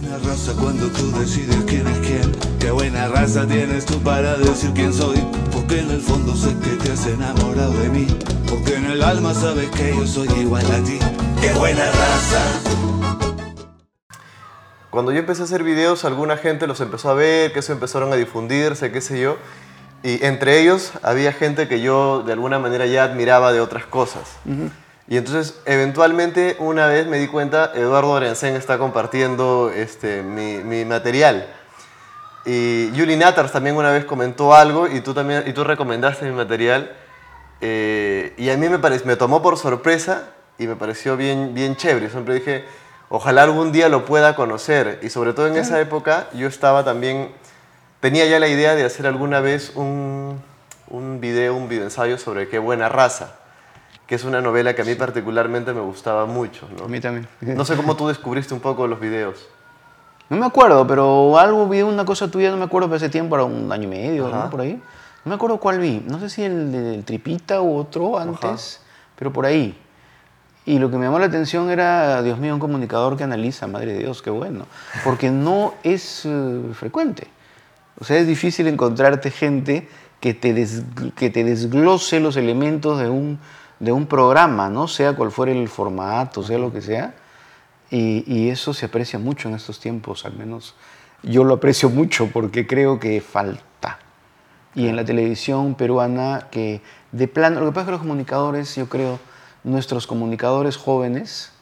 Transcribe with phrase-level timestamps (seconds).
[0.00, 2.32] buena raza cuando tú decides quién es quién.
[2.58, 5.18] Qué buena raza tienes tú para decir quién soy.
[5.52, 8.06] Porque en el fondo sé que te has enamorado de mí.
[8.48, 10.98] Porque en el alma sabes que yo soy igual a ti.
[11.40, 12.40] Qué buena raza.
[14.90, 18.12] Cuando yo empecé a hacer videos, alguna gente los empezó a ver, que eso empezaron
[18.12, 19.36] a difundirse, qué sé yo.
[20.02, 24.22] Y entre ellos había gente que yo de alguna manera ya admiraba de otras cosas.
[25.06, 30.84] Y entonces, eventualmente, una vez me di cuenta, Eduardo Orensen está compartiendo este, mi, mi
[30.84, 31.46] material.
[32.46, 36.32] Y Yuli Natars también una vez comentó algo y tú también y tú recomendaste mi
[36.32, 36.92] material.
[37.60, 41.76] Eh, y a mí me, parec- me tomó por sorpresa y me pareció bien, bien
[41.76, 42.08] chévere.
[42.10, 42.64] Siempre dije,
[43.08, 45.00] ojalá algún día lo pueda conocer.
[45.02, 47.30] Y sobre todo en esa época yo estaba también,
[48.00, 50.42] tenía ya la idea de hacer alguna vez un,
[50.88, 53.36] un video, un videoensayo sobre qué buena raza,
[54.06, 56.68] que es una novela que a mí particularmente me gustaba mucho.
[56.78, 56.84] ¿no?
[56.84, 57.26] A mí también.
[57.40, 59.48] No sé cómo tú descubriste un poco los videos.
[60.30, 63.34] No me acuerdo, pero algo vi, una cosa tuya, no me acuerdo, pero hace tiempo,
[63.36, 64.28] era un año y medio.
[64.28, 64.50] ¿no?
[64.50, 64.80] Por ahí.
[65.24, 66.02] No me acuerdo cuál vi.
[66.06, 68.80] No sé si el del Tripita u otro antes,
[69.16, 69.78] pero por ahí.
[70.66, 73.92] Y lo que me llamó la atención era, Dios mío, un comunicador que analiza, madre
[73.92, 74.66] de Dios, qué bueno.
[75.04, 77.26] Porque no es eh, frecuente.
[78.00, 79.88] O sea, es difícil encontrarte gente
[80.20, 80.82] que te, des-
[81.16, 83.38] que te desglose los elementos de un,
[83.84, 84.88] de un programa, ¿no?
[84.88, 87.14] Sea cual fuera el formato, sea lo que sea.
[87.90, 90.74] Y, y eso se aprecia mucho en estos tiempos, al menos
[91.26, 93.98] yo lo aprecio mucho porque creo que falta.
[94.74, 96.80] Y en la televisión peruana, que
[97.12, 99.20] de plano, lo que pasa es que los comunicadores, yo creo,
[99.62, 101.52] nuestros comunicadores jóvenes,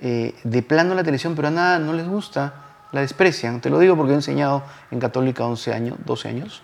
[0.00, 2.54] eh, de plano la televisión peruana no les gusta,
[2.92, 3.60] la desprecian.
[3.60, 6.62] Te lo digo porque he enseñado en Católica 11 años, 12 años,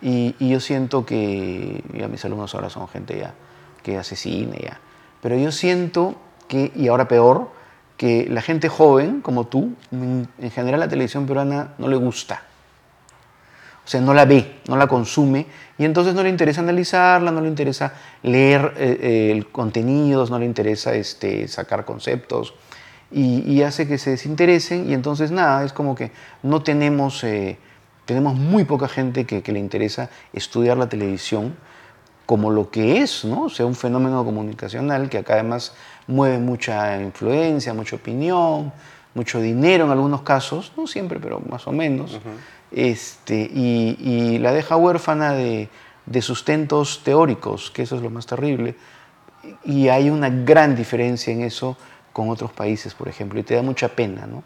[0.00, 3.34] y, y yo siento que, ya mis alumnos ahora son gente ya
[3.88, 4.80] que hace cine ya,
[5.22, 6.14] pero yo siento
[6.46, 7.50] que, y ahora peor,
[7.96, 12.42] que la gente joven como tú, en, en general la televisión peruana no le gusta.
[13.84, 15.46] O sea, no la ve, no la consume
[15.78, 20.44] y entonces no le interesa analizarla, no le interesa leer eh, eh, contenidos, no le
[20.44, 22.52] interesa este, sacar conceptos
[23.10, 26.12] y, y hace que se desinteresen y entonces nada, es como que
[26.42, 27.56] no tenemos, eh,
[28.04, 31.56] tenemos muy poca gente que, que le interesa estudiar la televisión
[32.28, 33.44] como lo que es, ¿no?
[33.44, 35.72] O sea, un fenómeno comunicacional que acá además
[36.06, 38.70] mueve mucha influencia, mucha opinión,
[39.14, 42.20] mucho dinero en algunos casos, no siempre, pero más o menos,
[42.70, 45.70] este, y, y la deja huérfana de,
[46.04, 48.76] de sustentos teóricos, que eso es lo más terrible,
[49.64, 51.78] y hay una gran diferencia en eso
[52.12, 54.42] con otros países, por ejemplo, y te da mucha pena, ¿no?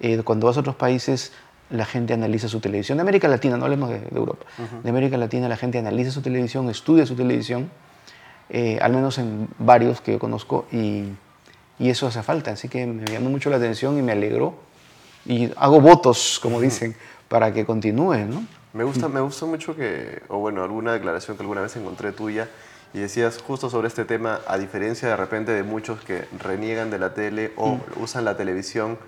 [0.00, 1.32] Eh, cuando vas a otros países,
[1.70, 2.98] la gente analiza su televisión.
[2.98, 4.46] De América Latina, no hablemos de, de Europa.
[4.82, 7.70] De América Latina, la gente analiza su televisión, estudia su televisión,
[8.48, 11.04] eh, al menos en varios que yo conozco, y,
[11.78, 12.52] y eso hace falta.
[12.52, 14.54] Así que me llamó mucho la atención y me alegró.
[15.26, 16.96] Y hago votos, como dicen,
[17.28, 18.44] para que continúe, ¿no?
[18.72, 22.48] Me gusta, me gusta mucho que, o bueno, alguna declaración que alguna vez encontré tuya
[22.94, 26.98] y decías justo sobre este tema, a diferencia de repente de muchos que reniegan de
[26.98, 28.98] la tele o usan la televisión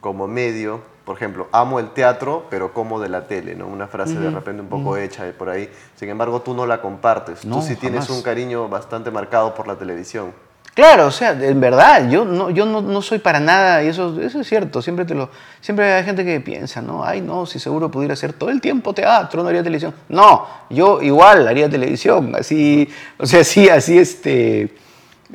[0.00, 3.66] como medio, por ejemplo, amo el teatro, pero como de la tele, ¿no?
[3.66, 5.68] Una frase de repente un poco hecha de por ahí.
[5.96, 7.44] Sin embargo, tú no la compartes.
[7.44, 8.18] No, tú sí tienes jamás.
[8.18, 10.32] un cariño bastante marcado por la televisión.
[10.74, 14.20] Claro, o sea, en verdad, yo no, yo no, no soy para nada, y eso,
[14.20, 17.04] eso es cierto, siempre, te lo, siempre hay gente que piensa, ¿no?
[17.04, 19.94] Ay, no, si seguro pudiera hacer todo el tiempo teatro, no haría televisión.
[20.08, 22.88] No, yo igual haría televisión, así,
[23.18, 24.74] o sea, así, así, este,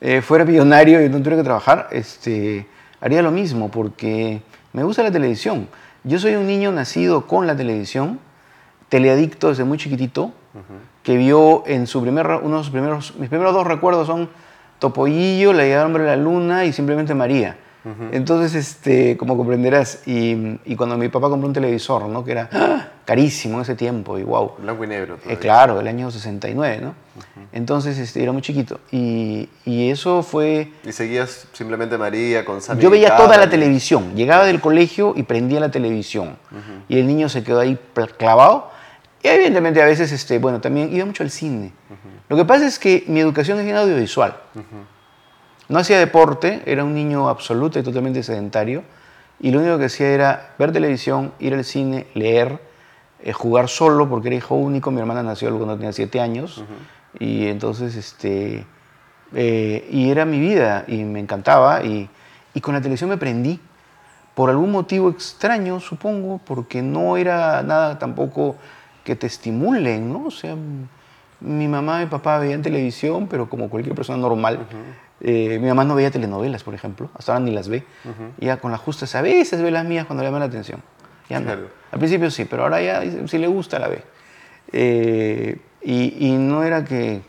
[0.01, 2.67] eh, fuera millonario y no tuviera que trabajar, este,
[2.99, 4.41] haría lo mismo, porque
[4.73, 5.67] me gusta la televisión.
[6.03, 8.19] Yo soy un niño nacido con la televisión,
[8.89, 10.31] teleadicto desde muy chiquitito,
[11.03, 14.29] que vio en su primer, uno de sus primeros, mis primeros dos recuerdos son
[14.79, 17.57] Topollillo, La llegada del hombre a la luna y simplemente María.
[18.11, 22.23] Entonces, este, como comprenderás, y, y cuando mi papá compró un televisor, ¿no?
[22.25, 22.87] que era ¡ah!
[23.05, 25.17] carísimo en ese tiempo, y wow, Blanco y negro.
[25.27, 26.93] eh, claro, del año 69, ¿no?
[27.51, 28.79] Entonces este, era muy chiquito.
[28.91, 30.71] Y, y eso fue...
[30.85, 34.13] Y seguías simplemente María con Sammy Yo veía toda la televisión.
[34.13, 36.37] Llegaba del colegio y prendía la televisión.
[36.89, 37.79] Y el niño se quedó ahí
[38.17, 38.71] clavado.
[39.23, 41.73] Y evidentemente a veces, este, bueno, también iba mucho al cine.
[42.27, 44.35] Lo que pasa es que mi educación es bien audiovisual.
[45.69, 48.83] No hacía deporte, era un niño absoluto y totalmente sedentario.
[49.39, 52.59] Y lo único que hacía era ver televisión, ir al cine, leer,
[53.21, 54.89] eh, jugar solo, porque era hijo único.
[54.89, 56.63] Mi hermana nació cuando tenía siete años.
[57.19, 58.65] Y entonces, este,
[59.35, 61.83] eh, y era mi vida y me encantaba.
[61.83, 62.09] Y,
[62.55, 63.59] y con la televisión me prendí.
[64.33, 68.55] Por algún motivo extraño, supongo, porque no era nada tampoco
[69.03, 70.25] que te estimulen, ¿no?
[70.25, 70.55] O sea,
[71.39, 74.65] mi mamá y mi papá veían televisión, pero como cualquier persona normal.
[75.21, 77.83] Eh, mi mamá no veía telenovelas, por ejemplo, hasta ahora ni las ve.
[78.39, 80.81] Ya con las justas a veces ve las mías cuando le llaman la atención.
[81.29, 81.51] Ya no.
[81.91, 84.03] Al principio sí, pero ahora ya si le gusta la ve.
[84.71, 87.21] Eh, y, y no era que...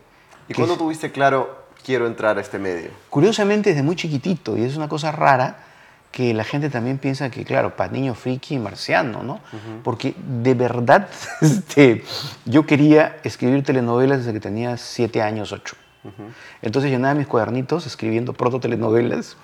[0.47, 2.89] ¿Y que- cuándo tuviste claro, quiero entrar a este medio?
[3.09, 5.65] Curiosamente desde muy chiquitito, y es una cosa rara,
[6.11, 9.39] que la gente también piensa que, claro, para niño friki marciano, ¿no?
[9.83, 11.07] Porque de verdad
[11.41, 12.03] este,
[12.45, 15.53] yo quería escribir telenovelas desde que tenía siete años,
[16.03, 16.23] ocho.
[16.61, 19.37] Entonces llenaba mis cuadernitos escribiendo proto-telenovelas,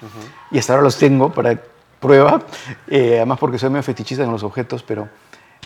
[0.52, 1.62] y hasta ahora los tengo para
[2.00, 2.42] prueba,
[2.88, 5.10] eh, además porque soy medio fetichista con los objetos, pero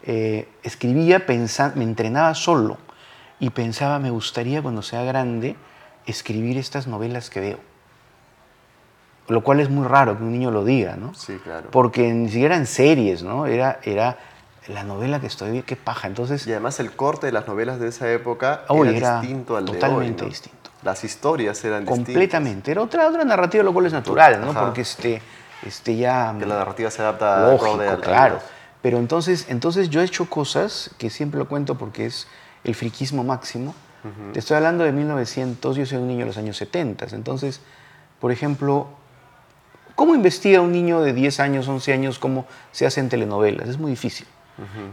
[0.03, 2.77] eh, escribía, pensando, me entrenaba solo,
[3.39, 5.55] y pensaba, me gustaría cuando sea grande
[6.05, 7.59] escribir estas novelas que veo.
[9.27, 11.13] Lo cual es muy raro que un niño lo diga, ¿no?
[11.13, 11.69] Sí, claro.
[11.71, 13.45] Porque ni siquiera en series, ¿no?
[13.45, 14.17] Era, era
[14.67, 16.07] la novela que estoy viendo, qué paja.
[16.07, 19.57] Entonces, Y además el corte de las novelas de esa época Uy, era, era distinto
[19.57, 20.29] al de totalmente hoy, ¿no?
[20.29, 20.60] distinto.
[20.83, 22.05] Las historias eran distintas.
[22.05, 22.71] completamente.
[22.71, 24.51] Era otra, otra narrativa, lo cual es natural, ¿no?
[24.51, 24.61] Ajá.
[24.65, 25.21] Porque este,
[25.65, 26.35] este ya...
[26.39, 28.39] Que la narrativa se adapta Lógico, al- al- claro.
[28.81, 32.27] Pero entonces, entonces yo he hecho cosas que siempre lo cuento porque es
[32.63, 33.75] el friquismo máximo.
[34.33, 37.05] Te estoy hablando de 1900, yo soy un niño de los años 70.
[37.11, 37.61] Entonces,
[38.19, 38.87] por ejemplo,
[39.93, 43.69] ¿cómo investiga un niño de 10 años, 11 años cómo se hacen telenovelas?
[43.69, 44.25] Es muy difícil.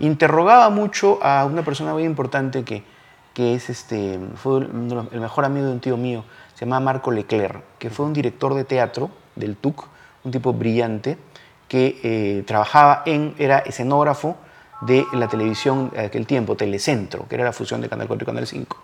[0.01, 2.85] Interrogaba mucho a una persona muy importante que,
[3.35, 7.63] que es este, fue el mejor amigo de un tío mío, se llama Marco Leclerc,
[7.79, 9.87] que fue un director de teatro del TUC,
[10.25, 11.17] un tipo brillante,
[11.69, 14.37] que eh, trabajaba en, era escenógrafo
[14.81, 18.27] de la televisión de aquel tiempo, Telecentro, que era la fusión de Canal 4 y
[18.27, 18.77] Canal 5.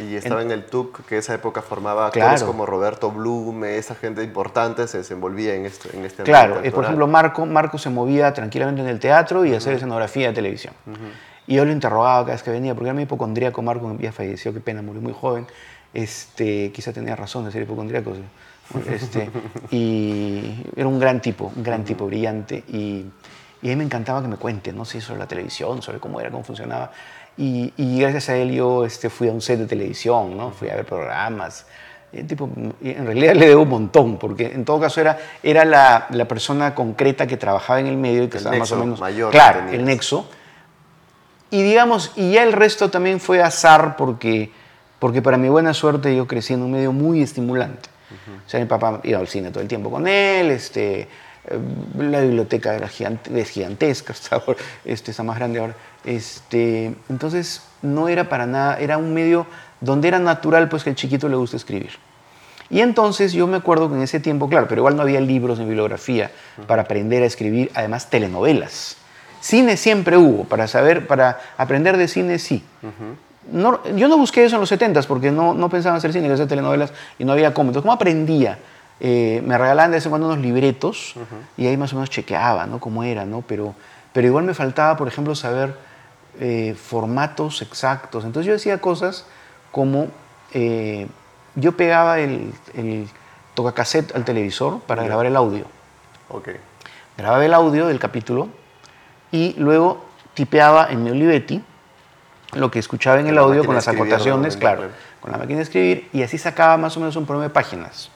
[0.00, 2.46] Y estaba en, el TUC, que esa época formaba actores Claro.
[2.46, 6.84] como Roberto Blume, esa gente importante se desenvolvía en, esto, en este Claro, eh, por
[6.84, 10.74] ejemplo, Marco, Marco se movía tranquilamente en el teatro y hacer escenografía de televisión.
[11.46, 13.60] Y yo lo interrogaba cada vez que venía, porque era muy hipocondríaco.
[13.62, 15.46] Marco ya falleció, qué pena, murió muy joven.
[15.92, 18.12] Este, quizá tenía razón de ser hipocondríaco.
[18.90, 19.28] Este,
[19.70, 22.64] y era un gran tipo, un gran tipo brillante.
[22.68, 23.04] Y,
[23.62, 26.20] y a mí me encantaba que me cuente, no sé, sobre la televisión, sobre cómo
[26.20, 26.90] era, cómo funcionaba.
[27.36, 30.50] Y, y gracias a él yo este, fui a un set de televisión, ¿no?
[30.50, 31.66] fui a ver programas.
[32.12, 32.48] El tipo,
[32.80, 36.72] en realidad le debo un montón, porque en todo caso era, era la, la persona
[36.72, 39.00] concreta que trabajaba en el medio y que El estaba más o menos.
[39.00, 40.30] mayor claro, el nexo.
[41.54, 44.50] Y digamos, y ya el resto también fue azar porque,
[44.98, 47.88] porque para mi buena suerte yo crecí en un medio muy estimulante.
[48.46, 51.08] O sea, mi papá iba al cine todo el tiempo con él, este, eh,
[51.98, 55.74] la biblioteca era gigante- es gigantesca, hasta ahora, este, está más grande ahora.
[56.04, 59.46] Este, entonces, no era para nada, era un medio
[59.80, 61.90] donde era natural pues que al chiquito le guste escribir.
[62.70, 65.58] Y entonces yo me acuerdo que en ese tiempo, claro, pero igual no había libros
[65.60, 66.30] ni bibliografía
[66.66, 68.96] para aprender a escribir, además telenovelas.
[69.44, 72.64] Cine siempre hubo, para saber, para aprender de cine sí.
[73.52, 76.36] No, yo no busqué eso en los 70s porque no, no pensaba hacer cine, quería
[76.36, 77.68] hacer telenovelas y no había cómo.
[77.68, 78.58] Entonces, ¿cómo aprendía?
[79.00, 81.14] Eh, me regalaban de vez en cuando unos libretos
[81.58, 82.80] y ahí más o menos chequeaba, ¿no?
[82.80, 83.42] Cómo era, ¿no?
[83.46, 83.74] Pero,
[84.14, 85.76] pero igual me faltaba, por ejemplo, saber
[86.40, 88.24] eh, formatos exactos.
[88.24, 89.26] Entonces yo decía cosas
[89.72, 90.06] como
[90.54, 91.06] eh,
[91.54, 93.08] yo pegaba el, el
[93.52, 95.08] tocacassette al televisor para Ya.
[95.08, 95.66] grabar el audio.
[96.30, 96.48] Ok.
[97.18, 98.48] Grababa el audio del capítulo
[99.34, 100.04] y luego
[100.34, 101.60] tipeaba en mi Olivetti
[102.52, 104.92] lo que escuchaba en el audio con las acotaciones, claro, claro.
[105.20, 108.10] con la máquina de escribir y así sacaba más o menos un promedio de páginas.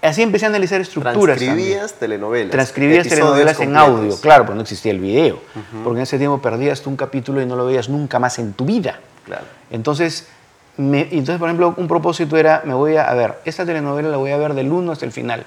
[0.00, 1.16] Así empecé a analizar estructuras.
[1.38, 1.54] también.
[1.56, 2.50] Transcribías telenovelas.
[2.52, 5.40] Transcribías telenovelas en audio, claro, pero no existía el video.
[5.82, 8.52] Porque en ese tiempo perdías tú un capítulo y no lo veías nunca más en
[8.52, 9.00] tu vida.
[9.26, 9.44] Claro.
[9.70, 10.28] Entonces,
[10.76, 14.16] me- entonces, por ejemplo, un propósito era, me voy a, a ver, esta telenovela la
[14.16, 15.44] voy a ver del 1 hasta el final.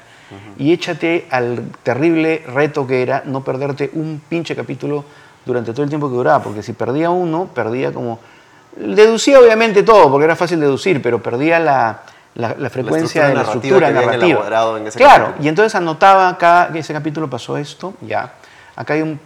[0.58, 5.06] Y échate al terrible reto que era no perderte un pinche capítulo
[5.46, 8.20] durante todo el tiempo que duraba, porque si perdía uno, perdía como...
[8.76, 12.02] Deducía obviamente todo, porque era fácil deducir, pero perdía la,
[12.36, 14.78] la- la frecuencia estructura de la narrativa estructura narrativa.
[14.80, 15.46] en ese claro, capítulo.
[15.46, 18.34] y entonces anotaba acá que ese capítulo pasó esto, ya.
[18.76, 19.20] Acá hay un...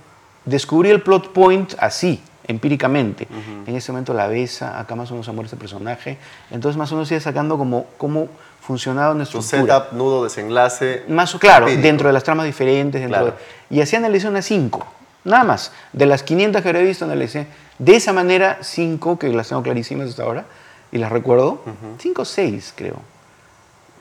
[0.46, 3.28] Descubrí el plot point así, empíricamente.
[3.66, 6.18] En ese momento la besa, acá más o menos se muere ese personaje.
[6.52, 8.28] Entonces más o menos iba sacando como cómo
[8.74, 9.80] funcionaba nuestra estructura.
[9.80, 11.04] setup, nudo, desenlace.
[11.08, 11.88] Más, claro, empírico.
[11.88, 13.02] dentro de las tramas diferentes.
[13.02, 13.36] Dentro Claro.
[13.70, 14.86] de- y así analicé unas cinco,
[15.24, 15.72] nada más.
[15.92, 17.48] De las 500 que había visto, analicé
[17.80, 20.46] de esa manera cinco, que las tengo clarísimas hasta ahora,
[20.92, 21.62] y las recuerdo.
[21.98, 22.98] Cinco o seis, creo.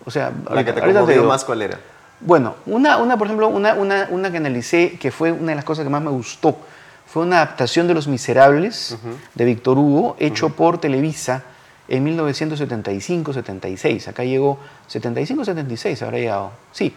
[0.05, 1.79] O sea, La que te conmovió más, ¿cuál era?
[2.21, 5.65] Bueno, una, una por ejemplo, una, una, una que analicé, que fue una de las
[5.65, 6.59] cosas que más me gustó,
[7.07, 8.99] fue una adaptación de Los Miserables
[9.35, 11.43] de Víctor Hugo, hecho por Televisa
[11.89, 14.09] en 1975-76.
[14.09, 14.59] Acá llegó
[14.91, 16.51] 75-76, habrá llegado.
[16.73, 16.95] Sí,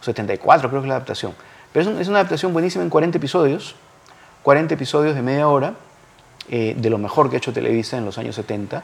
[0.00, 1.34] 74 creo que es la adaptación.
[1.72, 3.74] Pero es, un- es una adaptación buenísima en 40 episodios,
[4.42, 5.74] 40 episodios de media hora,
[6.50, 8.82] eh, de lo mejor que ha hecho Televisa en los años 70.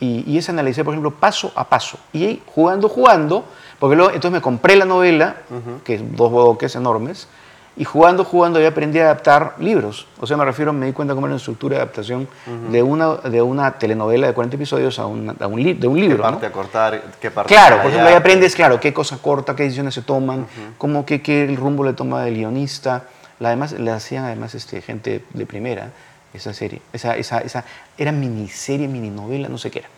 [0.00, 1.98] Y, y esa analicé, por ejemplo, paso a paso.
[2.12, 3.44] Y jugando, jugando,
[3.78, 5.36] porque luego, entonces me compré la novela,
[5.84, 7.28] que es dos bloques enormes,
[7.76, 10.06] y jugando, jugando, yo aprendí a adaptar libros.
[10.20, 12.28] O sea, me refiero, me di cuenta cómo era la estructura de adaptación
[12.70, 15.96] de, una, de una telenovela de 40 episodios a, una- a un, li- de un
[15.96, 16.18] ¿Qué libro.
[16.18, 16.22] ¿no?
[16.30, 17.02] parte a cortar?
[17.20, 20.46] ¿Qué parte Claro, por ejemplo, ahí aprendes, claro, qué cosa corta, qué decisiones se toman,
[20.78, 23.04] cómo, qué, qué el rumbo le toma el guionista.
[23.40, 25.90] La, además, le hacían además este, gente de primera
[26.32, 26.80] esa serie.
[26.92, 27.64] Esa, esa, esa,
[27.98, 29.88] era miniserie, mininovela, no sé qué era.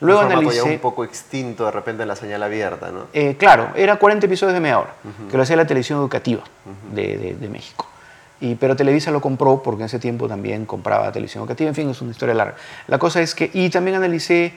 [0.00, 0.56] Luego un analicé...
[0.56, 3.06] ya un poco extinto de repente en la señal abierta, ¿no?
[3.12, 4.90] Eh, claro, era 40 episodios de media hora,
[5.30, 6.42] que lo hacía la televisión educativa
[6.92, 7.86] de, de- de México.
[8.40, 11.90] Y, pero Televisa lo compró porque en ese tiempo también compraba televisión educativa, en fin,
[11.90, 12.54] es una historia larga.
[12.86, 14.54] La cosa es que, y también analicé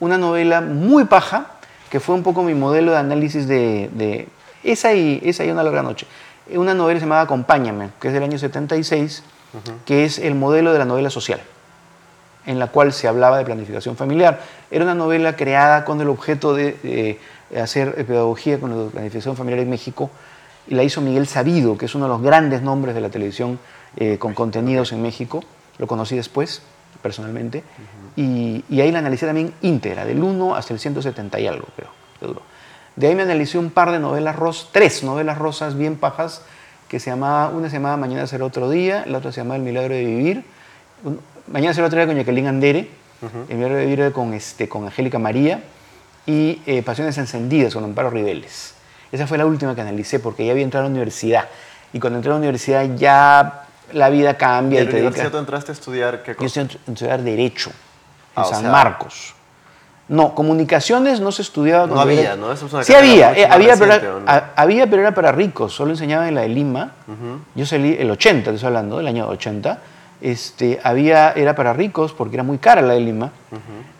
[0.00, 1.48] una novela muy paja,
[1.90, 4.28] que fue un poco mi modelo de análisis de, de
[4.64, 6.06] esa, y, esa y una larga noche.
[6.54, 9.22] Una novela llamada Acompáñame, que es del año 76,
[9.84, 11.40] que es el modelo de la novela social
[12.46, 14.40] en la cual se hablaba de planificación familiar.
[14.70, 19.60] Era una novela creada con el objeto de eh, hacer pedagogía con la planificación familiar
[19.60, 20.10] en México
[20.68, 23.58] y la hizo Miguel Sabido, que es uno de los grandes nombres de la televisión
[23.96, 25.42] eh, con contenidos en México.
[25.78, 26.62] Lo conocí después,
[27.02, 27.62] personalmente,
[28.16, 31.90] y, y ahí la analicé también íntegra, del 1 hasta el 170 y algo, creo.
[32.96, 36.42] De ahí me analicé un par de novelas rosas, tres novelas rosas bien pajas,
[36.88, 39.62] que se llamaba, una se llamaba Mañana será otro día, la otra se llamaba El
[39.62, 40.44] milagro de vivir,
[41.48, 42.88] Mañana será otro día con Jacqueline Andere,
[43.48, 45.60] El milagro de vivir era con, este, con Angélica María
[46.26, 48.74] y eh, Pasiones encendidas con Amparo Ribeles.
[49.12, 51.46] Esa fue la última que analicé porque ya había entrado a la universidad
[51.92, 53.62] y cuando entré a la universidad ya
[53.92, 55.40] la vida ¿Y cambia y, en la te universidad tú dedicas...
[55.40, 56.60] entraste a estudiar qué Yo cosa?
[56.62, 57.76] estoy en estudiar Derecho en
[58.34, 59.34] Ah, o San sea- Marcos.
[60.08, 61.86] No, comunicaciones no se estudiaba.
[61.86, 62.52] No había, era- ¿no?
[62.52, 64.30] Eso es una sí había, eh, había, pero reciente, era, ¿o no?
[64.30, 65.72] a- había, pero era para ricos.
[65.74, 66.92] Solo enseñaba en la de Lima.
[67.54, 69.78] Yo salí el 80, te estoy hablando, del año 80.
[70.20, 73.32] Este, había, era para ricos porque era muy cara la de Lima.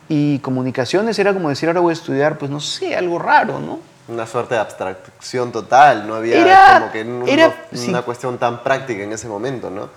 [0.08, 3.80] Y comunicaciones era como decir, ahora voy a estudiar, pues no sé, algo raro, ¿no?
[4.08, 8.04] Una suerte de abstracción total, no había Era- como que un- era- una sí.
[8.04, 9.88] cuestión tan práctica en ese momento, ¿no?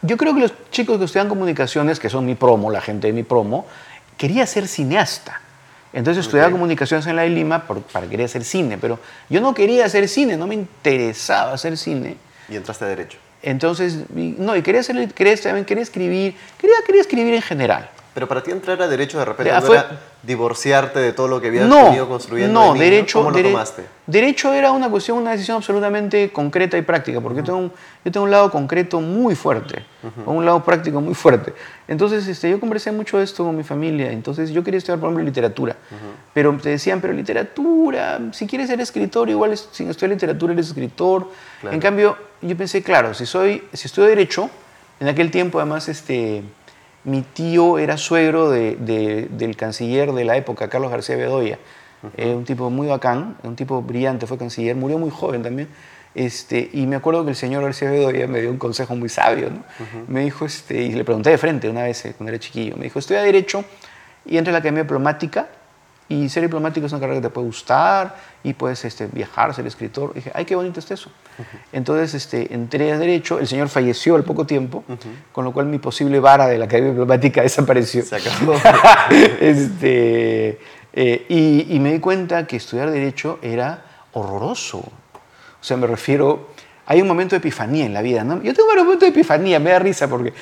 [0.00, 3.12] Yo creo que los chicos que estudian comunicaciones, que son mi promo, la gente de
[3.12, 3.66] mi promo,
[4.16, 5.40] quería ser cineasta.
[5.92, 6.52] Entonces estudiaba Ok.
[6.54, 10.08] comunicaciones en la de Lima por- para querer hacer cine, pero yo no quería hacer
[10.08, 12.16] cine, no me interesaba hacer cine.
[12.48, 13.18] Y entraste a Derecho.
[13.42, 17.90] Entonces, no, y quería, hacer, quería, quería escribir, quería, quería escribir en general.
[18.18, 19.90] Pero para ti entrar a Derecho de repente Ya, no fue- era
[20.24, 23.84] divorciarte de todo lo que habías no, venido construyendo no, derecho, ¿Cómo lo dere- tomaste?
[24.08, 27.72] derecho era una cuestión, una decisión absolutamente concreta y práctica, porque yo, tengo un,
[28.04, 29.84] yo tengo un lado concreto muy fuerte,
[30.26, 31.54] o un lado práctico muy fuerte.
[31.86, 35.10] Entonces, este, yo conversé mucho de esto con mi familia, entonces yo quería estudiar, por
[35.10, 35.76] ejemplo, literatura,
[36.34, 40.66] pero te decían, pero literatura, si quieres ser escritor, igual es- sin estudiar literatura eres
[40.66, 41.28] escritor.
[41.60, 41.72] Claro.
[41.76, 44.50] En cambio, yo pensé, claro, si, soy, si estudio derecho,
[44.98, 46.42] en aquel tiempo además este,
[47.08, 51.58] mi tío era suegro de- de- del canciller de la época, Carlos García Bedoya,
[52.16, 55.66] Eh, un tipo muy bacán, un tipo brillante, fue canciller, murió muy joven también.
[56.14, 59.50] Este, y me acuerdo que el señor García Bedoya me dio un consejo muy sabio.
[59.50, 59.64] ¿no?
[60.06, 62.84] Me dijo, este, y le pregunté de frente una vez eh, cuando era chiquillo, me
[62.84, 63.64] dijo, estudia Derecho
[64.24, 65.48] y entra a la Academia Diplomática
[66.08, 69.66] y ser diplomático es una carrera que te puede gustar y puedes este, viajar, ser
[69.66, 70.12] escritor.
[70.12, 71.10] Y dije, ay, qué bonito es eso.
[71.72, 74.84] Entonces este, entré a Derecho, el señor falleció al poco tiempo,
[75.32, 78.02] con lo cual mi posible vara de la Academia Diplomática desapareció.
[78.02, 78.54] Se acabó.
[79.40, 80.58] este,
[80.92, 84.78] eh, y, y me di cuenta que estudiar Derecho era horroroso.
[84.78, 86.48] O sea, me refiero,
[86.86, 88.24] hay un momento de epifanía en la vida.
[88.24, 88.42] ¿no?
[88.42, 90.32] Yo tengo un momento de epifanía, me da risa porque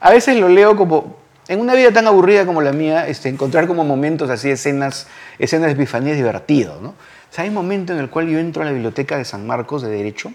[0.00, 1.16] a veces lo leo como,
[1.48, 5.06] en una vida tan aburrida como la mía, este, encontrar como momentos así, escenas,
[5.38, 6.80] escenas de epifanía es divertido.
[6.80, 6.90] ¿no?
[6.90, 6.94] O
[7.30, 9.82] sea, hay un momento en el cual yo entro a la biblioteca de San Marcos
[9.82, 10.32] de Derecho,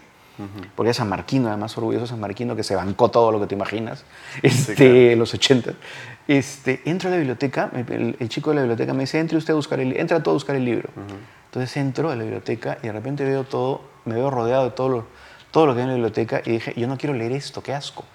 [0.76, 3.54] porque es San Marquino, además orgulloso San Marquino, que se bancó todo lo que te
[3.54, 4.06] imaginas,
[4.42, 4.96] este, claro.
[4.96, 5.74] en los 80.
[6.28, 9.54] Este, entro a la biblioteca, el, el chico de la biblioteca me dice, entre usted
[9.54, 10.90] a buscar el, entra todo a buscar el libro.
[11.46, 14.90] Entonces entro a la biblioteca y de repente veo todo, me veo rodeado de todo
[14.90, 15.06] lo,
[15.52, 17.74] todo lo que hay en la biblioteca y dije, yo no quiero leer esto, qué
[17.74, 18.06] asco.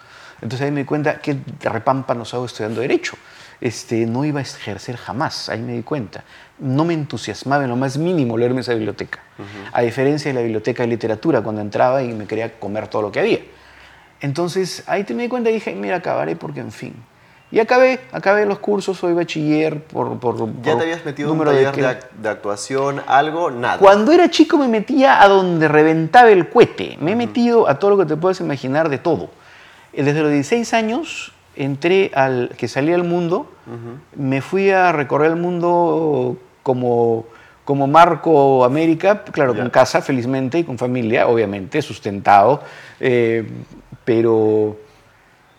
[0.42, 3.16] Entonces ahí me di cuenta que repámpanos hago estudiando Derecho.
[3.60, 6.24] Este, no iba a ejercer jamás, ahí me di cuenta.
[6.58, 9.20] No me entusiasmaba en lo más mínimo leerme esa biblioteca.
[9.72, 13.12] A diferencia de la biblioteca de literatura, cuando entraba y me quería comer todo lo
[13.12, 13.38] que había.
[14.20, 16.94] Entonces ahí te me di cuenta y dije, mira, acabaré porque en fin.
[17.50, 20.18] Y acabé, acabé los cursos, soy bachiller por...
[20.18, 23.50] por ¿Ya por te habías metido en un taller de, que- de actuación, algo?
[23.50, 23.78] Nada.
[23.78, 26.98] Cuando era chico me metía a donde reventaba el cohete.
[27.00, 29.30] Me he metido a todo lo que te puedes imaginar de todo.
[29.96, 33.50] Eh, Desde los 16 años entré al que salí al mundo,
[34.14, 37.24] me fui a recorrer el mundo como,
[37.64, 42.62] como Marco América, claro, con casa, felizmente, y con familia, obviamente, sustentado,
[43.00, 43.48] eh,
[44.04, 44.76] pero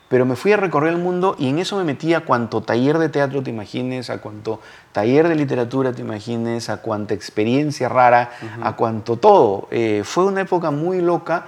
[0.10, 2.98] pero me fui a recorrer el mundo y en eso me metí a cuanto taller
[2.98, 4.62] de teatro te imagines, a cuanto
[4.94, 9.68] taller de literatura te imagines, a cuanta experiencia rara, a cuanto todo.
[9.70, 11.46] Eh, fue una época muy loca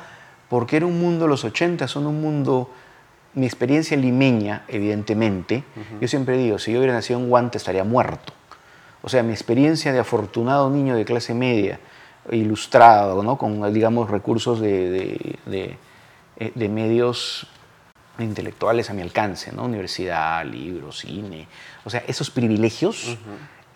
[0.49, 2.69] porque era un mundo, los 80 son un mundo,
[3.33, 5.63] mi experiencia limeña, evidentemente,
[6.01, 8.33] yo siempre digo, si yo hubiera nacido en Guante estaría muerto.
[9.01, 11.79] O sea, mi experiencia de afortunado niño de clase media,
[12.31, 13.37] ilustrado, ¿no?
[13.37, 15.77] con, digamos, recursos de, de,
[16.37, 17.47] eh, de medios
[18.17, 19.63] intelectuales a mi alcance, ¿no?
[19.63, 21.47] Universidad, libros, cine.
[21.85, 23.17] O sea, esos privilegios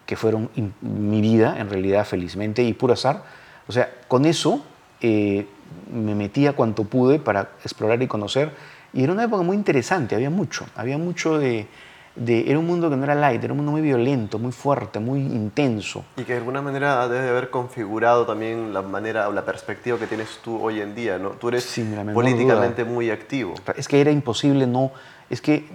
[0.06, 0.50] que fueron
[0.82, 3.24] mi vida, en realidad, felizmente, y puro azar.
[3.68, 4.64] O sea, con eso
[5.02, 5.48] eh,
[5.92, 8.52] me metí a cuanto pude para explorar y conocer.
[8.94, 11.68] Y era una época muy interesante, había mucho, había mucho de,
[12.16, 15.20] era un mundo que no era light, era un mundo muy violento, muy fuerte, muy
[15.20, 16.06] intenso.
[16.16, 20.06] Y que de alguna manera debe haber configurado también la manera o la perspectiva que
[20.06, 21.32] tienes tú hoy en día, ¿no?
[21.32, 21.80] Tú eres
[22.14, 23.56] políticamente muy activo.
[23.76, 24.92] Es que era imposible no...
[25.30, 25.66] Es que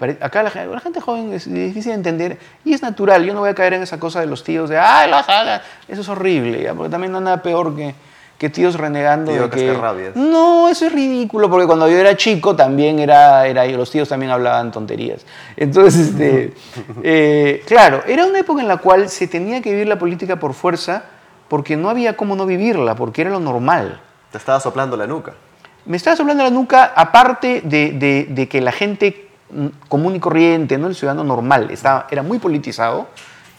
[0.00, 3.22] mm, acá la, gente joven es difícil de entender y es natural.
[3.26, 5.26] Yo no voy a caer en esa cosa de los tíos de, ¡ay, los,
[5.88, 6.72] eso es horrible!
[6.74, 7.94] Porque también no hay nada peor que
[8.42, 10.12] que tíos renegando de que...
[10.16, 14.32] No, eso es ridículo, porque cuando yo era chico también era, era los tíos también
[14.32, 15.24] hablaban tonterías.
[15.56, 16.52] Entonces, este,
[17.04, 20.54] eh, claro, era una época en la cual se tenía que vivir la política por
[20.54, 21.04] fuerza,
[21.46, 24.00] porque no había cómo no vivirla, porque era lo normal.
[24.32, 25.34] Te estaba soplando la nuca.
[25.84, 29.28] Me estaba soplando la nuca, aparte de, de, que la gente
[29.88, 30.88] común y corriente, ¿no?
[30.88, 33.06] el ciudadano normal, estaba, era muy politizado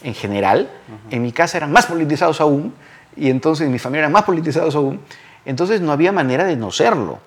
[0.02, 0.68] en general.
[1.10, 2.74] En mi casa eran más politizados aún
[3.16, 5.00] y entonces mi familia era más politizados aún,
[5.44, 7.18] entonces no había manera de no serlo,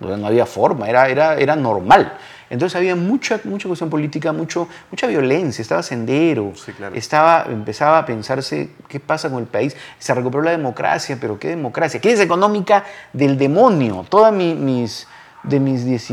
[0.00, 2.16] no había forma, era, era, era normal.
[2.50, 6.52] Entonces había mucha, mucha cuestión política, mucho, mucha violencia, estaba sendero,
[6.92, 11.48] estaba, empezaba a pensarse qué pasa con el país, se recuperó la democracia, pero qué
[11.48, 15.08] democracia, crisis económica del demonio, toda mi, mis,
[15.42, 16.10] de mis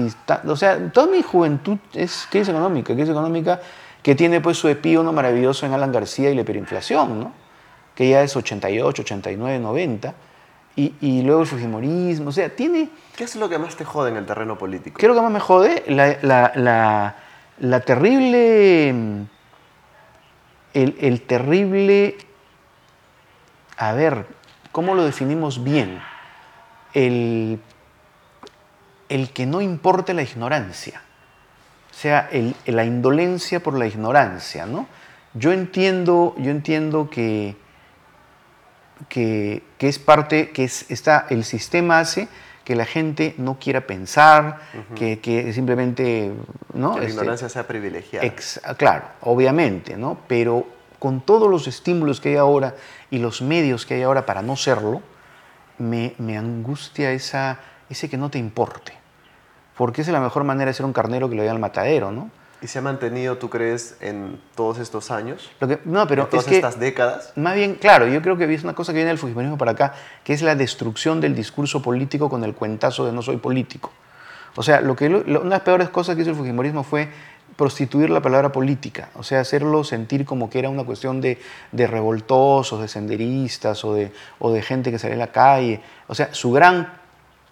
[0.48, 3.60] o sea, toda mi juventud es crisis económica, crisis económica
[4.02, 7.41] que tiene pues su epígono maravilloso en Alan García y la hiperinflación, ¿no?
[8.02, 10.16] Que ya es 88, 89, 90,
[10.76, 12.90] y, y, luego el fujimorismo, o sea, tiene...
[13.16, 14.98] ¿Qué es lo que más te jode en el terreno político?
[14.98, 15.84] ¿Qué es lo que más me jode?
[15.88, 17.16] La, la, la,
[17.60, 18.90] la terrible...
[20.74, 22.18] El, el, terrible...
[23.78, 24.26] A ver,
[24.72, 26.02] ¿cómo lo definimos bien?
[26.96, 27.60] El,
[29.10, 31.04] el que no importe la ignorancia,
[31.92, 34.88] o sea, el, la indolencia por la ignorancia, ¿no?
[35.36, 37.62] Yo entiendo, yo entiendo que
[39.10, 42.28] que, es parte, que es, está, el sistema hace
[42.64, 44.60] que la gente no quiera pensar,
[44.96, 46.32] que, simplemente...
[46.74, 46.94] ¿no?
[46.94, 48.34] Que la este, ignorancia sea privilegiada.
[48.78, 50.20] claro, obviamente, ¿no?
[50.28, 50.68] Pero
[51.00, 52.76] con todos los estímulos que hay ahora
[53.10, 55.02] y los medios que hay ahora para no serlo,
[55.80, 57.60] me, me angustia esa,
[57.90, 58.94] ese que no te importe.
[59.76, 62.12] Porque esa es la mejor manera de ser un carnero que lo vea al matadero,
[62.12, 62.30] ¿no?
[62.62, 65.50] ¿Y se ha mantenido, tú crees, en todos estos años?
[65.60, 67.34] Lo que, no, pero en todas es que, estas décadas.
[67.36, 69.96] Más bien, claro, yo creo que es una cosa que viene del fujimorismo para acá,
[70.24, 73.92] que es la destrucción del discurso político con el cuentazo de no soy político.
[74.56, 77.10] O sea, lo que, una de las peores cosas que hizo el fujimorismo fue
[77.56, 81.40] prostituir la palabra política, o sea, hacerlo sentir como que era una cuestión de,
[81.72, 85.82] de revoltosos, de senderistas o de, o de gente que sale a la calle.
[86.08, 86.94] O sea, su gran,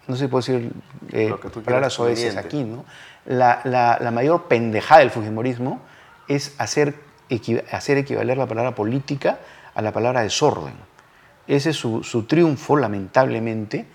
[0.08, 0.72] no sé si puedo decir
[1.12, 2.86] eh, palabras soeces aquí, ¿no?
[3.30, 5.82] La, mayor pendejada del Fujimorismo
[6.28, 6.96] es hacer,
[7.72, 9.40] hacer equivaler la palabra política
[9.76, 10.74] a la palabra desorden.
[11.48, 13.86] Ese es su, triunfo, lamentablemente.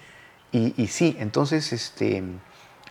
[0.53, 2.27] Y, sí, entonces, este, eso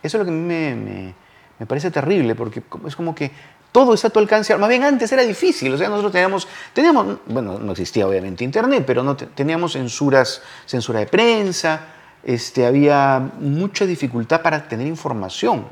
[0.02, 1.14] es lo que a mí
[1.58, 3.30] me, parece terrible, porque es como que
[3.72, 4.54] todo está a tu alcance.
[4.56, 8.84] Más bien antes era difícil, o sea, nosotros teníamos, teníamos bueno, no existía obviamente Internet,
[8.86, 11.86] pero no teníamos censuras, censura de prensa,
[12.22, 15.66] este, había mucha dificultad para tener información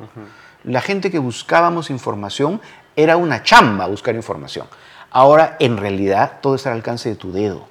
[0.64, 2.61] la gente que buscábamos información
[2.96, 4.66] era una chamba buscar información.
[5.11, 7.66] Ahora, en realidad, todo está al alcance de tu dedo.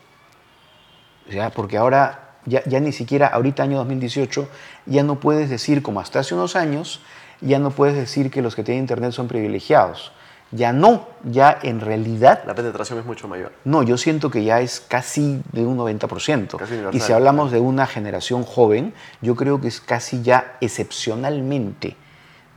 [1.56, 4.48] Porque ahora, ya, ni siquiera, ahorita año 2018,
[4.86, 7.02] ya no puedes decir, como hasta hace unos años,
[7.40, 10.12] ya no puedes decir que los que tienen internet son privilegiados.
[10.52, 12.44] Ya no, ya en realidad...
[12.46, 13.54] La penetración es mucho mayor.
[13.64, 16.92] No, yo siento que ya es casi de un 90%.
[16.92, 21.96] y si hablamos de una generación joven, yo creo que es casi ya excepcionalmente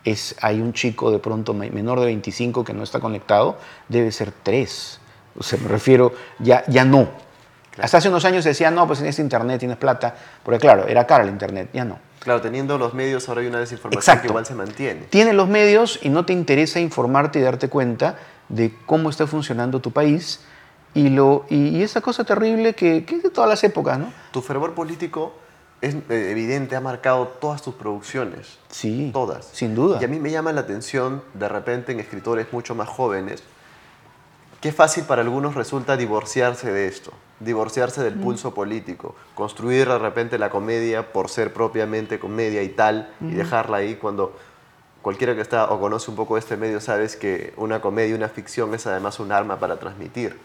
[0.05, 4.33] es, hay un chico de pronto menor de 25 que no está conectado, debe ser
[4.43, 5.01] 3.
[5.39, 7.09] O sea, me refiero, ya, ya no.
[7.81, 10.15] Hasta hace unos años se decía, no, pues tienes internet, tienes plata,
[10.45, 11.99] porque claro, era cara el internet, ya no.
[12.21, 15.03] Claro, teniendo los medios ahora hay una desinformación que igual se mantiene.
[15.11, 18.17] Tienes los medios y no te interesa informarte y darte cuenta
[18.49, 20.41] de cómo está funcionando tu país
[20.95, 24.13] y, lo, y, esa cosa terrible que, que, es de todas las épocas, ¿no?
[24.31, 25.35] Tu fervor político
[25.85, 28.59] es eh, evidente, ha marcado todas tus producciones.
[28.71, 29.11] Sí.
[29.13, 29.47] Todas.
[29.53, 29.99] Sin duda.
[30.01, 33.43] Y a mí me llama la atención, de repente, en escritores mucho más jóvenes,
[34.61, 40.39] qué fácil para algunos resulta divorciarse de esto, divorciarse del pulso político, construir de repente
[40.39, 44.35] la comedia por ser propiamente comedia y tal, y dejarla ahí cuando
[45.03, 48.73] cualquiera que está o conoce un poco este medio sabes que una comedia, una ficción
[48.73, 50.39] es además un arma para transmitir,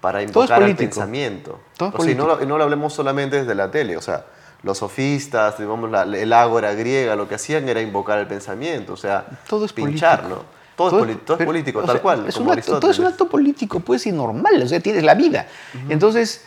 [0.00, 1.58] para invocar el pensamiento.
[1.76, 3.96] Todo es O sea, y no, lo, y no lo hablemos solamente desde la tele,
[3.96, 4.26] o sea,
[4.64, 8.96] los sofistas, digamos, la- el ágora griega, lo que hacían era invocar el pensamiento, o
[8.96, 10.42] sea, Todo es pinchar, político.
[10.48, 10.54] ¿no?
[10.74, 12.26] Todo, es, poli- todo es pero, político, tal sea, cual.
[12.26, 15.04] Es como un acto, todo es un acto político, pues, y normal, o sea, tienes
[15.04, 15.46] la vida.
[15.88, 16.44] Entonces,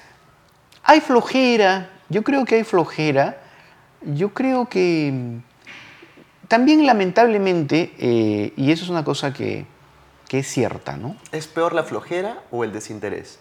[0.84, 3.38] hay flojera, yo creo que hay flojera,
[4.02, 5.40] yo creo que
[6.48, 9.66] también lamentablemente, eh, y eso es una cosa que,
[10.28, 11.16] que es cierta, ¿no?
[11.32, 13.40] ¿Es peor la flojera o el desinterés?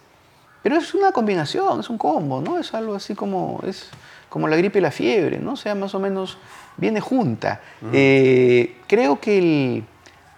[0.63, 2.59] Pero es una combinación, es un combo, ¿no?
[2.59, 3.89] Es algo así como, es
[4.29, 5.53] como la gripe y la fiebre, ¿no?
[5.53, 6.39] O sea, más o menos
[6.77, 7.61] viene junta.
[7.93, 9.85] Eh, creo que el...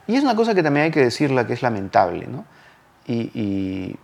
[0.07, 2.45] Y es una cosa que también hay que decirla, que es lamentable, ¿no?
[3.07, 3.97] Y, y-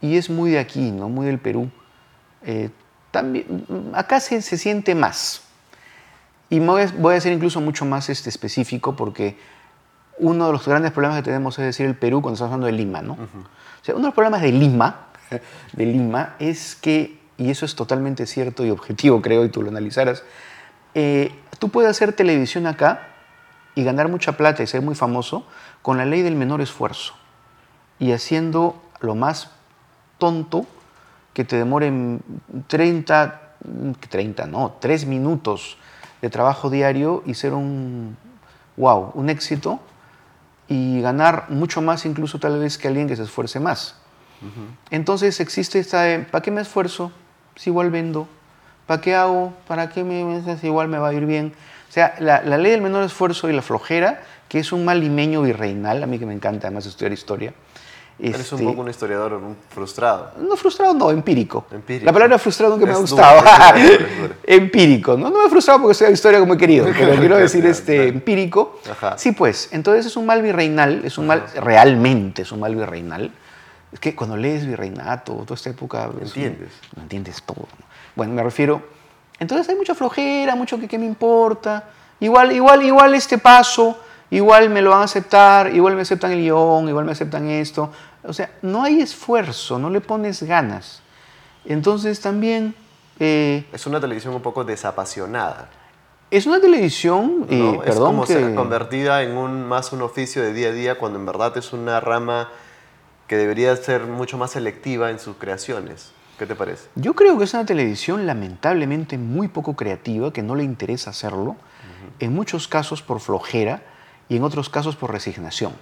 [0.00, 1.08] y es muy de aquí, ¿no?
[1.08, 1.70] Muy del Perú.
[2.44, 2.70] Eh,
[3.10, 5.42] también, acá se, se siente más.
[6.48, 9.36] Y voy a, voy a ser incluso mucho más este, específico porque
[10.18, 12.72] uno de los grandes problemas que tenemos es decir el Perú cuando estamos hablando de
[12.72, 13.14] Lima, ¿no?
[13.14, 15.06] O sea, uno de los problemas de Lima,
[15.72, 19.70] de Lima, es que, y eso es totalmente cierto y objetivo, creo, y tú lo
[19.70, 20.22] analizaras,
[20.94, 23.08] eh, tú puedes hacer televisión acá
[23.74, 25.46] y ganar mucha plata y ser muy famoso
[25.82, 27.14] con la ley del menor esfuerzo
[27.98, 29.50] y haciendo lo más
[30.18, 30.66] tonto
[31.34, 32.22] que te demoren
[32.66, 33.42] 30,
[34.00, 35.76] que 30 no, 3 minutos
[36.22, 38.16] de trabajo diario y ser un,
[38.76, 39.80] wow, un éxito
[40.68, 43.96] y ganar mucho más incluso tal vez que alguien que se esfuerce más.
[44.90, 47.10] Entonces existe esta ¿para qué me esfuerzo
[47.56, 48.28] si igual vendo?
[48.86, 49.52] ¿Para qué hago?
[49.66, 51.52] ¿Para qué me si igual me va a ir bien?
[51.88, 55.00] O sea, la, la ley del menor esfuerzo y la flojera, que es un mal
[55.00, 57.52] limeño virreinal, a mí que me encanta además estudiar historia.
[58.18, 60.32] Eres un este, poco un historiador un frustrado.
[60.38, 61.66] no frustrado, no, empírico.
[61.70, 62.06] Empírico.
[62.06, 63.44] La palabra frustrado nunca me ha gustado.
[64.44, 65.28] empírico, ¿no?
[65.28, 68.80] No me he frustrado porque estudio historia como he querido, pero quiero decir este, empírico.
[68.90, 69.18] Ajá.
[69.18, 73.30] Sí, pues, entonces es un mal virreinal, es un mal, realmente es un mal virreinal.
[73.92, 76.04] Es que cuando lees virreinato, toda esta época...
[76.20, 76.72] es un- Entiendes.
[76.96, 77.66] no entiendes todo.
[77.78, 77.86] ¿no?
[78.14, 78.82] Bueno, me refiero...
[79.38, 81.84] Entonces hay mucha flojera, mucho que qué me importa.
[82.20, 83.98] Igual, igual, igual este paso,
[84.30, 87.92] igual me lo van a aceptar, igual me aceptan el guion, igual me aceptan esto.
[88.24, 91.02] O sea, no hay esfuerzo, no le pones ganas.
[91.66, 92.74] Entonces también
[93.20, 95.68] eh, Es una televisión un poco desapasionada.
[96.30, 97.82] es una televisión, eh, ¿no?
[97.82, 98.32] es perdón como que...
[98.32, 101.72] ser convertida en un más un oficio de día a día cuando en verdad es
[101.74, 102.48] una rama
[103.26, 106.12] que debería ser mucho más selectiva en sus creaciones.
[106.38, 106.88] ¿Qué te parece?
[106.96, 111.56] Yo creo que es una televisión lamentablemente muy poco creativa, que no le interesa hacerlo,
[112.20, 113.82] en muchos casos por flojera
[114.28, 115.72] y en otros casos por resignación.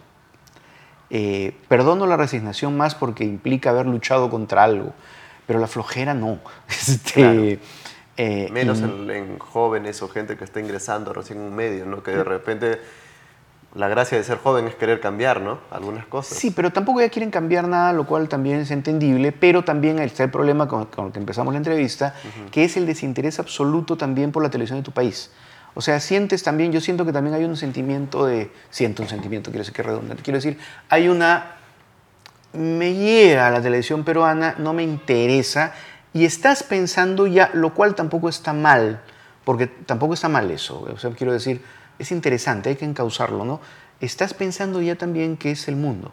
[1.10, 4.92] Eh, perdono la resignación más porque implica haber luchado contra algo,
[5.46, 6.38] pero la flojera no.
[6.68, 7.42] Este, Claro.
[8.16, 11.84] eh, Menos y- en, en jóvenes o gente que está ingresando recién en un medio,
[11.84, 12.02] ¿no?
[12.02, 12.80] Que de repente
[13.74, 15.58] la gracia de ser joven es querer cambiar, ¿no?
[15.70, 16.38] Algunas cosas.
[16.38, 20.22] Sí, pero tampoco ya quieren cambiar nada, lo cual también es entendible, pero también está
[20.22, 22.14] el problema con, con el que empezamos la entrevista,
[22.52, 25.30] que es el desinterés absoluto también por la televisión de tu país.
[25.74, 29.50] O sea, sientes también, yo siento que también hay un sentimiento de, siento un sentimiento,
[29.50, 30.56] quiero decir que es redundante, quiero decir,
[30.88, 31.56] hay una,
[32.52, 35.72] me llega la televisión peruana, no me interesa,
[36.12, 39.00] y estás pensando ya, lo cual tampoco está mal,
[39.44, 41.60] porque tampoco está mal eso, o sea, quiero decir,
[41.98, 43.60] es interesante, hay que encauzarlo, ¿no?
[44.00, 46.12] Estás pensando ya también qué es el mundo.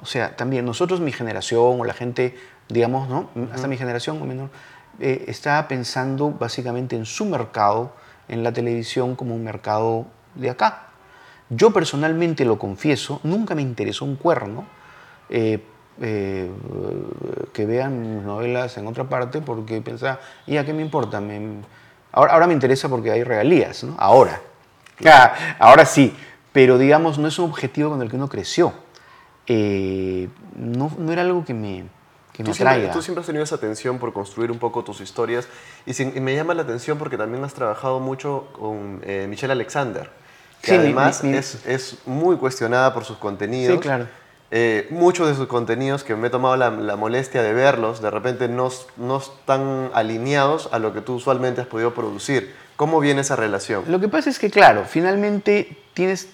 [0.00, 2.36] O sea, también nosotros, mi generación o la gente,
[2.68, 3.30] digamos, ¿no?
[3.52, 4.50] Hasta mi generación o menor,
[5.00, 7.92] eh, está pensando básicamente en su mercado,
[8.28, 10.88] en la televisión como un mercado de acá.
[11.50, 14.66] Yo personalmente lo confieso, nunca me interesó un cuerno
[15.30, 15.62] eh,
[16.00, 16.50] eh,
[17.52, 21.20] que vean mis novelas en otra parte porque pensaba, ¿y a qué me importa?
[21.20, 21.62] Me-
[22.12, 23.94] ahora, ahora me interesa porque hay regalías, ¿no?
[23.98, 24.40] Ahora.
[25.10, 26.14] Ah, ahora sí,
[26.52, 28.72] pero digamos, no es un objetivo con el que uno creció.
[29.46, 31.84] Eh, no, no era algo que me,
[32.32, 35.00] que me Tú siempre, tú siempre has tenido esa atención por construir un poco tus
[35.00, 35.46] historias
[35.84, 39.52] y, sin- y me llama la atención porque también has trabajado mucho con eh, Michelle
[39.52, 40.10] Alexander,
[40.62, 43.74] que Sí, además mi- mi- es, es muy cuestionada por sus contenidos.
[43.76, 44.06] Sí, claro.
[44.50, 48.10] Eh, muchos de sus contenidos que me he tomado la, la molestia de verlos, de
[48.10, 52.54] repente no, no están alineados a lo que tú usualmente has podido producir.
[52.76, 53.84] ¿Cómo viene esa relación?
[53.88, 56.28] Lo que pasa es que, claro, finalmente tienes,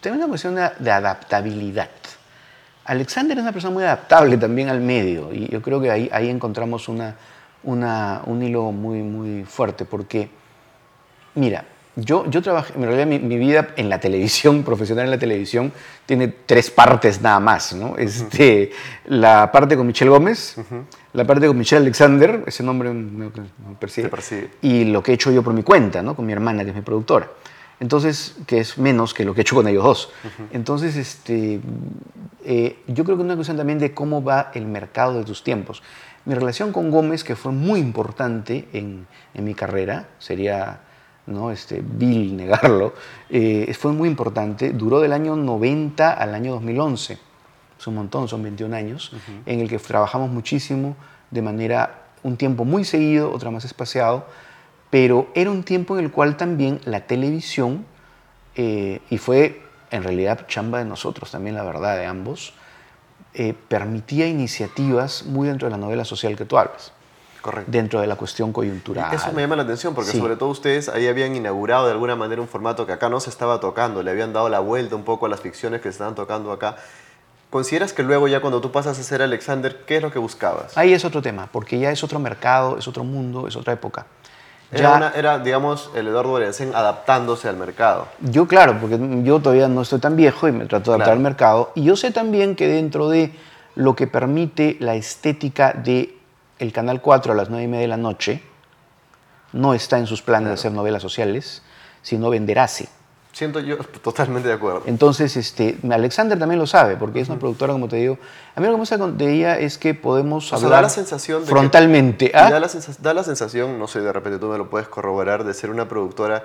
[0.00, 1.90] tienes una cuestión de, de adaptabilidad.
[2.84, 6.30] Alexander es una persona muy adaptable también al medio y yo creo que ahí, ahí
[6.30, 7.16] encontramos una,
[7.64, 10.30] una, un hilo muy, muy fuerte, porque,
[11.34, 11.64] mira,
[11.96, 15.72] yo, yo trabajé, en realidad mi, mi vida en la televisión, profesional en la televisión,
[16.04, 17.96] tiene tres partes nada más, ¿no?
[17.96, 18.70] Este,
[19.06, 20.56] la parte con Michelle Gómez,
[21.14, 23.30] la parte con Michelle Alexander, ese nombre me, me
[23.80, 24.50] persigue, persigue.
[24.60, 26.14] y lo que he hecho yo por mi cuenta, ¿no?
[26.14, 27.28] Con mi hermana, que es mi productora.
[27.78, 30.12] Entonces, que es menos que lo que he hecho con ellos dos.
[30.52, 31.60] Entonces, este,
[32.44, 35.42] eh, yo creo que es una cuestión también de cómo va el mercado de tus
[35.42, 35.82] tiempos.
[36.24, 40.80] Mi relación con Gómez, que fue muy importante en, en mi carrera, sería
[41.26, 41.50] ¿no?
[41.50, 42.94] este, vil negarlo,
[43.30, 47.18] eh, fue muy importante, duró del año 90 al año 2011,
[47.78, 49.12] es un montón, son 21 años,
[49.44, 50.96] en el que trabajamos muchísimo
[51.30, 54.26] de manera, un tiempo muy seguido, otra más espaciado,
[54.90, 57.84] pero era un tiempo en el cual también la televisión,
[58.54, 62.54] eh, y fue en realidad chamba de nosotros también, la verdad, de ambos,
[63.34, 66.92] eh, permitía iniciativas muy dentro de la novela social que tú hablas,
[67.46, 67.70] Correcto.
[67.72, 69.14] dentro de la cuestión coyuntural.
[69.14, 70.18] Eso me llama la atención porque Sí.
[70.18, 73.30] sobre todo ustedes ahí habían inaugurado de alguna manera un formato que acá no se
[73.30, 76.14] estaba tocando, le habían dado la vuelta un poco a las ficciones que se estaban
[76.14, 76.76] tocando acá.
[77.50, 80.76] ¿Consideras que luego ya cuando tú pasas a ser Alexander, qué es lo que buscabas?
[80.76, 84.06] Ahí es otro tema, porque ya es otro mercado, es otro mundo, es otra época.
[84.72, 88.08] Era, Ya, una- era, digamos, el Eduardo Berensen adaptándose al mercado.
[88.20, 91.12] Yo, claro, porque yo todavía no estoy tan viejo y me trato de adaptar Claro.
[91.18, 91.72] al mercado.
[91.76, 93.32] Y yo sé también que dentro de
[93.76, 96.15] lo que permite la estética de
[96.58, 98.42] el Canal 4 a las 9 y media de la noche,
[99.52, 101.62] no está en sus planes de hacer novelas sociales,
[102.02, 102.88] sino venderase.
[103.32, 104.82] Siento yo totalmente de acuerdo.
[104.86, 108.18] Entonces, este, Alexander también lo sabe, porque es una productora, como te digo.
[108.54, 110.82] A mí lo que me gusta de ella es que podemos O sea, hablar da
[110.82, 112.24] la sensación de que- frontalmente.
[112.26, 112.50] Y ¿ah?
[112.50, 112.68] da, la
[113.00, 115.86] da la sensación, no sé, de repente tú me lo puedes corroborar, de ser una
[115.88, 116.44] productora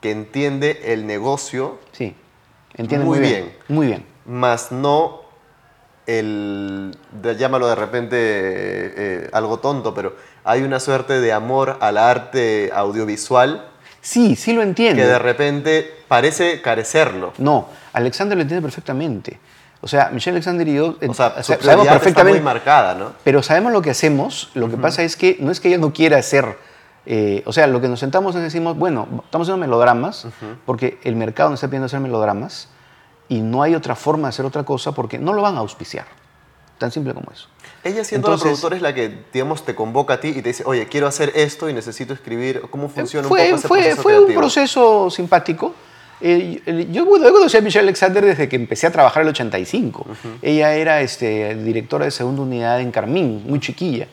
[0.00, 2.14] que entiende el negocio, Sí,
[2.74, 3.44] entiende Muy muy, bien.
[3.44, 3.56] bien.
[3.68, 4.06] Muy bien.
[4.26, 5.21] más no
[6.06, 6.96] el,
[7.38, 12.70] llámalo de repente eh, eh, algo tonto, pero hay una suerte de amor al arte
[12.74, 13.68] audiovisual
[14.00, 15.00] Sí, sí lo entiende.
[15.00, 17.32] que de repente parece carecerlo.
[17.38, 19.38] No, Alexander lo entiende perfectamente.
[19.80, 22.40] O sea, Michelle Alexander y yo eh, O sea, su sabemos prioridad está muy perfectamente,
[22.40, 23.12] marcada, ¿no?
[23.24, 24.50] pero sabemos lo que hacemos.
[24.54, 26.56] Lo que pasa es que no es que ella no quiera hacer.
[27.06, 30.26] eh, o sea, lo que nos sentamos es decimos, bueno, estamos haciendo melodramas,
[30.66, 32.68] porque el mercado nos está pidiendo hacer melodramas
[33.36, 36.06] y no hay otra forma de hacer otra cosa porque no lo van a auspiciar.
[36.78, 37.46] Tan simple como eso.
[37.84, 40.48] Ella siendo la Entonces- productora es la que, digamos, te convoca a ti y te
[40.50, 42.62] dice, oye, quiero hacer esto y necesito escribir.
[42.70, 44.40] ¿Cómo funciona fue, un poco ese fue, proceso fue un creativo?
[44.40, 45.74] proceso simpático.
[46.20, 46.60] Eh,
[46.92, 50.06] yo, yo conocí a Michelle Alexander desde que empecé a trabajar en el 85.
[50.42, 54.06] Ella era este, directora de segunda unidad en Carmín, muy chiquilla.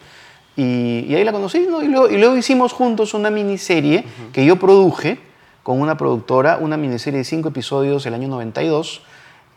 [0.56, 1.82] Y, y ahí la conocí, ¿no?
[1.84, 5.20] Y luego, y luego hicimos juntos una miniserie que yo produje
[5.64, 9.02] con una productora, una miniserie de cinco episodios el año 92.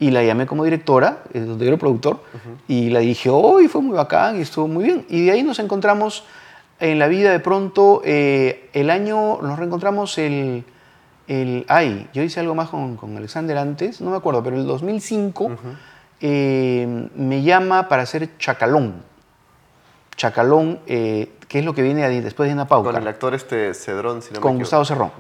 [0.03, 2.25] Y la llamé como directora, donde yo era productor,
[2.67, 5.07] y la dije, oh, y fue muy bacán, y estuvo muy bien.
[5.09, 6.25] Y de ahí nos encontramos
[6.81, 10.65] en la vida de pronto, eh, el año, nos reencontramos el,
[11.29, 14.67] el, ay, yo hice algo más con, con Alexander antes, no me acuerdo, pero el
[14.67, 15.53] 2005
[16.21, 19.05] eh, me llama para hacer Chacalón.
[20.17, 22.95] Chacalón, eh, que es lo que viene después de Dina Paucar.
[22.95, 24.59] Con el actor este Cedrón, si no me con equivoco.
[24.61, 25.11] Gustavo Cerrón.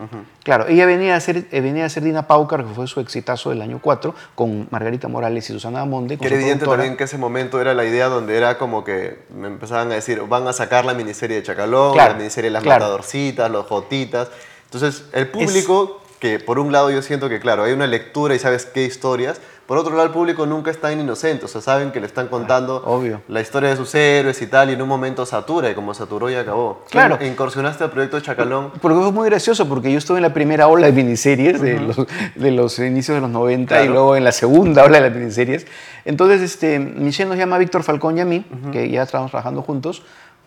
[0.42, 3.50] Claro, ella venía a, hacer, eh, venía a hacer Dina Paucar, que fue su exitazo
[3.50, 6.16] del año 4, con Margarita Morales y Susana Monde.
[6.16, 9.46] Que era evidente también que ese momento era la idea donde era como que me
[9.46, 12.62] empezaban a decir, van a sacar la miniserie de Chacalón, Claro, la miniserie de las
[12.62, 12.80] claro.
[12.80, 14.30] matadorcitas, los jotitas.
[14.64, 18.38] Entonces, el público, que por un lado yo siento que, claro, hay una lectura y
[18.38, 19.38] sabes qué historias,
[19.72, 22.28] por otro lado el público nunca es tan inocente, o sea, saben que le están
[22.28, 23.22] contando obvio.
[23.26, 26.28] la historia de sus héroes y tal, y en un momento satura, y como saturó
[26.28, 26.82] y acabó.
[26.90, 27.16] Claro.
[27.16, 28.70] Tú Incursionaste al proyecto de Chacalón.
[28.82, 31.96] Porque fue muy gracioso, porque yo estuve en la primera ola de miniseries de, los,
[32.34, 33.92] de los inicios de los 90 y Claro.
[33.94, 35.66] luego en la segunda ola de las miniseries.
[36.04, 39.62] Entonces, este, Michelle nos llama a Víctor Falcón y a mí, que ya estábamos trabajando
[39.62, 40.02] juntos,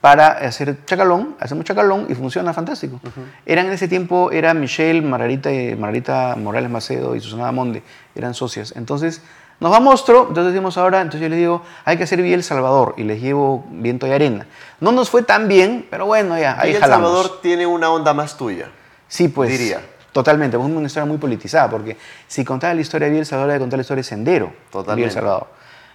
[0.06, 3.00] para hacer Chacalón, hacemos Chacalón y funciona fantástico.
[3.44, 7.82] Eran en ese tiempo, era Michelle, Margarita, y- Margarita Morales Macedo y Susana Monde,
[8.14, 8.74] eran socias.
[8.76, 9.24] Entonces,
[9.60, 12.36] nos va a Monstruo, entonces decimos ahora, entonces yo les digo, hay que hacer Villa
[12.36, 14.46] El Salvador y les llevo Viento y Arena.
[14.80, 16.82] No nos fue tan bien, pero bueno, ya, ahí y El.
[16.82, 18.68] Salvador tiene una onda más tuya.
[19.08, 19.50] Sí, pues.
[19.50, 19.82] Diría.
[20.12, 23.54] Totalmente, es una historia muy politizada, porque si contaba la historia de Villa El Salvador,
[23.54, 24.46] hay que contar la historia de Sendero.
[24.46, 24.96] de Totalmente.
[24.98, 25.48] Villa El Salvador.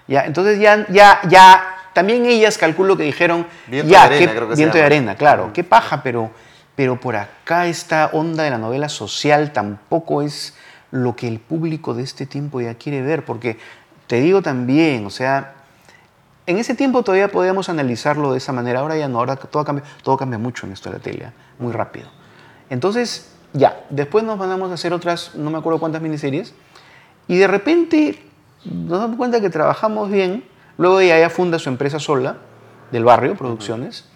[0.09, 4.37] Ya, entonces ya, ya, ya, también ellas calculo que dijeron, Viento ya, de arena, qué-
[4.37, 6.31] creo que viento de arena, claro, qué paja, pero,
[6.77, 10.55] pero por acá esta onda de la novela social tampoco es
[10.91, 13.59] lo que el público de este tiempo ya quiere ver, porque
[14.07, 15.55] te digo también, o sea,
[16.47, 19.85] en ese tiempo todavía podíamos analizarlo de esa manera, ahora ya no, ahora todo cambia,
[20.03, 22.09] todo cambia mucho en esto de la tele, muy rápido.
[22.71, 26.55] Entonces, ya, después nos mandamos a hacer otras, no me acuerdo cuántas miniseries,
[27.29, 28.30] y de repente
[28.65, 30.45] nos damos cuenta que trabajamos bien,
[30.77, 32.37] luego ella ya funda su empresa sola,
[32.91, 34.07] del barrio, Producciones,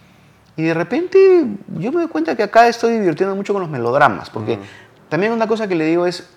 [0.56, 1.46] Y de repente
[1.78, 4.58] yo me doy cuenta que acá estoy divirtiendo mucho con los melodramas, porque
[5.08, 6.28] también una cosa que le digo es,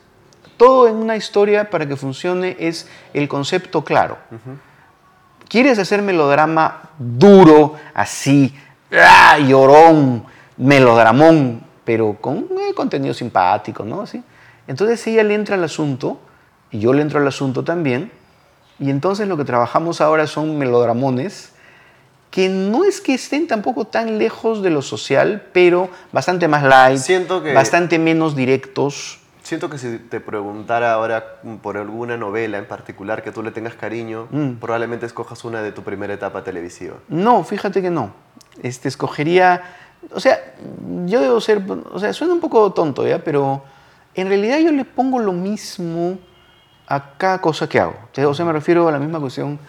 [0.58, 4.18] todo en una historia para que funcione es el concepto claro.
[5.48, 8.54] ¿Quieres hacer melodrama duro, así,
[8.92, 9.38] ¡ah!
[9.40, 10.26] llorón,
[10.58, 14.02] melodramón, pero con eh, contenido simpático, ¿no?
[14.02, 14.22] Así.
[14.68, 16.20] Entonces ella le entra al asunto,
[16.72, 18.12] y yo le entro al asunto también,
[18.80, 21.54] y entonces lo que trabajamos ahora son melodramones
[22.30, 27.00] que no es que estén tampoco tan lejos de lo social, pero bastante más light,
[27.00, 29.20] Siento que- bastante menos directos.
[29.44, 33.76] Siento que si te preguntara ahora por alguna novela en particular que tú le tengas
[33.76, 34.56] cariño, Mm.
[34.60, 36.96] probablemente escojas una de tu primera etapa televisiva.
[37.08, 38.12] No, fíjate que no.
[38.62, 39.64] Este, escogería,
[40.14, 40.38] o sea,
[41.06, 41.62] yo debo ser,
[41.94, 43.24] o sea, suena un poco tonto, ¿ya?
[43.24, 43.64] Pero
[44.16, 46.20] en realidad yo le pongo lo mismo
[46.88, 47.96] a cada cosa que hago.
[48.26, 49.60] O sea, me refiero a la misma cuestión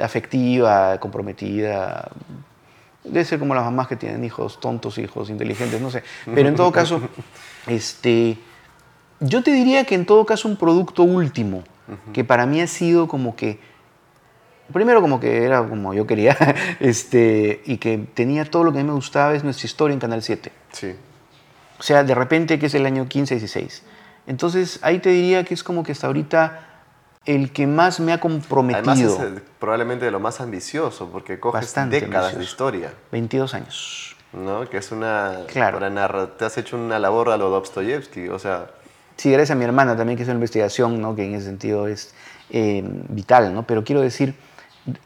[0.00, 2.10] afectiva, comprometida.
[3.04, 6.02] Debe ser como las mamás que tienen hijos tontos, hijos inteligentes, no sé.
[6.34, 7.00] Pero en todo caso,
[7.66, 8.38] este,
[9.20, 11.64] yo te diría que en todo caso un producto último,
[12.12, 13.58] que para mí ha sido como que
[14.72, 16.36] primero como que era como yo quería,
[16.80, 20.00] este, y que tenía todo lo que a mí me gustaba, es nuestra historia en
[20.00, 20.50] Canal 7.
[20.72, 20.94] Sí.
[21.78, 23.82] O sea, de repente que es el año 15, 16.
[24.26, 26.60] Entonces ahí te diría que es como que hasta ahorita
[27.24, 29.16] el que más me ha comprometido.
[29.18, 32.52] Además es probablemente de lo más ambicioso porque coges Bastante décadas de ambicioso.
[32.52, 34.16] historia, 22 años.
[34.34, 34.68] ¿no?
[34.68, 35.40] Que es una...
[35.46, 35.78] Claro.
[35.78, 38.66] Para narrar, te has hecho una labor a lo Dostoyevsky, o sea...
[39.16, 41.14] Sí, gracias a mi hermana también que hizo la investigación, ¿no?
[41.14, 42.14] que en ese sentido es
[42.50, 43.62] eh, vital, ¿no?
[43.62, 44.34] Pero quiero decir,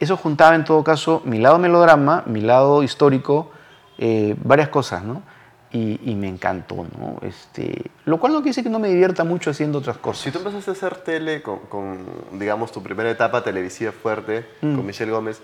[0.01, 3.51] eso juntaba en todo caso mi lado melodrama, mi lado histórico,
[3.99, 5.23] eh, varias cosas, ¿no?
[5.71, 7.19] Y, y me encantó, ¿no?
[7.21, 10.23] Este, lo cual no quiere decir que no me divierta mucho haciendo otras cosas.
[10.25, 14.77] Si tú empezaste a hacer tele con, con, digamos, tu primera etapa televisiva fuerte, Mm.
[14.77, 15.41] con Michelle Gómez,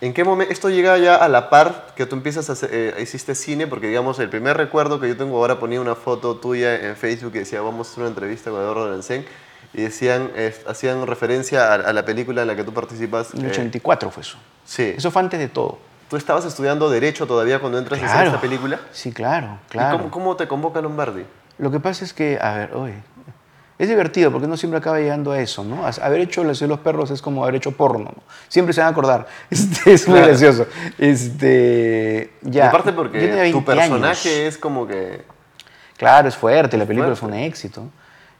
[0.00, 2.94] ¿en qué momento esto llega ya a la par que tú empiezas a hacer, eh,
[3.02, 3.66] hiciste cine?
[3.66, 7.32] Porque, digamos, el primer recuerdo que yo tengo ahora ponía una foto tuya en Facebook
[7.32, 9.26] que decía, vamos a hacer una entrevista con Eduardo Lorenzen,
[9.74, 10.30] y decían,
[10.66, 13.34] hacían referencia a, a la película en la que tú participas.
[13.34, 14.38] En eh, 84 fue eso.
[14.64, 14.94] sí.
[14.96, 15.78] Eso fue antes de todo.
[16.08, 18.28] ¿Tú estabas estudiando Derecho todavía cuando entras a hacer Claro.
[18.30, 18.80] esta película?
[18.92, 19.98] Sí, claro, ¿Y claro.
[19.98, 21.24] cómo, cómo te convoca Lombardi?
[21.58, 22.94] Lo que pasa es que, a ver, oye,
[23.78, 25.84] es divertido porque no siempre acaba llegando a eso, ¿no?
[26.02, 28.22] Haber hecho La ciudad de los perros es como haber hecho porno, ¿no?
[28.48, 29.26] Siempre se van a acordar.
[29.50, 30.28] Este, es muy Claro.
[30.30, 30.66] gracioso.
[30.98, 32.64] Este, ya.
[32.64, 34.54] y aparte porque tu 20 personaje años.
[34.54, 35.24] es como que...
[35.96, 37.20] Claro, es fuerte, la película fuerte.
[37.20, 37.82] fue un éxito.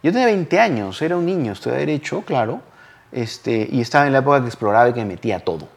[0.03, 2.61] Yo tenía 20 años, era un niño, estudiaba Derecho, claro,
[3.11, 5.69] este, y estaba en la época que exploraba y que me metía todo.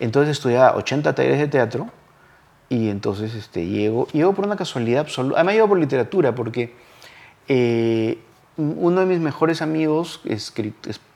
[0.00, 1.88] Entonces estudiaba 80 talleres de teatro
[2.68, 5.36] y entonces este, llego, llego por una casualidad absoluta.
[5.36, 6.74] Además llego por literatura porque
[7.48, 8.18] eh,
[8.56, 10.52] uno de mis mejores amigos, es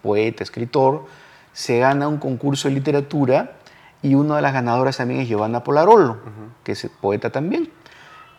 [0.02, 1.06] poeta, escritor,
[1.52, 3.58] se gana un concurso de literatura
[4.02, 6.18] y una de las ganadoras también es Giovanna Polarolo,
[6.62, 7.70] que es poeta también.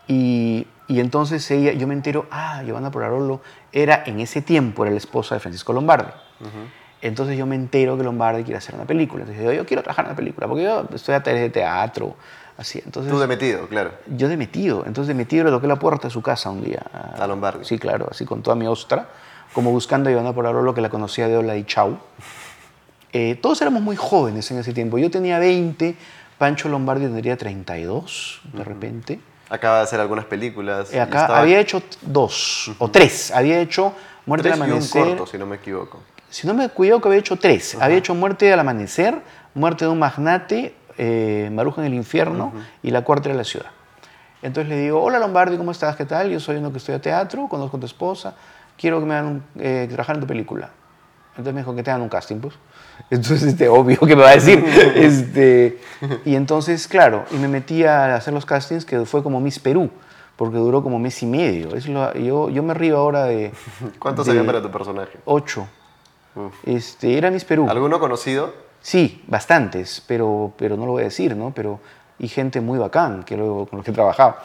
[0.08, 4.92] Y, y entonces ella, yo me entero, ah, Giovanna Polarolo era en ese tiempo, era
[4.92, 6.12] la esposa de Francisco Lombardi.
[7.02, 9.24] Entonces yo me entero que Lombardi quiere hacer una película.
[9.24, 12.16] Entonces yo, yo quiero trabajar en una película, porque yo estoy a talleres de teatro,
[12.58, 12.82] así.
[12.84, 13.92] Entonces, Tú de metido, claro.
[14.08, 14.84] yo de metido.
[14.86, 16.84] Entonces de metido le toqué la puerta de su casa un día.
[17.18, 17.64] A Lombardi.
[17.66, 19.08] Sí, claro, así con toda mi ostra,
[19.54, 21.98] como buscando a Giovanna Polarolo, que la conocía de Hola y Chau.
[23.14, 24.98] Eh, todos éramos muy jóvenes en ese tiempo.
[24.98, 25.96] Yo tenía 20,
[26.38, 29.20] Pancho Lombardi tendría 32, de repente.
[29.50, 30.94] Acaba de hacer algunas películas.
[30.94, 33.32] Eh, acá estaba- había hecho dos o tres.
[33.32, 33.94] Había hecho
[34.28, 35.04] Muerte tres al y un Amanecer.
[35.08, 36.02] corto, si no me equivoco.
[36.30, 37.76] Si no me cuidado que había hecho tres.
[37.80, 39.20] Había hecho Muerte al Amanecer,
[39.54, 43.68] Muerte de un Magnate, eh, Maruja en el Infierno y La Cuarta de la Ciudad.
[44.42, 45.96] Entonces le digo, hola Lombardi, ¿cómo estás?
[45.96, 46.30] ¿Qué tal?
[46.30, 48.36] Yo soy uno que estudia teatro, conozco a tu esposa,
[48.78, 50.70] quiero que me hagan eh, trabajar en tu película.
[51.32, 52.56] Entonces me dijo que te hagan un casting, pues.
[53.10, 54.64] Entonces, este, obvio que me va a decir.
[54.96, 55.80] este,
[56.26, 59.90] y entonces, claro, y me metí a hacer los castings, que fue como Miss Perú,
[60.36, 61.76] porque duró como mes y medio.
[61.76, 63.52] Es lo- yo, yo me río ahora de...
[64.00, 65.18] ¿Cuántos de habían para tu personaje?
[65.26, 65.68] Ocho.
[66.36, 66.54] Uf.
[66.66, 67.68] Este, era Miss Perú.
[67.70, 68.54] ¿Alguno conocido?
[68.82, 71.52] Sí, bastantes, pero, pero no lo voy a decir, ¿no?
[71.56, 71.80] Pero,
[72.18, 74.38] y gente muy bacán que luego, con los que he trabajado.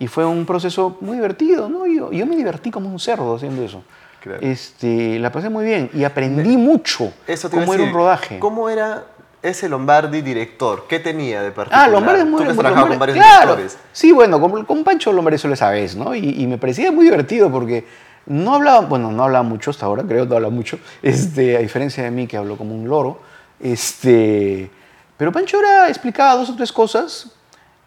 [0.00, 1.86] Y fue un proceso muy divertido, ¿no?
[1.86, 3.82] Yo, yo me divertí como un cerdo haciendo eso.
[4.20, 4.40] Claro.
[4.42, 8.38] Este, la pasé muy bien y aprendí mucho Eso te cómo era un rodaje.
[8.40, 9.04] ¿Cómo era
[9.42, 10.86] ese Lombardi director?
[10.88, 11.86] ¿Qué tenía de particular?
[11.86, 13.56] Ah, Lombardi es muy Tú has Lombardi- trabajado con varios claro.
[13.56, 13.78] directores.
[13.92, 16.16] Sí, bueno, con, con Pancho Lombardi eso lo sabes, ¿no?
[16.16, 17.86] Y, y me parecía muy divertido porque
[18.28, 21.60] no hablaba, bueno, no hablaba mucho hasta ahora, creo que no habla mucho, este, a
[21.60, 23.20] diferencia de mí que hablo como un loro.
[23.58, 24.70] Este,
[25.16, 27.32] pero Pancho era, explicaba dos o tres cosas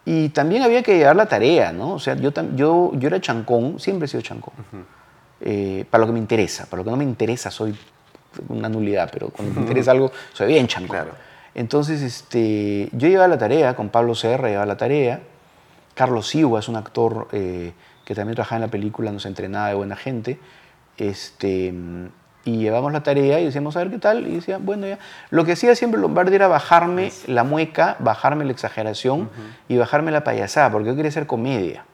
[0.04, 1.94] y también había que llevar la tarea, ¿no?
[1.94, 4.54] O sea, yo, yo, yo era chancón, siempre he sido chancón.
[5.40, 7.76] Eh, para lo que me interesa, para lo que no me interesa soy
[8.50, 10.98] una nulidad, pero cuando me interesa algo soy bien chancón.
[10.98, 11.12] Claro.
[11.54, 15.22] Entonces, este, yo llevaba la tarea, con Pablo Serra llevaba la tarea,
[15.94, 17.74] Carlos Siwa es un actor eh,
[18.12, 20.38] que también trabajaba en la película, nos entrenaba de buena gente.
[20.98, 21.74] Este,
[22.44, 24.28] y llevamos la tarea y decíamos, a ver qué tal.
[24.28, 25.00] Y decía, bueno, ya.
[25.30, 29.30] Lo que hacía siempre Lombardi era bajarme la mueca, bajarme la exageración
[29.70, 31.86] y bajarme la payasada, porque yo quería hacer comedia.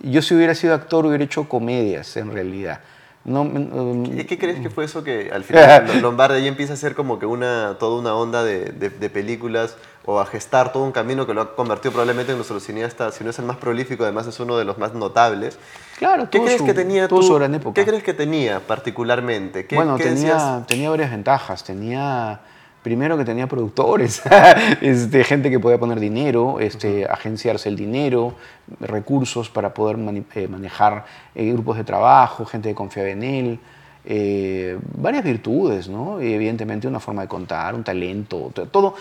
[0.00, 2.80] Yo si hubiera sido actor hubiera hecho comedias en realidad.
[3.24, 6.94] No, um, ¿Y qué crees que fue eso que al final Lombardi empieza a ser
[6.94, 10.92] como que una, toda una onda de, de, de, películas o a gestar todo un
[10.92, 14.02] camino que lo ha convertido probablemente en nuestro cineasta, si no es el más prolífico,
[14.02, 15.58] además es uno de los más notables?
[15.98, 17.74] Claro, ¿qué crees su, que tenía tú, su gran época.
[17.74, 19.66] ¿Qué crees que tenía particularmente?
[19.66, 20.66] ¿Qué, bueno, qué tenía, decías?
[20.66, 21.62] tenía varias ventajas.
[21.62, 22.40] Tenía,
[22.82, 24.22] primero que tenía productores,
[24.80, 28.34] este, gente que podía poner dinero, este, agenciarse el dinero,
[28.80, 31.04] recursos para poder mani- eh, manejar
[31.36, 33.60] eh, grupos de trabajo, gente que confiaba en él.
[34.04, 36.20] Eh, varias virtudes, ¿no?
[36.22, 38.94] Y evidentemente una forma de contar, un talento, to- todo,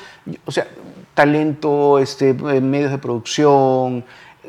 [0.45, 0.67] o sea,
[1.13, 4.03] talento, este, medios de producción,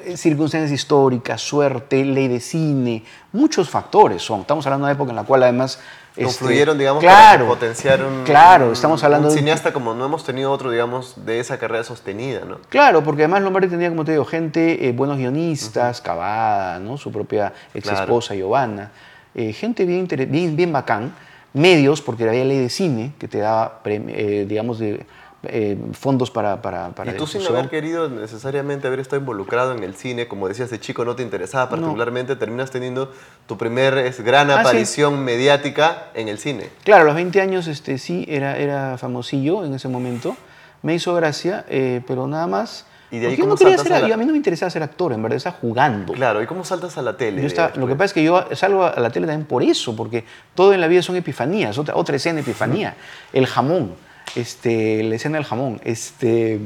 [0.05, 4.41] eh, circunstancias históricas, suerte, ley de cine, muchos factores son.
[4.43, 5.79] Estamos hablando de una época en la cual además...
[6.13, 9.95] este, Confluyeron, digamos, para claro, potenciaron Claro, un- estamos hablando un de un- cineasta como
[9.95, 12.59] no hemos tenido otro, digamos, de esa carrera sostenida, ¿no?
[12.69, 16.97] Claro, porque además Lombardi tenía, como te digo, gente, eh, buenos guionistas, Cavada, ¿no?
[16.99, 18.91] su propia ex esposa Giovanna,
[19.35, 21.15] eh, gente bien, bien, bien bacán,
[21.55, 25.05] medios, porque había ley de cine que te daba, eh, digamos, de,
[25.45, 27.59] eh, fondos para, para, para Y tú sin difusión.
[27.59, 31.23] haber querido necesariamente haber estado involucrado en el cine, como decías de chico no te
[31.25, 33.13] interesaba particularmente, terminas teniendo
[33.47, 34.61] tu primer gran Ah, sí.
[34.61, 36.69] aparición mediática en el cine.
[36.85, 40.37] Claro, a los 20 años este, sí, era, era famosillo en ese momento,
[40.83, 41.65] me hizo gracia,
[42.07, 42.87] pero nada más...
[43.13, 44.83] ¿Y de ahí yo no quería ser, a la- a mí no me interesaba ser
[44.83, 46.13] actor, en verdad, estaba jugando.
[46.15, 47.43] Claro, ¿y cómo saltas a la tele?
[47.43, 47.47] Yo
[47.77, 50.73] lo que pasa es que yo salgo a la tele también por eso, porque todo
[50.73, 52.97] en la vida son epifanías, otra, otra escena epifanía.
[53.33, 53.95] El jamón,
[54.35, 55.81] este, la escena del jamón.
[55.85, 56.59] Este,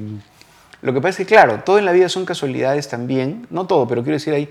[0.82, 3.88] lo que pasa es que, claro, todo en la vida son casualidades también, no todo,
[3.88, 4.49] pero quiero decir, hay,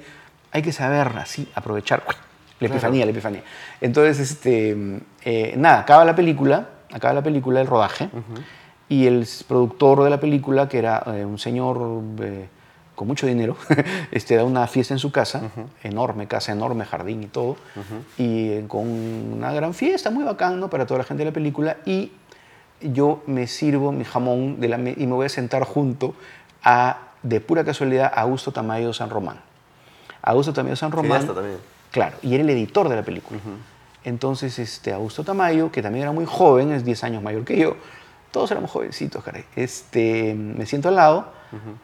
[0.52, 2.04] hay que saber así, aprovechar
[2.60, 3.44] la epifanía, la epifanía.
[3.80, 4.76] Entonces, este,
[5.24, 8.10] eh, nada, acaba la película, acaba la película, el rodaje,
[8.90, 12.48] y el productor de la película, que era eh, un señor eh,
[12.96, 13.58] con mucho dinero,
[14.12, 15.42] este, da una fiesta en su casa,
[15.84, 17.58] enorme, casa enorme, jardín y todo,
[18.18, 20.70] y eh, con una gran fiesta, muy bacán, ¿no?
[20.70, 22.12] Para toda la gente de la película, y
[22.82, 26.14] yo me sirvo mi jamón de la me- y me voy a sentar junto
[26.64, 29.40] a, de pura casualidad, a Augusto Tamayo San Román.
[30.22, 31.26] Augusto Tamayo San Román.
[31.34, 31.58] También.
[31.92, 33.40] Claro, y era el editor de la película.
[34.04, 37.76] Entonces, este, Augusto Tamayo, que también era muy joven, es 10 años mayor que yo,
[38.36, 39.46] todos éramos jovencitos, caray.
[39.56, 41.32] Este, me siento al lado,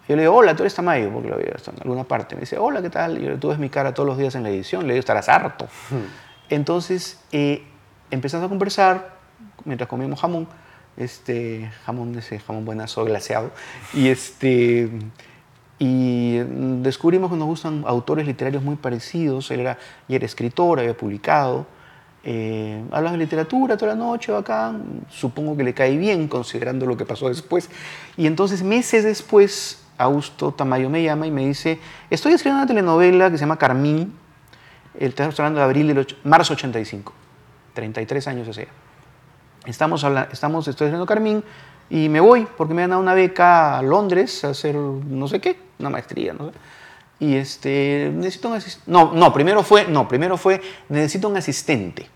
[0.10, 2.36] yo le digo, hola, tú eres Tamayo, porque lo había visto en alguna parte.
[2.36, 3.18] Me dice, hola, ¿qué tal?
[3.20, 5.30] Y yo, tú ves mi cara todos los días en la edición, le digo, estarás
[5.30, 5.70] harto.
[6.49, 7.64] Entonces, eh,
[8.10, 9.16] empezamos a conversar
[9.64, 10.45] mientras comíamos jamón,
[10.97, 13.52] este, jamón, ese jamón buenazo glaseado,
[13.93, 14.89] y este,
[15.80, 16.39] y
[16.82, 19.49] descubrimos que nos gustan autores literarios muy parecidos.
[19.52, 19.78] Él era,
[20.10, 21.66] y era escritor, había publicado.
[22.24, 25.06] Eh, hablamos de literatura toda la noche, bacán.
[25.10, 27.70] Supongo que le cae bien considerando lo que pasó después.
[28.18, 33.32] Y entonces, meses después, Augusto Tamayo me llama y me dice: Estoy escribiendo una telenovela
[33.32, 34.14] que se llama Carmín.
[35.00, 37.14] El hablando de abril del marzo 85.
[37.74, 38.68] 33 años día.
[39.66, 41.44] Estamos, estamos, estoy haciendo Carmín
[41.90, 45.40] y me voy porque me han dado una beca a Londres a hacer no sé
[45.40, 46.58] qué, una maestría, no sé.
[47.22, 48.92] Y este, necesito un asistente.
[48.92, 50.60] No, no, primero fue, no, primero fue,
[50.90, 52.08] necesito un asistente.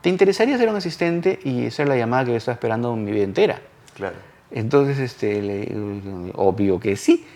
[0.00, 1.40] ¿Te interesaría ser un asistente?
[1.42, 3.60] Y esa es la llamada que yo estaba esperando mi vida entera.
[3.96, 4.14] Claro.
[4.52, 7.26] Entonces, este, le- obvio que sí.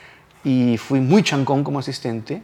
[0.45, 2.43] Y fui muy chancón como asistente.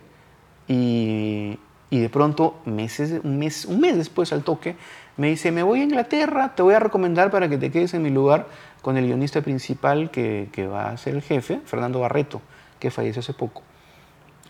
[0.66, 1.56] Y,
[1.88, 4.74] y de pronto, meses, un, mes, un mes después al toque,
[5.16, 8.02] me dice, me voy a Inglaterra, te voy a recomendar para que te quedes en
[8.02, 8.46] mi lugar
[8.82, 12.42] con el guionista principal que, que va a ser el jefe, Fernando Barreto,
[12.80, 13.62] que falleció hace poco.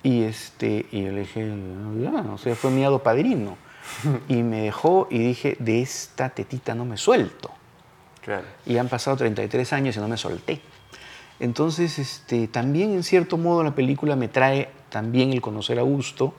[0.02, 1.52] Y, este, y yo le dije,
[2.00, 3.56] ya, o sea, fue mi hado padrino.
[4.28, 7.50] Y me dejó y dije, de esta tetita no me suelto.
[8.22, 8.44] Claro.
[8.66, 10.60] Y han pasado 33 años y no me solté.
[11.40, 16.34] Entonces, este, también en cierto modo la película me trae también el conocer a Augusto.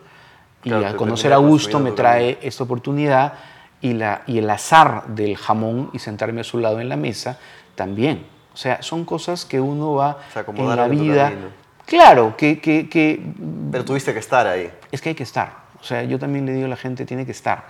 [0.64, 3.34] Y Claro, al te conocer a Augusto construyendo me trae esta oportunidad
[3.82, 7.40] y, la, y el azar del jamón y sentarme a su lado en la mesa
[7.76, 8.26] también.
[8.54, 10.18] O sea, son cosas que uno va
[10.54, 11.32] en la vida.
[11.90, 13.20] Claro, que, que, que
[13.72, 14.70] Pero tuviste que estar ahí.
[14.92, 15.52] es que hay que estar.
[15.82, 17.66] O sea, yo también le digo a la gente, tiene que estar.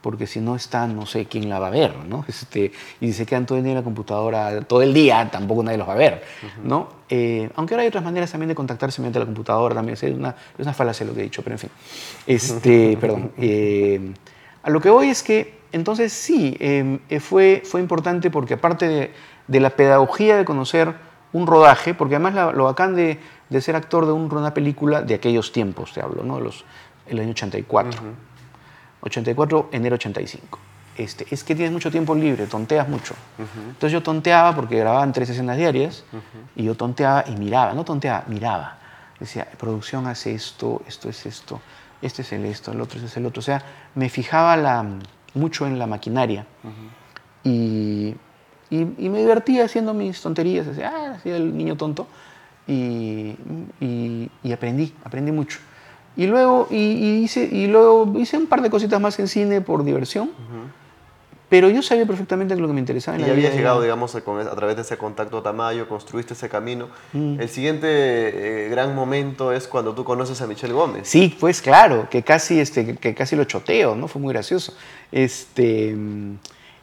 [0.00, 2.24] Porque si no está, no sé quién la va a ver, ¿no?
[2.28, 5.62] Este, y si se quedan todo el día en la computadora, todo el día, tampoco
[5.62, 6.24] nadie los va a ver,
[6.64, 6.88] ¿no?
[7.08, 10.30] Eh, aunque ahora hay otras maneras también de contactarse mediante la computadora, también es una,
[10.58, 11.70] es una falacia lo que he dicho, pero en fin.
[12.26, 13.30] Este, perdón.
[13.38, 14.12] Eh,
[14.64, 18.88] a lo que voy es que, entonces sí, eh, eh, fue, fue importante porque aparte
[18.88, 19.10] de,
[19.46, 20.94] de la pedagogía de conocer
[21.32, 23.18] un rodaje, porque además la- lo bacán de,
[23.50, 26.36] de ser actor de un- una película de aquellos tiempos, te hablo, ¿no?
[26.38, 26.64] De los,
[27.06, 28.00] el año 84.
[29.02, 30.58] 84, enero 85.
[30.96, 33.14] Este, es que tienes mucho tiempo libre, tonteas mucho.
[33.68, 36.04] Entonces yo tonteaba porque grababan tres escenas diarias
[36.56, 38.76] y yo tonteaba y miraba, no tonteaba, miraba.
[39.18, 41.60] Decía, producción hace esto, esto es esto,
[42.02, 43.40] este es el esto, el otro es el otro.
[43.40, 43.62] O sea,
[43.94, 44.84] me fijaba la-
[45.34, 46.44] mucho en la maquinaria
[47.44, 48.14] y,
[48.70, 50.66] y- y me divertía haciendo mis tonterías.
[50.66, 52.06] Decía, ah, hacía el niño tonto
[52.66, 53.36] y,
[53.80, 55.58] y- y aprendí, aprendí mucho.
[56.16, 59.60] Y luego, y, y hice, y luego hice un par de cositas más en cine
[59.60, 60.30] por diversión.
[61.48, 63.56] Pero yo sabía perfectamente que lo que me interesaba en Y la ya vida era-
[63.56, 66.88] llegado, digamos, a, a través de ese contacto a Tamayo, construiste ese camino.
[67.12, 67.40] Mm.
[67.40, 71.08] El siguiente eh, gran momento es cuando tú conoces a Michelle Gómez.
[71.08, 74.06] Sí, pues claro, que casi, este, que, que casi lo choteo, ¿no?
[74.06, 74.74] Fue muy gracioso.
[75.10, 76.34] Este, mm,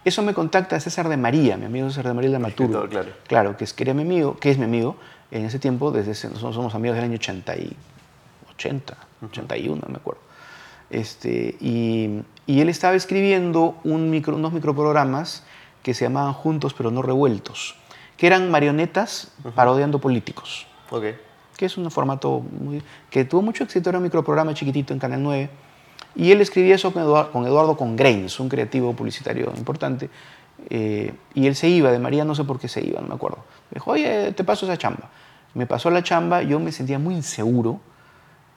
[0.03, 2.65] eso me contacta César de María, mi amigo César de María de Maturo.
[2.83, 3.09] escritor, claro.
[3.27, 4.97] Claro, que es, que era mi amigo, que es mi amigo
[5.31, 7.75] en ese tiempo, desde ese- nosotros somos amigos del año 80, y,
[8.53, 10.21] 80 81, me acuerdo.
[10.89, 15.43] Este, y, y él estaba escribiendo un micro, unos microprogramas
[15.83, 17.75] que se llamaban Juntos pero no revueltos,
[18.15, 21.03] que eran marionetas parodiando políticos Ok.
[21.57, 25.21] que es un formato muy, que tuvo mucho éxito, era un microprograma chiquitito en Canal
[25.23, 25.49] 9.
[26.15, 27.75] Y él escribía eso con Eduardo, con Eduardo
[28.39, 30.09] un creativo publicitario importante.
[30.69, 33.15] Eh, y él se iba, de María no sé por qué se iba, no me
[33.15, 33.37] acuerdo.
[33.71, 35.09] Me dijo, oye, te paso esa chamba.
[35.53, 37.79] Me pasó la chamba, yo me sentía muy inseguro.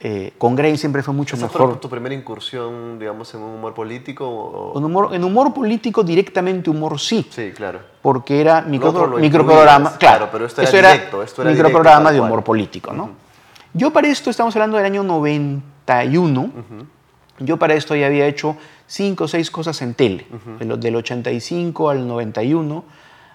[0.03, 1.79] Eh, Congrains siempre fue mucho ¿Esa fue mejor.
[1.81, 4.27] tu primera incursión, digamos, en un humor político?
[4.29, 7.27] o- En humor, en humor político, directamente humor sí.
[7.31, 7.81] Sí, claro.
[8.01, 12.21] porque era micro, microprograma, claro, claro, pero esto era directo, esto era microprograma directo, de
[12.33, 13.11] humor político, ¿no?
[13.75, 16.51] Yo para esto, estamos hablando del año 91,
[17.41, 18.57] yo para esto ya había hecho
[18.91, 20.27] cinco o seis cosas en tele,
[20.59, 22.83] de lo- del 85 al 91,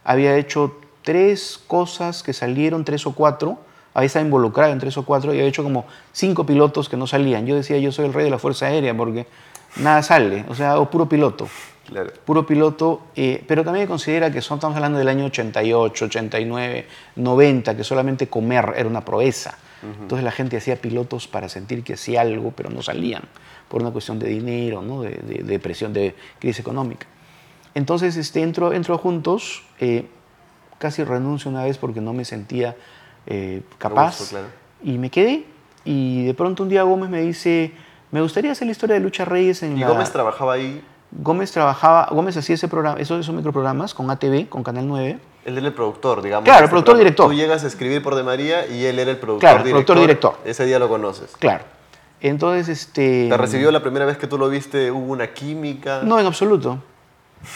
[0.04, 3.58] había hecho tres cosas que salieron, tres o cuatro,
[3.94, 7.08] había estado involucrado en tres o cuatro y había hecho como cinco pilotos que no
[7.08, 7.46] salían.
[7.46, 9.28] Yo decía, yo soy el rey de la Fuerza Aérea porque
[9.78, 11.48] nada sale, o sea, o puro piloto.
[11.86, 12.12] Claro.
[12.26, 17.78] puro piloto, eh, pero también considera que son, estamos hablando del año 88, 89, 90,
[17.78, 19.56] que solamente comer era una proeza.
[20.02, 23.22] Entonces la gente hacía pilotos para sentir que hacía algo, pero no salían,
[23.68, 25.02] por una cuestión de dinero, ¿no?
[25.02, 27.08] de, de- de presión, de crisis económica.
[27.74, 30.08] Entonces este, entro, entro juntos, eh,
[30.78, 32.76] casi renuncio una vez porque no me sentía
[33.28, 34.48] eh, capaz, gusto, claro.
[34.84, 35.46] y me quedé,
[35.84, 37.74] y de pronto un día Gómez me dice,
[38.12, 39.90] me gustaría hacer la historia de Lucha Reyes en Y la...
[39.90, 44.64] Gómez trabajaba ahí, Gómez trabajaba, Gómez hacía ese programa, esos, esos microprogramas con ATV, con
[44.64, 45.20] Canal 9.
[45.46, 46.44] él era el productor, digamos.
[46.46, 47.00] Claro, el productor programa.
[47.04, 47.28] director.
[47.28, 49.96] Tú llegas a escribir por De María y él era el productor Claro, el director.
[49.96, 50.50] productor director.
[50.50, 51.36] Ese día lo conoces.
[51.40, 51.64] Claro.
[52.22, 53.28] Entonces, este.
[53.30, 54.90] ¿Te recibió la primera vez que tú lo viste?
[54.92, 56.02] ¿Hubo una química?
[56.04, 56.82] No, en absoluto.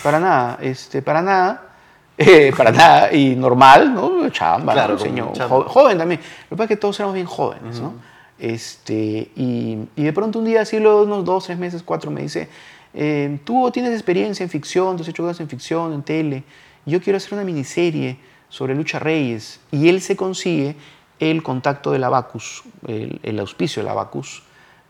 [0.03, 0.57] Para nada.
[0.61, 1.65] Este, para nada.
[2.21, 3.13] Eh, para nada.
[3.13, 4.29] Y normal, ¿no?
[4.29, 4.99] Chamba, Claro, ¿no?
[4.99, 5.31] señor.
[5.31, 5.63] chamba.
[5.69, 6.19] Joven también.
[6.19, 7.93] Lo que pasa es que todos éramos bien jóvenes, ¿no?
[8.37, 12.11] Este, y, y de pronto un día, así luego de unos dos, tres meses, cuatro,
[12.11, 12.49] me dice,
[12.93, 16.43] eh, tú tienes experiencia en ficción, tú has hecho cosas en ficción, en tele,
[16.85, 18.17] yo quiero hacer una miniserie
[18.49, 19.61] sobre Lucha Reyes.
[19.71, 20.75] Y él se consigue
[21.19, 24.43] el contacto del Abacus, el, el auspicio del Abacus,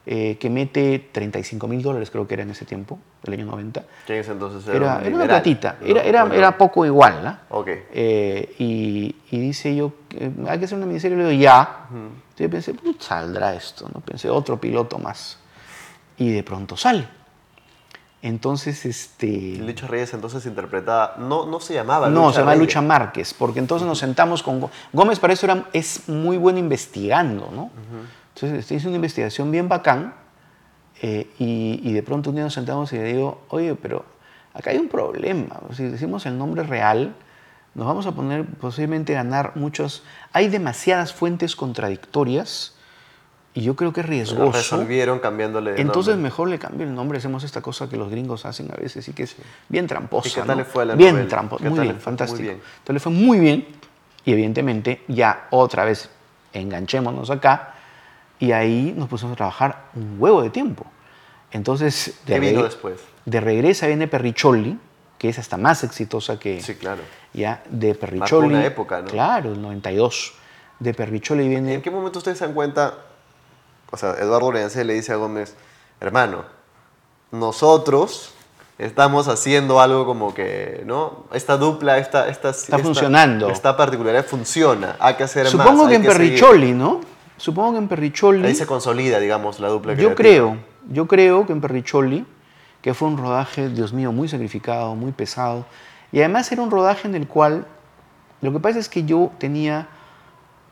[0.05, 3.83] eh, que mete 35 mil dólares, creo que era en ese tiempo, el año 90.
[4.07, 5.85] Que en ese entonces era, Era, un era una platita, ¿no?
[5.87, 7.37] era, era, era poco igual, ¿no?
[7.57, 7.67] Ok.
[7.93, 11.87] Eh, y, y dice yo, eh, hay que hacer una miniserie, le digo, ya.
[11.91, 13.99] Entonces yo pensé, "Put, saldrá esto, ¿no?
[14.01, 15.37] Pensé, otro piloto más.
[16.17, 17.07] Y de pronto sale.
[18.21, 19.55] Entonces, este...
[19.59, 22.67] Lucha Reyes entonces interpretaba, no, no se llamaba No, Lucha se llama Reyes.
[22.67, 24.59] Lucha Márquez, porque entonces nos sentamos con...
[24.61, 27.69] Gó- Gómez para eso era, es muy bueno investigando, ¿no?
[28.41, 30.13] Entonces este, hizo una investigación bien bacán
[31.01, 34.05] eh, y, y de pronto un día nos sentamos y le digo, oye, pero
[34.53, 35.59] acá hay un problema.
[35.73, 37.15] Si decimos el nombre real,
[37.75, 40.03] nos vamos a poner posiblemente ganar muchos...
[40.31, 42.75] Hay demasiadas fuentes contradictorias
[43.53, 44.51] y yo creo que es Lo riesgoso.
[44.53, 46.23] resolvieron cambiándole Entonces nombre.
[46.29, 49.13] mejor le cambio el nombre, hacemos esta cosa que los gringos hacen a veces y
[49.13, 49.35] que es
[49.67, 50.29] bien tramposa.
[50.29, 50.55] ¿Y qué tal ¿no?
[50.55, 51.93] le fue a la Bien tramposa, ¿Qué muy bien, fue?
[51.95, 52.41] Muy fantástico.
[52.43, 52.61] bien.
[52.79, 53.67] Entonces le fue muy bien
[54.23, 56.09] y evidentemente ya otra vez
[56.53, 57.75] enganchémonos acá
[58.39, 60.85] y ahí nos pusimos a trabajar un huevo de tiempo.
[61.51, 62.99] Entonces, de, ¿Qué vino después?
[63.25, 64.79] de regresa viene Perricholi,
[65.17, 67.01] que es hasta más exitosa que, Sí, claro.
[67.33, 68.47] ya de Perricholi.
[68.47, 69.07] una época, ¿no?
[69.07, 70.33] Claro, el 92.
[70.79, 72.93] De Perricholi viene ¿En qué momento ustedes se dan cuenta?
[73.91, 75.55] O sea, Eduardo Leancé le dice a Gómez,
[75.99, 76.45] hermano,
[77.31, 78.31] nosotros
[78.77, 81.25] estamos haciendo algo como que, ¿no?
[81.33, 82.29] Esta dupla, esta...
[82.29, 83.49] esta Está funcionando.
[83.49, 85.51] Esta particularidad funciona, hay que hacer más.
[85.51, 86.17] Supongo que en seguir.
[86.17, 87.01] Perricholi, ¿no?
[87.39, 88.45] Supongo que en Perricholi.
[88.45, 90.15] Ahí se consolida, digamos, la dupla Yo creativa.
[90.15, 90.57] creo,
[90.91, 92.25] yo creo que en Perricholi,
[92.81, 95.65] que fue un rodaje, Dios mío, muy sacrificado, muy pesado,
[96.11, 97.65] y además era un rodaje en el cual,
[98.41, 99.87] lo que pasa es que yo tenía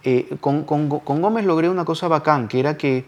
[0.03, 3.05] eh, con, con, con Gómez logré una cosa bacán, que era que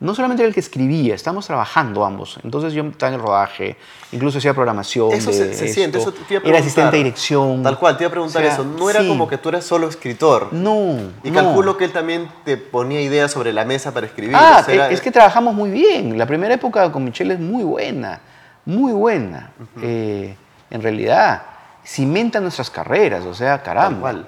[0.00, 2.38] no solamente era el que escribía, estábamos trabajando ambos.
[2.42, 3.76] Entonces yo estaba en el rodaje,
[4.12, 5.12] incluso hacía programación.
[5.12, 7.62] Eso de se, se siente, eso te iba a Era asistente de dirección.
[7.62, 8.64] Tal cual, te iba a preguntar O sea, eso.
[8.64, 9.08] No era sí.
[9.08, 10.48] como que tú eras solo escritor.
[10.52, 10.96] No.
[11.22, 11.34] Y no.
[11.42, 14.36] calculo que él también te ponía ideas sobre la mesa para escribir.
[14.36, 16.18] Ah, o sea, era- es que trabajamos muy bien.
[16.18, 18.20] La primera época con Michelle es muy buena,
[18.66, 19.52] muy buena.
[19.80, 20.36] Eh,
[20.70, 21.42] en realidad,
[21.84, 23.88] cimenta nuestras carreras, o sea, caramba.
[23.90, 24.26] Tal cual.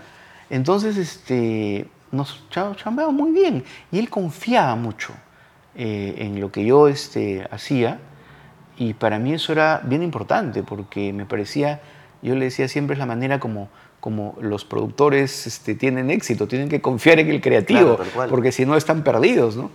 [0.49, 3.65] Entonces, este, nos cha- chambeamos muy bien.
[3.91, 5.13] Y él confiaba mucho
[5.77, 7.99] eh, en lo que yo este, hacía.
[8.79, 11.81] Y para mí eso era bien importante porque me parecía,
[12.23, 13.69] yo le decía siempre es la manera como,
[14.01, 18.67] como los productores este, tienen éxito, tienen que confiar en el creativo, Claro, porque si
[18.67, 19.71] no están perdidos, ¿no?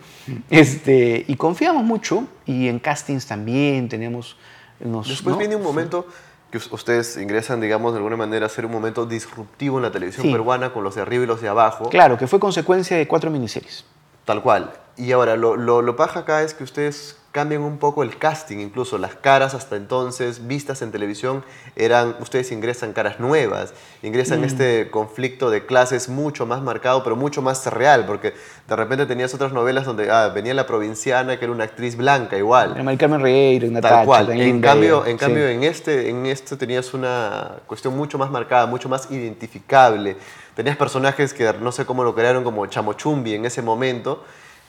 [0.49, 4.38] Este, y confiamos mucho y en castings también teníamos...
[4.80, 5.39] Nos, Después ¿no?
[5.39, 6.08] viene un momento
[6.52, 9.91] que us- ustedes ingresan, digamos, de alguna manera a ser un momento disruptivo en la
[9.91, 10.32] televisión Sí.
[10.32, 11.89] peruana con los de arriba y los de abajo.
[11.89, 13.86] Claro, que fue consecuencia de cuatro miniseries.
[14.26, 14.72] Tal cual.
[14.97, 18.57] Y ahora, lo, lo, lo paja acá es que ustedes cambian un poco el casting,
[18.57, 21.43] incluso las caras hasta entonces vistas en televisión
[21.77, 23.73] eran, ustedes ingresan caras nuevas,
[24.03, 28.33] ingresan este conflicto de clases mucho más marcado, pero mucho más real, porque
[28.67, 32.37] de repente tenías otras novelas donde ah, venía la provinciana, que era una actriz blanca
[32.37, 32.83] igual.
[32.83, 33.21] Mari Carmen
[33.69, 34.29] una Tal cual.
[34.31, 35.53] En cambio, en, cambio Sí.
[35.53, 40.17] en, este, en este tenías una cuestión mucho más marcada, mucho más identificable.
[40.55, 44.23] Tenías personajes que no sé cómo lo crearon como Chamochumbi en ese momento.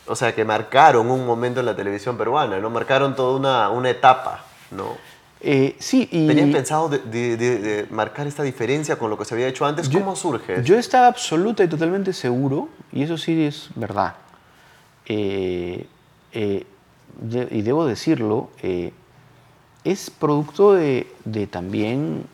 [0.07, 2.71] O sea, que marcaron un momento en la televisión peruana, ¿no?
[2.71, 4.97] Marcaron toda una, una etapa, ¿no?
[5.41, 6.27] Eh, sí, y...
[6.27, 9.65] ¿Tenían pensado de, de- de- de marcar esta diferencia con lo que se había hecho
[9.67, 9.89] antes?
[9.89, 10.63] Yo- ¿Cómo surge?
[10.65, 14.15] Yo estaba absoluta y totalmente seguro, y eso sí es verdad,
[15.07, 15.87] eh,
[16.33, 16.67] eh,
[17.51, 18.93] y debo decirlo, eh,
[19.85, 22.25] es producto de, de también,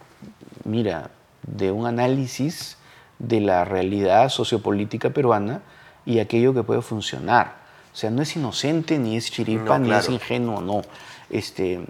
[0.64, 1.10] mira,
[1.46, 2.76] de un análisis
[3.18, 5.62] de la realidad sociopolítica peruana
[6.08, 7.58] y aquello que puede funcionar.
[7.92, 10.12] O sea, no es inocente, ni es chiripa, No, ni es claro.
[10.14, 10.80] ingenuo, no.
[11.28, 11.84] Este,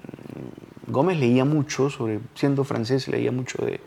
[0.89, 3.81] Gómez leía mucho, sobre, siendo francés, leía mucho de,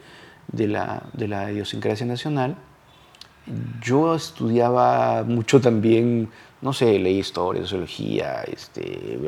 [0.47, 2.55] de la, de la idiosincrasia nacional.
[3.81, 6.29] Yo estudiaba mucho también,
[6.61, 9.19] no sé, leí historia, sociología, este,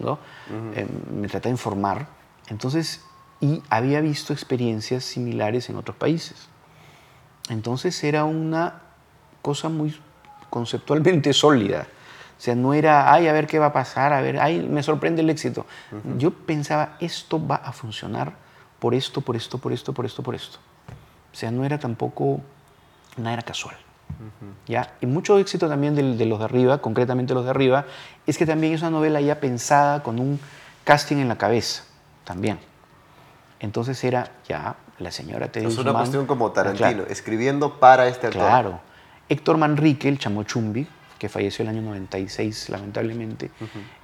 [0.00, 0.18] ¿no?
[0.74, 2.06] Eh, me trataba de informar.
[2.48, 3.04] Entonces,
[3.42, 6.48] y había visto experiencias similares en otros países.
[7.50, 8.80] Entonces era una
[9.42, 9.94] cosa muy
[10.50, 11.86] conceptualmente sólida.
[12.38, 14.82] O sea, no era, ay, a ver qué va a pasar, a ver, ay, me
[14.82, 15.66] sorprende el éxito.
[16.16, 18.32] Yo pensaba, esto va a funcionar
[18.78, 20.58] por esto, por esto, por esto, por esto, por esto.
[21.32, 22.40] O sea, no era tampoco,
[23.18, 23.76] nada era casual.
[24.66, 24.94] ¿Ya?
[25.02, 27.84] Y mucho éxito también de, los de arriba, concretamente los de arriba,
[28.26, 30.40] es que también es una novela ya pensada con un
[30.84, 31.84] casting en la cabeza,
[32.24, 32.58] también.
[33.60, 37.06] Entonces era, ya, la señora Teddy es una cuestión como Ah, Tarantino, claro.
[37.10, 38.42] escribiendo para este actor.
[38.42, 38.80] Claro.
[39.30, 40.86] Héctor Manrique, el chamochumbi,
[41.18, 43.50] que falleció el año 96, lamentablemente,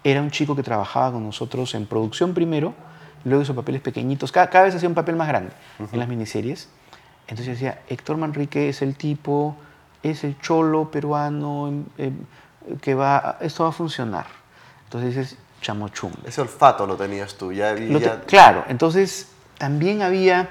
[0.05, 2.75] era un chico que trabajaba con nosotros en producción primero,
[3.25, 5.53] luego hizo papeles pequeñitos, cada, cada vez hacía un papel más grande
[5.93, 6.69] en las miniseries.
[7.23, 9.57] Entonces yo decía, Héctor Manrique es el tipo,
[10.03, 12.15] es el cholo peruano em, em,
[12.81, 14.27] que va, esto va a funcionar.
[14.85, 16.19] Entonces es chamochumbi.
[16.25, 20.51] Ese olfato lo tenías tú, ya, te- ya- claro, entonces también había,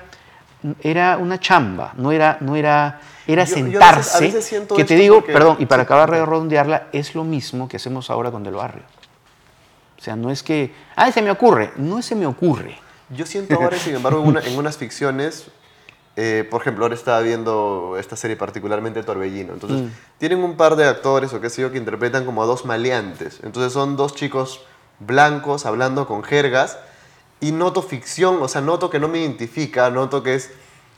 [0.81, 3.71] era una chamba, no era, no era, era Yo- yo a veces-
[4.11, 6.87] sentarse, a veces siento que te digo, porque- perdón, y para sí, acabar de redondearla,
[6.91, 8.83] es lo mismo que hacemos ahora con Del Barrio.
[9.97, 12.77] O sea, no es que, ay, se me ocurre, no se me ocurre.
[13.09, 15.47] Yo siento ahora, sin embargo, en, una- en unas ficciones,
[16.15, 19.53] eh, por ejemplo, ahora estaba viendo esta serie particularmente Torbellino.
[19.53, 19.89] Entonces, Mm.
[20.17, 23.39] tienen un par de actores o qué sé yo que interpretan como a dos maleantes.
[23.43, 24.61] Entonces, son dos chicos
[24.99, 26.77] blancos hablando con jergas
[27.41, 30.51] y noto ficción, o sea, noto que no me identifica, noto que es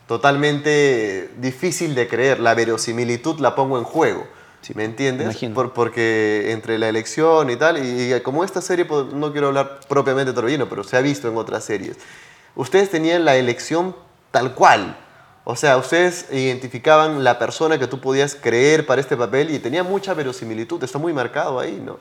[0.08, 2.40] totalmente difícil de creer.
[2.40, 4.26] La verosimilitud la pongo en juego.
[4.74, 5.28] ¿Me entiendes?
[5.54, 9.46] Por- porque entre la elección y tal, y, y como esta serie, pues, no quiero
[9.48, 11.96] hablar propiamente de Torbellino, pero se ha visto en otras series,
[12.56, 13.94] ustedes tenían la elección
[14.32, 14.96] tal cual.
[15.44, 19.82] O sea, ustedes identificaban la persona que tú podías creer para este papel y tenía
[19.84, 21.98] mucha verosimilitud, está muy marcado ahí, ¿no?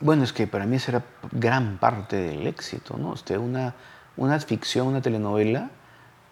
[0.00, 3.14] Bueno, es que para mí esa era gran parte del éxito, ¿no?
[3.14, 3.74] Este, una,
[4.16, 5.70] una ficción, una telenovela,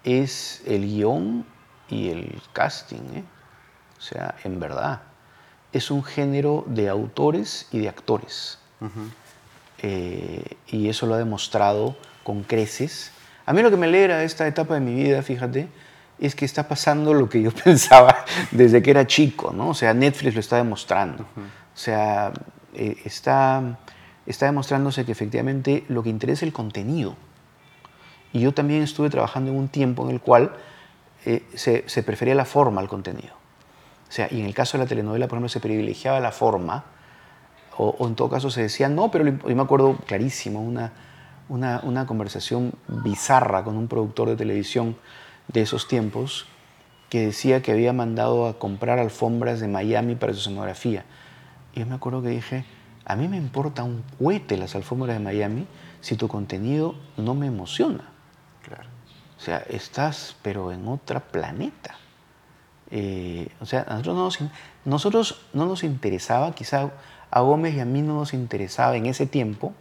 [0.06, 1.44] es el guion
[1.90, 3.24] y el casting, ¿eh?
[3.98, 5.02] O sea, en verdad.
[5.72, 8.58] Es un género de autores y de actores.
[9.82, 13.10] Eh, y eso lo ha demostrado con creces.
[13.44, 15.68] A mí lo que me alegra de esta etapa de mi vida, fíjate,
[16.18, 19.70] es que está pasando lo que yo pensaba desde que era chico, ¿no?
[19.70, 21.24] O sea, Netflix lo está demostrando.
[21.24, 22.32] O sea,
[22.74, 23.78] eh, está,
[24.24, 27.16] está demostrándose que efectivamente lo que interesa es el contenido.
[28.32, 30.52] Y yo también estuve trabajando en un tiempo en el cual
[31.24, 33.34] eh, se, se prefería la forma al contenido.
[34.08, 36.84] O sea, y en el caso de la telenovela, por ejemplo, se privilegiaba la forma,
[37.76, 40.92] o, o en todo caso se decía, no, pero yo me acuerdo clarísimo, una,
[41.48, 44.96] una, una conversación bizarra con un productor de televisión
[45.48, 46.46] de esos tiempos
[47.08, 51.04] que decía que había mandado a comprar alfombras de Miami para su escenografía.
[51.74, 52.64] Y yo me acuerdo que dije,
[53.04, 55.66] a mí me importa un cohete las alfombras de Miami
[56.00, 58.15] si tu contenido no me emociona.
[58.74, 61.96] O sea, estás, pero en otro planeta.
[62.90, 64.38] Eh, o sea, nosotros no, nos,
[64.84, 66.90] nosotros no nos interesaba, quizá
[67.30, 69.74] a Gómez y a mí no nos interesaba en ese tiempo,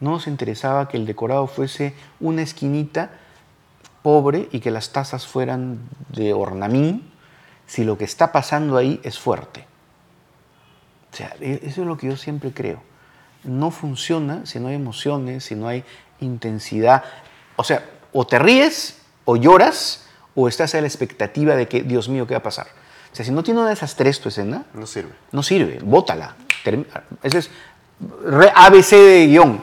[0.00, 3.10] no nos interesaba que el decorado fuese una esquinita
[4.02, 5.80] pobre y que las tazas fueran
[6.10, 7.10] de ornamín,
[7.66, 9.66] si lo que está pasando ahí es fuerte.
[11.12, 12.80] O sea, e- eso es lo que yo siempre creo.
[13.44, 15.84] No funciona si no hay emociones, si no hay
[16.20, 17.04] intensidad.
[17.56, 17.82] O sea,
[18.20, 20.04] o te ríes, o lloras,
[20.34, 22.66] o estás a la expectativa de que, Dios mío, ¿qué va a pasar?
[23.12, 25.12] O sea, si no tiene una de esas tres tu escena, No sirve.
[25.32, 26.34] no sirve, bótala.
[27.22, 27.50] Ese es
[28.24, 29.62] re- ABC de guion.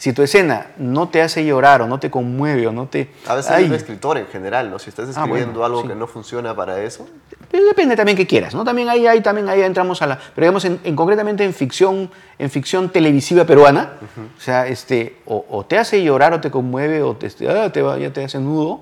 [0.00, 3.10] Si tu escena no te hace llorar o no te conmueve o no te...
[3.26, 4.78] A veces Ay, es un escritor en general, ¿no?
[4.78, 5.88] Si estás Ah, bueno, escribiendo algo sí.
[5.88, 7.06] que no funciona para eso,
[7.50, 8.64] Pero depende también que quieras, ¿no?
[8.64, 10.16] También ahí, ahí, también ahí entramos a la...
[10.34, 13.90] Pero digamos, en, en- concretamente en ficción, en ficción televisiva peruana,
[14.38, 17.70] o sea, este, o, o te hace llorar o te conmueve o te, este, ah,
[17.70, 18.80] te va- ya te hace nudo,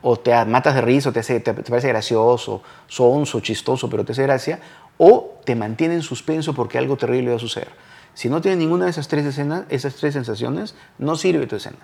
[0.00, 4.02] o te matas de risa o te, hace, te, te parece gracioso, sonso, chistoso, pero
[4.06, 4.60] te hace gracia,
[4.96, 7.68] o te mantiene en suspenso porque algo terrible va a suceder.
[8.14, 11.78] Si no tiene ninguna de esas tres escenas, esas tres sensaciones, no sirve tu escena.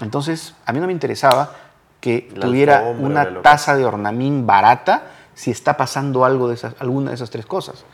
[0.00, 1.54] Entonces, a mí no me interesaba
[2.00, 7.10] que La tuviera una taza de ornamín barata si está pasando algo de esas, alguna
[7.10, 7.84] de esas tres cosas.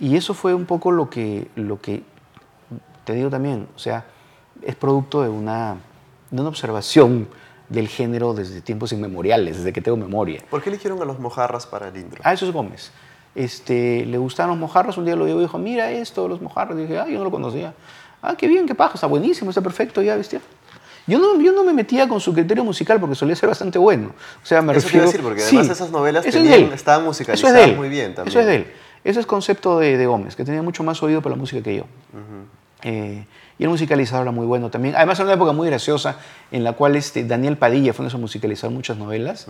[0.00, 2.02] Y eso fue un poco lo que, lo que
[3.04, 4.04] te digo también, o sea,
[4.62, 5.76] es producto de una,
[6.30, 7.28] de una observación
[7.68, 10.42] del género desde tiempos inmemoriales, desde que tengo memoria.
[10.50, 12.20] ¿por qué eligieron a los mojarras para el intro?
[12.24, 12.90] Ah, eso es Gómez.
[13.34, 16.78] Este, le gustaron los mojarros, un día lo vio y dijo, mira esto, los mojarros.
[16.78, 17.72] Y dije, ah, yo no lo conocía.
[18.22, 20.40] Ah, qué bien, qué paja, está buenísimo, está perfecto, ya, ¿viste?
[21.06, 24.12] Yo no, yo no me metía con su criterio musical porque solía ser bastante bueno.
[24.42, 25.06] O sea, me Eso refiero...
[25.06, 26.72] decir, porque además esas novelas eso es tenían- de él.
[26.72, 27.76] estaban Eso musicalizadas es de él.
[27.76, 28.28] muy bien también.
[28.28, 28.66] Eso es de él.
[29.02, 31.76] Ese es concepto de, de Gómez, que tenía mucho más oído para la música que
[31.76, 31.84] yo.
[32.82, 33.24] Eh,
[33.58, 34.94] y el musicalizador era muy bueno también.
[34.96, 36.16] Además, era una época muy graciosa
[36.50, 39.46] en la cual este, Daniel Padilla fue esos musicalizadores muchas novelas.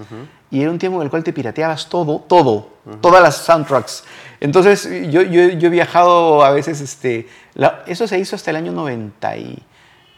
[0.50, 2.70] Y era un tiempo en el cual te pirateabas todo, todo,
[3.00, 4.02] todas las soundtracks.
[4.40, 8.56] Entonces, yo, yo, yo he viajado a veces, este, la- eso se hizo hasta el
[8.56, 9.62] año 90 y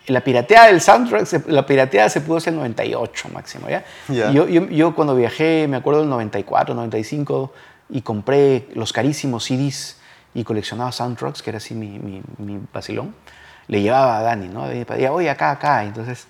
[0.06, 3.84] la pirateada del soundtrack, la pirateada se pudo hacer en el 98 máximo, ¿ya?
[4.08, 4.30] Ya.
[4.30, 7.52] Y Yo, yo, yo cuando viajé, me acuerdo del 94, 95,
[7.90, 9.98] y compré los carísimos CDs
[10.34, 13.14] y coleccionaba soundtracks, que era así mi, mi, mi vacilón,
[13.68, 14.72] le llevaba a Dani, ¿no?
[14.72, 15.84] Y pedía, oye, acá, acá.
[15.84, 16.26] Entonces,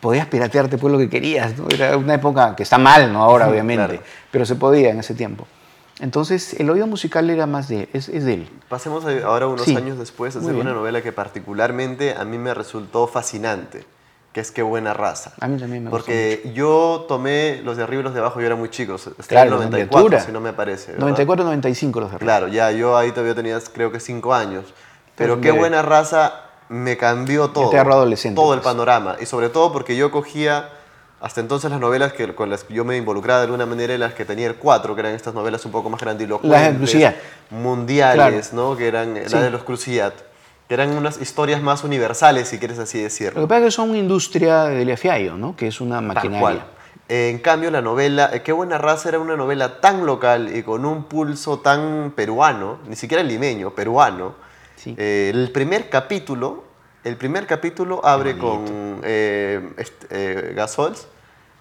[0.00, 1.66] podías piratearte pues lo que querías, ¿no?
[1.68, 3.22] Era una época que está mal, ¿no?
[3.22, 4.02] Ahora, obviamente, Claro.
[4.30, 5.46] pero se podía en ese tiempo.
[6.00, 8.50] Entonces, el oído musical era más de, es, es de él.
[8.68, 9.76] Pasemos ahora unos Sí.
[9.76, 13.84] años después a hacer una novela que particularmente a mí me resultó fascinante,
[14.34, 15.32] que es Qué buena raza.
[15.40, 18.46] A mí también me Porque yo tomé los de arriba y los de abajo, yo
[18.46, 20.20] era muy chico, estaba Claro, en la 94, miniatura.
[20.26, 20.88] si no me parece.
[20.92, 21.00] ¿verdad?
[21.06, 22.26] 94, 95 los de arriba.
[22.32, 24.64] Claro, ya yo ahí todavía tenía creo que 5 años.
[25.14, 27.70] Pero Qué buena raza me cambió todo.
[27.70, 28.72] te adolescente, Todo el pues.
[28.72, 29.16] panorama.
[29.20, 30.68] Y sobre todo porque yo cogía
[31.20, 34.00] hasta entonces las novelas que, con las que yo me involucraba de alguna manera, en
[34.00, 36.60] las que tenía el 4, que eran estas novelas un poco más grandilocuentes.
[36.60, 37.14] Las de Cruciat.
[37.50, 38.76] Mundiales, ¿no?
[38.76, 39.32] Que eran Sí.
[39.32, 40.12] las de los Cruciat.
[40.68, 43.40] Que eran unas historias más universales, si quieres así Lo decirlo.
[43.42, 45.54] que pasa es que son una industria de Leafiayo, ¿no?
[45.56, 46.66] Que es una Tal maquinaria.
[47.06, 50.86] En cambio, la novela, eh, Qué buena raza era una novela tan local y con
[50.86, 54.34] un pulso tan peruano, ni siquiera limeño, peruano.
[54.76, 54.94] Sí.
[54.96, 56.64] Eh, el primer capítulo,
[57.04, 61.08] el primer capítulo abre con este, Gasols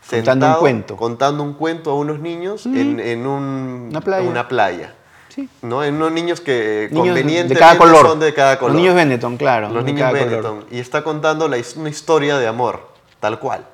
[0.09, 0.97] Contando un sentado, cuento.
[0.97, 4.23] contando un cuento a unos niños en, en un- Una playa.
[4.25, 4.93] en una playa.
[5.33, 5.49] Sí.
[5.63, 5.83] ¿no?
[5.83, 8.07] En unos niños que Niños convenientemente de cada color.
[8.07, 8.73] son de cada color.
[8.73, 9.69] Los niños Benetton, claro.
[9.69, 10.29] Los niños color.
[10.29, 10.65] Benetton.
[10.69, 12.87] Y está contando la una historia de amor,
[13.19, 13.65] tal cual.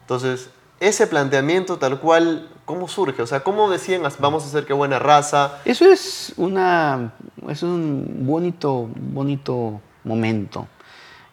[0.00, 0.50] Entonces,
[0.80, 3.22] ese planteamiento tal cual, ¿cómo surge?
[3.22, 5.58] O sea, ¿cómo decían, vamos a hacer qué buena raza?
[5.64, 7.12] Eso es, una,
[7.48, 10.66] es un bonito, bonito momento.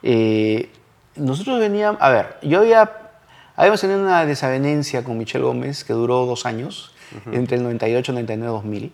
[0.03, 0.69] Eh,
[1.15, 2.91] nosotros veníamos, a ver, yo había,
[3.55, 6.93] habíamos tenido una desavenencia con Michelle Gómez que duró dos años,
[7.31, 8.93] entre el 98, 99, 2000,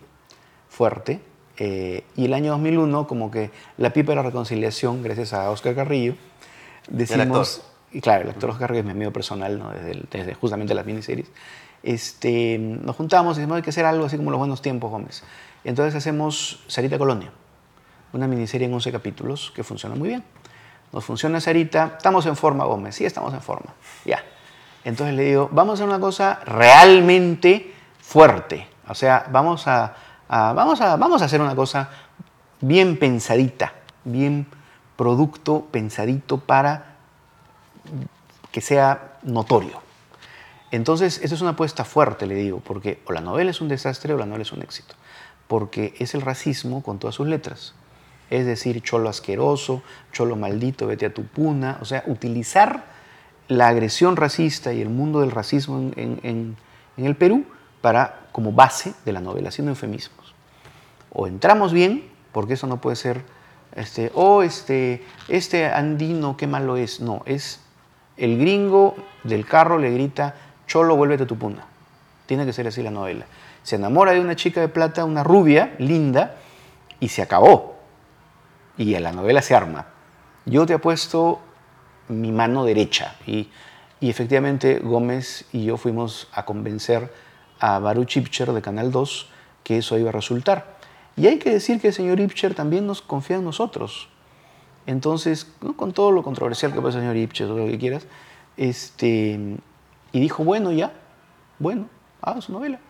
[0.82, 1.20] fuerte.
[1.56, 5.74] Eh, y el año 2001, como que la pipa de la reconciliación, gracias a Oscar
[5.74, 6.14] Carrillo,
[6.88, 7.62] decimos,
[7.92, 9.70] y claro, el actor Oscar Carrillo es mi amigo personal, ¿no?
[9.72, 11.26] desde, el- desde justamente las miniseries,
[11.82, 15.24] este, nos juntamos y decimos, hay que hacer algo así como los buenos tiempos, Gómez.
[15.64, 17.32] Entonces hacemos Sarita Colonia,
[18.12, 20.22] una miniserie en 11 capítulos que funciona muy bien.
[20.92, 23.74] Nos funciona Sarita, estamos en forma, Gómez, sí, estamos en forma,
[24.04, 24.22] ya.
[24.84, 28.68] Entonces le digo, vamos a hacer una cosa realmente fuerte.
[28.88, 29.94] O sea, vamos a,
[30.28, 31.90] a- vamos a, vamos a hacer una cosa
[32.60, 33.72] bien pensadita,
[34.04, 34.46] bien
[34.96, 36.96] producto pensadito para
[38.50, 39.80] que sea notorio.
[40.70, 44.12] Entonces, esa es una apuesta fuerte, le digo, porque o la novela es un desastre
[44.12, 44.94] o la novela es un éxito,
[45.46, 47.74] porque es el racismo con todas sus letras.
[48.28, 52.84] Es decir, cholo asqueroso, cholo maldito, vete a tu puna, o sea, utilizar
[53.48, 56.56] la agresión racista y el mundo del racismo en
[56.98, 57.46] el Perú
[57.80, 60.32] para, como base de la novela, haciendo eufemismos.
[61.10, 63.24] O entramos bien, porque eso no puede ser,
[63.74, 67.00] este, oh, este, este andino, qué malo es.
[67.00, 67.60] No, es
[68.16, 70.36] el gringo del carro le grita,
[70.68, 71.66] cholo, vuélvete a tu puna.
[72.26, 73.26] Tiene que ser así la novela.
[73.64, 76.36] Se enamora de una chica de plata, una rubia, linda,
[77.00, 77.74] y se acabó.
[78.76, 79.86] Y a la novela se arma.
[80.46, 81.40] Yo te apuesto
[82.06, 83.16] mi mano derecha.
[83.26, 83.50] Y,
[83.98, 87.26] y efectivamente Gómez y yo fuimos a convencer
[87.60, 89.30] a Baruch Ipcher de Canal 2
[89.64, 90.78] que eso iba a resultar.
[91.16, 94.08] Y hay que decir que el señor Ipcher también nos confía en nosotros.
[94.86, 95.76] Entonces, ¿no?
[95.76, 98.06] con todo lo controversial que pasa el señor Ipcher, todo lo que quieras,
[98.56, 99.38] este,
[100.12, 100.92] y dijo, bueno, ya,
[101.58, 101.88] bueno,
[102.22, 102.80] haga su novela.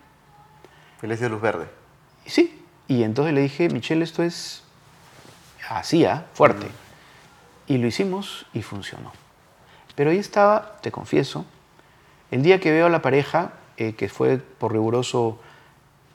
[1.00, 1.68] Feliz Luz Verde.
[2.24, 4.62] Y sí, y entonces le dije, Michelle, esto es
[5.68, 6.26] así, ¿ah?
[6.34, 6.68] fuerte.
[7.66, 9.12] Y lo hicimos y funcionó.
[9.96, 11.44] Pero ahí estaba, te confieso,
[12.30, 15.38] el día que veo a la pareja, eh, que fue por riguroso,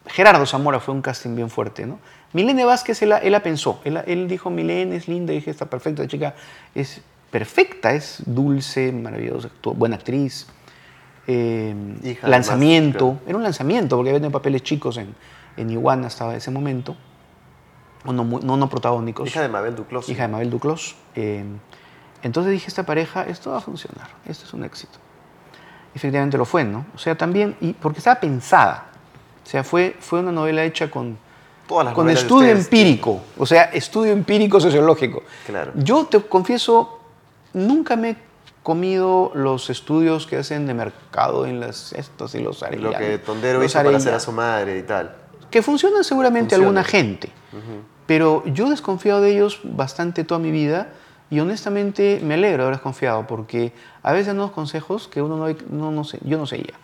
[0.06, 1.98] Gerardo Zamora fue un casting bien fuerte, ¿no?
[2.34, 5.66] Milene Vázquez, él, la- él la pensó, él, dijo, Milene es linda, y dije, está
[5.68, 6.36] perfecta, la chica
[6.76, 7.02] es
[7.32, 10.48] perfecta, es dulce, maravillosa, buena actriz.
[11.26, 15.16] Eh, Hija, lanzamiento, era un lanzamiento, porque había tenido papeles chicos en,
[15.58, 16.96] en Iguana hasta ese momento,
[18.06, 20.10] o no, no, no protagónicos Hija de Mabel Duclos.
[20.10, 20.96] hija de Mabel Duclos.
[21.16, 21.46] Eh,
[22.24, 25.00] entonces dije, esta pareja, esto va a funcionar, esto es un éxito.
[25.96, 26.86] Efectivamente lo fue, ¿no?
[26.96, 28.88] O sea, también, y porque estaba pensada.
[29.46, 31.18] O sea, fue, fue una novela hecha con,
[31.68, 35.24] Todas las con estudio ustedes empírico, o sea, estudio empírico sociológico.
[35.46, 35.72] Claro.
[35.76, 37.00] Yo te confieso,
[37.54, 38.18] nunca me he
[38.64, 43.64] comido los estudios que hacen de mercado en las estos y los Lo que Tondero
[43.64, 45.16] hizo para hacer a su madre y tal.
[45.52, 46.66] que funcionan seguramente Funciona.
[46.66, 47.30] alguna gente,
[48.06, 50.90] pero yo he desconfiado de ellos bastante toda mi vida
[51.34, 53.74] y honestamente me alegro de haber desconfiado porque
[54.04, 56.76] a veces unos consejos que uno no, no, no sé, yo no seguía.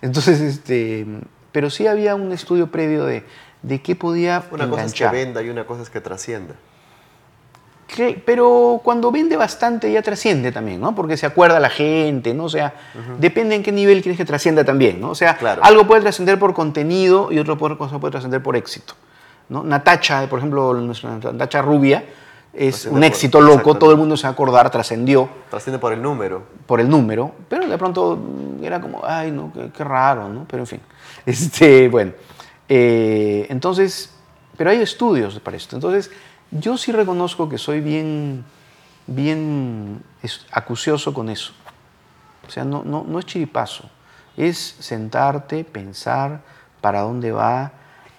[0.00, 1.04] Entonces, este,
[1.50, 3.24] pero sí había un estudio previo de,
[3.62, 6.54] de qué podía Una cosa es que venda y una cosa es que trascienda.
[7.88, 10.94] Que- pero cuando vende bastante ya trasciende también, ¿no?
[10.94, 12.44] Porque se acuerda la gente, ¿no?
[12.44, 12.74] O sea,
[13.18, 15.10] depende en qué nivel quieres que trascienda también, ¿no?
[15.10, 15.64] O sea, Claro.
[15.64, 18.94] algo puede trascender por contenido y otra cosa puede trascender por éxito,
[19.48, 19.64] ¿no?
[19.64, 22.04] Natacha, por ejemplo, nuestra Natacha Rubia
[22.56, 25.92] es un por- éxito loco, todo el mundo se va a acordar, trascendió Trasciende por
[25.92, 26.42] el número.
[26.66, 28.18] por el número, pero de pronto
[28.62, 30.44] era como, ay, no, qué, qué raro, ¿no?
[30.48, 30.80] Pero en fin,
[31.26, 32.12] este, bueno,
[32.68, 34.10] eh, entonces,
[34.56, 35.76] pero hay estudios para esto.
[35.76, 36.10] Entonces,
[36.50, 38.44] yo sí reconozco que soy bien,
[39.06, 40.02] bien
[40.52, 41.52] acucioso con eso.
[42.46, 43.84] O sea, no, no, no es chiripazo,
[44.36, 46.40] es sentarte, pensar
[46.80, 47.72] para dónde va.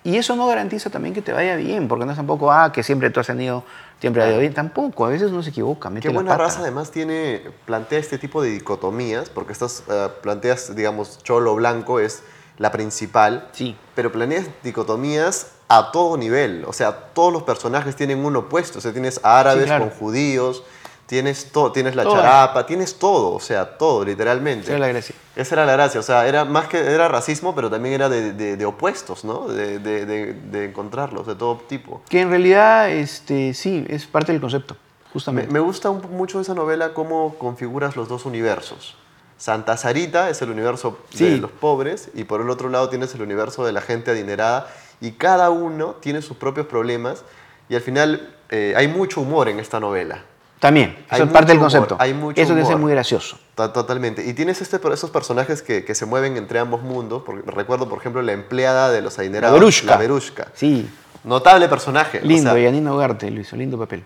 [0.03, 2.83] Y eso no garantiza también que te vaya bien, porque no es tampoco, ah, que
[2.83, 3.63] siempre tú has tenido,
[3.99, 4.53] siempre ha ido bien.
[4.53, 6.43] Tampoco, a veces uno se equivoca, mete Qué la buena pata.
[6.45, 11.99] raza además tiene, plantea este tipo de dicotomías, porque estás, eh, planteas, digamos, cholo blanco
[11.99, 12.23] es
[12.57, 13.77] la principal, Sí.
[13.95, 18.81] pero planeas dicotomías a todo nivel, o sea, todos los personajes tienen un opuesto, o
[18.81, 19.89] sea, tienes árabes Sí, claro.
[19.89, 20.63] con judíos,
[21.07, 24.65] tienes, to- tienes la charapa, tienes todo, o sea, todo, literalmente.
[24.65, 25.15] Esa es la gracia.
[25.35, 28.33] Esa era la gracia, o sea, era más que era racismo, pero también era de,
[28.33, 29.47] de- de opuestos, ¿no?
[29.47, 32.01] De, de- encontrarlos, de todo tipo.
[32.09, 35.51] Que en realidad, este, sí, es parte del concepto, Me, justamente.
[35.51, 38.95] me gusta un- mucho esa novela cómo configuras los dos universos.
[39.37, 43.21] Santa Sarita es el universo de los pobres y por el otro lado tienes el
[43.21, 44.67] universo de la gente adinerada
[44.99, 47.23] y cada uno tiene sus propios problemas
[47.69, 50.23] y al final eh, hay mucho humor en esta novela.
[50.59, 51.97] También, eso es parte del humor, concepto.
[51.99, 52.79] hay mucho eso que es humor.
[52.79, 53.37] muy gracioso.
[53.55, 54.25] To- Totalmente.
[54.25, 57.21] Y tienes este, esos personajes que, que se mueven entre ambos mundos.
[57.25, 59.83] Porque recuerdo, por ejemplo, la empleada de los adinerados.
[59.83, 60.47] La Verushka.
[60.55, 60.89] Sí,
[61.23, 62.19] Notable personaje.
[62.19, 64.03] o lindo, sea, Yanina Ugarte lo hizo, lindo papel.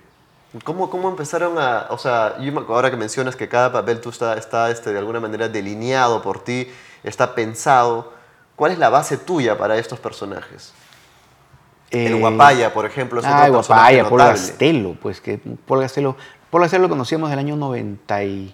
[0.65, 1.85] ¿Cómo, ¿Cómo empezaron a.?
[1.91, 2.35] O sea,
[2.67, 6.43] ahora que mencionas que cada papel tú está, está este, de alguna manera delineado por
[6.43, 6.67] ti,
[7.03, 8.11] está pensado.
[8.57, 10.73] ¿Cuál es la base tuya para estos personajes?
[11.91, 14.19] el Eh, Guapaya, por ejemplo, es otro Ay, personaje Guapaya, Paul.
[14.19, 16.15] Gastelo, pues que Paul Gastelo,
[16.51, 18.53] Paul Gastelo lo conocíamos del año 90 y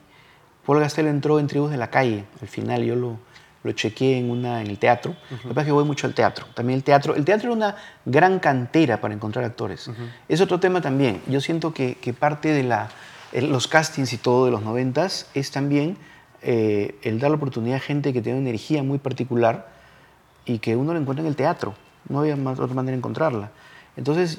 [0.65, 3.17] Paul Gastelo entró en Tribus de la Calle, al final yo lo,
[3.63, 6.13] lo chequeé en, una, en el teatro, lo que pasa es que voy mucho al
[6.13, 7.75] teatro, también el teatro, el teatro era una
[8.05, 9.89] gran cantera para encontrar actores,
[10.27, 12.89] es otro tema también, yo siento que, que parte de la,
[13.31, 15.97] el- los castings y todo de los noventas es también
[16.43, 19.69] eh, el dar la oportunidad a gente que tiene una energía muy particular
[20.45, 21.73] y que uno la encuentra en el teatro.
[22.09, 23.49] No había más, otra manera de encontrarla.
[23.97, 24.37] Entonces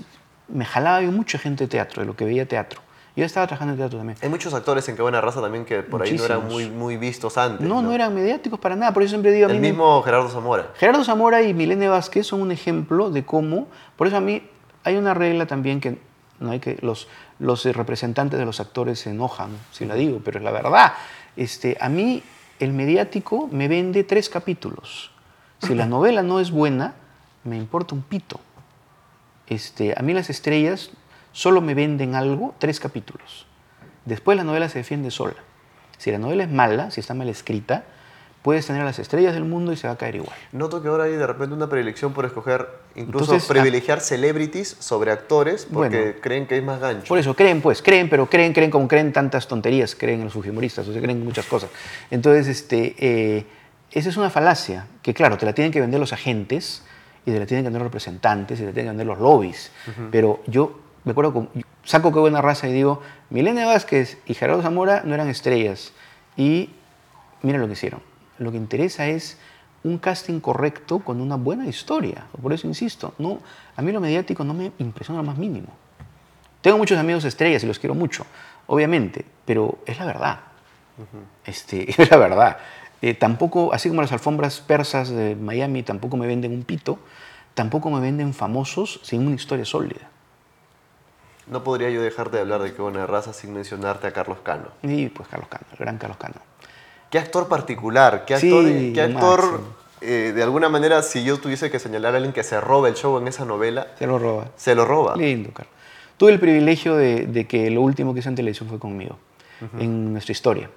[0.49, 2.81] me jalaba yo mucha gente de teatro, de lo que veía teatro.
[3.19, 4.17] Yo estaba trabajando en teatro también.
[4.23, 6.97] Hay muchos actores en Qué Buena Raza también que por ahí no eran muy, muy
[6.97, 7.67] vistos antes.
[7.67, 8.93] No, no eran mediáticos para nada.
[8.95, 10.71] Por eso siempre digo a mí El mismo Gerardo Zamora.
[10.77, 13.67] Gerardo Zamora y Milene Vázquez son un ejemplo de cómo,
[13.97, 14.49] por eso a mí
[14.85, 15.99] hay una regla también que
[16.39, 17.09] no hay que los,
[17.41, 20.93] los representantes de los actores se enojan si la digo, pero es la verdad.
[21.35, 22.23] Este, a mí
[22.61, 25.11] el mediático me vende tres capítulos.
[25.61, 26.95] Si la novela no es buena,
[27.43, 28.39] me importa un pito.
[29.49, 30.93] Este, a mí las estrellas
[31.33, 33.47] solo me venden algo tres capítulos.
[34.05, 35.35] Después la novela se defiende sola.
[35.99, 37.85] Si la novela es mala, si está mal escrita,
[38.43, 40.37] puedes tener a las estrellas del mundo y se va a caer igual.
[40.53, 45.11] Noto que ahora hay de repente una predilección por escoger, incluso Entonces, privilegiar celebrities sobre
[45.11, 46.15] actores porque Bueno.
[46.23, 47.09] creen que es más gancho.
[47.09, 50.33] Por eso creen, pues, creen, pero creen, creen como creen tantas tonterías, creen en los
[50.33, 51.69] fujimoristas, o sea, creen en muchas cosas.
[52.11, 53.47] Entonces, este, eh,
[53.91, 56.85] esa es una falacia, que claro, te la tienen que vender los agentes,
[57.27, 59.19] y te la tienen que vender los representantes, y te la tienen que vender los
[59.19, 59.73] lobbies.
[60.11, 61.49] Pero yo me acuerdo, con-
[61.85, 65.93] saco qué buena raza y digo, Milena Vázquez y Gerardo Zamora no eran estrellas.
[66.37, 66.71] Y
[67.43, 68.01] mira lo que hicieron.
[68.39, 69.39] Lo que interesa es
[69.85, 72.27] un casting correcto con una buena historia.
[72.41, 73.41] Por eso insisto, no,
[73.77, 75.69] a mí lo mediático no me impresiona lo más mínimo.
[76.61, 78.27] Tengo muchos amigos estrellas y los quiero mucho,
[78.67, 80.41] obviamente, pero es la verdad.
[81.45, 82.59] este, es la verdad.
[83.01, 86.99] Eh, tampoco, así como las alfombras persas de Miami tampoco me venden un pito,
[87.55, 90.11] tampoco me venden famosos sin una historia sólida.
[91.51, 94.67] No podría yo dejar de hablar de Qué Buena Raza sin mencionarte a Carlos Cano.
[94.83, 96.35] Y pues Carlos Cano, el gran Carlos Cano.
[97.11, 98.25] ¿Qué actor particular?
[98.27, 99.61] ¿Qué Sí, actor, qué actor
[100.01, 102.95] eh, de alguna manera, si yo tuviese que señalar a alguien que se roba el
[102.95, 104.47] show en esa novela, Se lo roba.
[104.57, 105.17] se lo roba?
[105.17, 105.73] Lindo, Carlos.
[106.19, 109.19] Tuve el privilegio de, de que lo último que hizo en televisión fue conmigo,
[109.79, 110.71] en nuestra historia.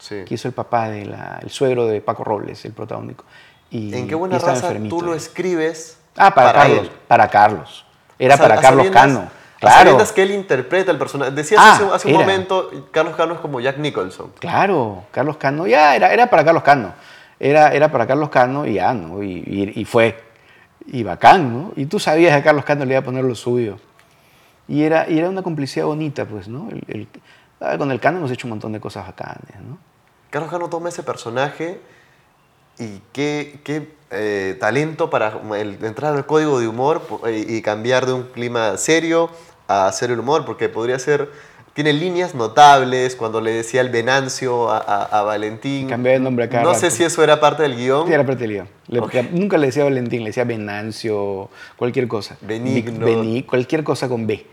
[0.00, 0.22] Sí.
[0.24, 3.24] que hizo el papá, de la- el suegro de Paco Robles, el protagónico.
[3.68, 6.78] Y, ¿En qué buena raza tú lo escribes Ah, para, Carlos.
[6.82, 6.90] él?
[7.08, 7.84] Para Carlos.
[8.16, 9.28] Era para Carlos Cano.
[9.60, 9.98] Claro.
[10.14, 11.30] que él interpreta el personaje.
[11.32, 14.32] Decías Ah, hace, hace un momento, Carlos Cano es como Jack Nicholson.
[14.38, 15.66] Claro, Carlos Cano.
[15.66, 16.92] Ya, era, era para Carlos Cano.
[17.40, 19.22] Era, era para Carlos Cano y ya, ¿no?
[19.22, 20.20] Y, y- y fue.
[20.86, 21.72] Y bacán, ¿no?
[21.76, 23.78] Y tú sabías que Carlos Cano le iba a poner lo suyo.
[24.68, 26.68] Y era, y era una complicidad bonita, pues, ¿no?
[26.70, 27.08] El- el-
[27.60, 29.78] ah, con el Cano hemos hecho un montón de cosas bacanas, ¿no?
[30.30, 31.80] Carlos Cano toma ese personaje
[32.78, 38.12] y qué, qué, eh, talento para el- entrar al código de humor y cambiar de
[38.12, 39.30] un clima serio
[39.68, 41.30] a hacer el humor, porque podría ser,
[41.74, 45.88] tiene líneas notables cuando le decía el Venancio a, a- a Valentín.
[45.88, 46.96] Cambié de nombre a cada No sé rato.
[46.96, 48.06] si eso era parte del guion.
[48.08, 48.68] Sí, era parte del guion.
[48.88, 49.14] Le- Ok.
[49.30, 52.36] Nunca le decía Valentín, le decía Venancio, cualquier cosa.
[52.40, 53.06] Benigno.
[53.06, 54.44] Beni- cualquier cosa con B.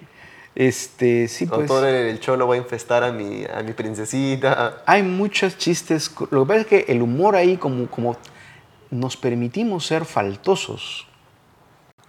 [0.54, 1.68] Este, sí, pues.
[1.68, 4.84] Doctor, el cholo va a infestar a mi, a mi princesita.
[4.86, 6.10] Hay muchos chistes.
[6.32, 8.16] Lo que pasa es que el humor ahí, como, como
[8.92, 11.08] nos permitimos ser faltosos.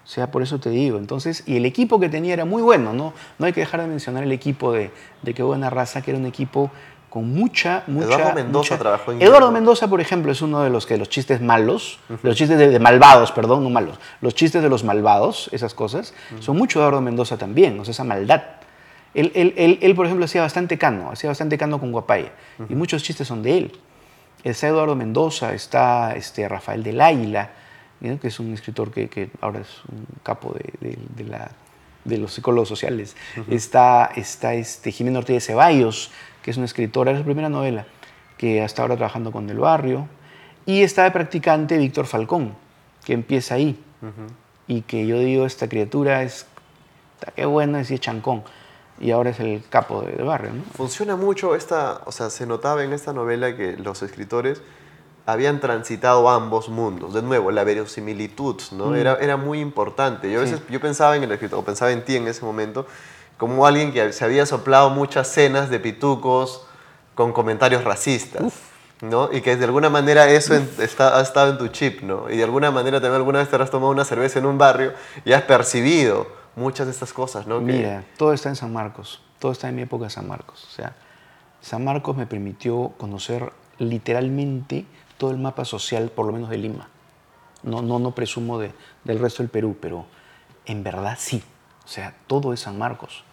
[0.06, 0.98] O sea, por eso te digo.
[0.98, 3.12] Entonces, y el equipo que tenía era muy bueno, ¿no?
[3.40, 4.92] No hay que dejar de mencionar el equipo de,
[5.22, 6.70] de Qué Buena Raza, que era un equipo
[7.10, 8.06] con mucha, mucha...
[8.06, 9.50] Eduardo Mendoza mucha- trabajó en Eduardo.
[9.50, 12.68] Mendoza, por ejemplo, es uno de los que los chistes malos, de los chistes de,
[12.68, 16.84] de malvados, perdón, no malos, los chistes de los malvados, esas cosas, son mucho de
[16.84, 18.42] Eduardo Mendoza también, o sea, esa maldad.
[19.14, 22.32] Él, él- él- él, por ejemplo, hacía bastante cano, hacía bastante cano con Guapaya,
[22.68, 23.72] y muchos chistes son de él.
[24.44, 27.50] Está Eduardo Mendoza, está este, Rafael del Águila,
[28.00, 28.18] ¿no?
[28.20, 31.50] que es un escritor que, que ahora es un capo de, de- de la-
[32.04, 33.16] de los psicólogos sociales.
[33.50, 37.84] Está, está este, Jimena Ortega de Ceballos, que es una escritora, es su primera novela,
[38.38, 40.06] que hasta ahora trabajando con Del Barrio.
[40.66, 42.54] Y está de practicante Víctor Falcón,
[43.04, 43.82] que empieza ahí.
[44.68, 46.46] Y que yo digo, esta criatura es,
[47.34, 48.44] qué bueno, es chancón.
[49.00, 50.62] Y ahora es el capo de, Del Barrio, ¿no?
[50.74, 54.62] Funciona mucho esta, o sea, se notaba en esta novela que los escritores
[55.26, 57.12] habían transitado ambos mundos.
[57.14, 58.94] De nuevo, la verosimilitud, ¿no?
[58.94, 60.30] Era, era muy importante.
[60.30, 60.46] Yo a Mm.
[60.46, 60.52] Sí.
[60.52, 62.86] veces yo pensaba en el escritor, o pensaba en ti en ese momento,
[63.36, 66.66] como alguien que se había soplado muchas cenas de pitucos
[67.14, 68.52] con comentarios racistas.
[69.02, 69.28] ¿no?
[69.30, 72.30] Y que de alguna manera eso en- está, ha estado en tu chip, ¿no?
[72.30, 74.94] Y de alguna manera también alguna vez te habrás tomado una cerveza en un barrio
[75.22, 77.58] y has percibido muchas de estas cosas, ¿no?
[77.58, 80.64] Que- Mira, todo está en San Marcos, todo está en mi época de San Marcos.
[80.64, 80.94] O sea,
[81.60, 84.86] San Marcos me permitió conocer literalmente
[85.18, 86.88] todo el mapa social, por lo menos de Lima.
[87.62, 88.72] No, no, no presumo de-
[89.04, 90.06] del resto del Perú, pero
[90.66, 91.42] en verdad sí.
[91.84, 93.24] O sea, todo es San Marcos.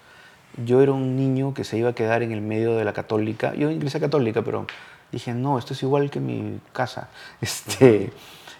[0.65, 3.53] Yo era un niño que se iba a quedar en el medio de la católica.
[3.55, 4.67] Yo iglesia católica, pero
[5.11, 7.09] dije, no, esto es igual que mi casa.
[7.41, 8.11] Este,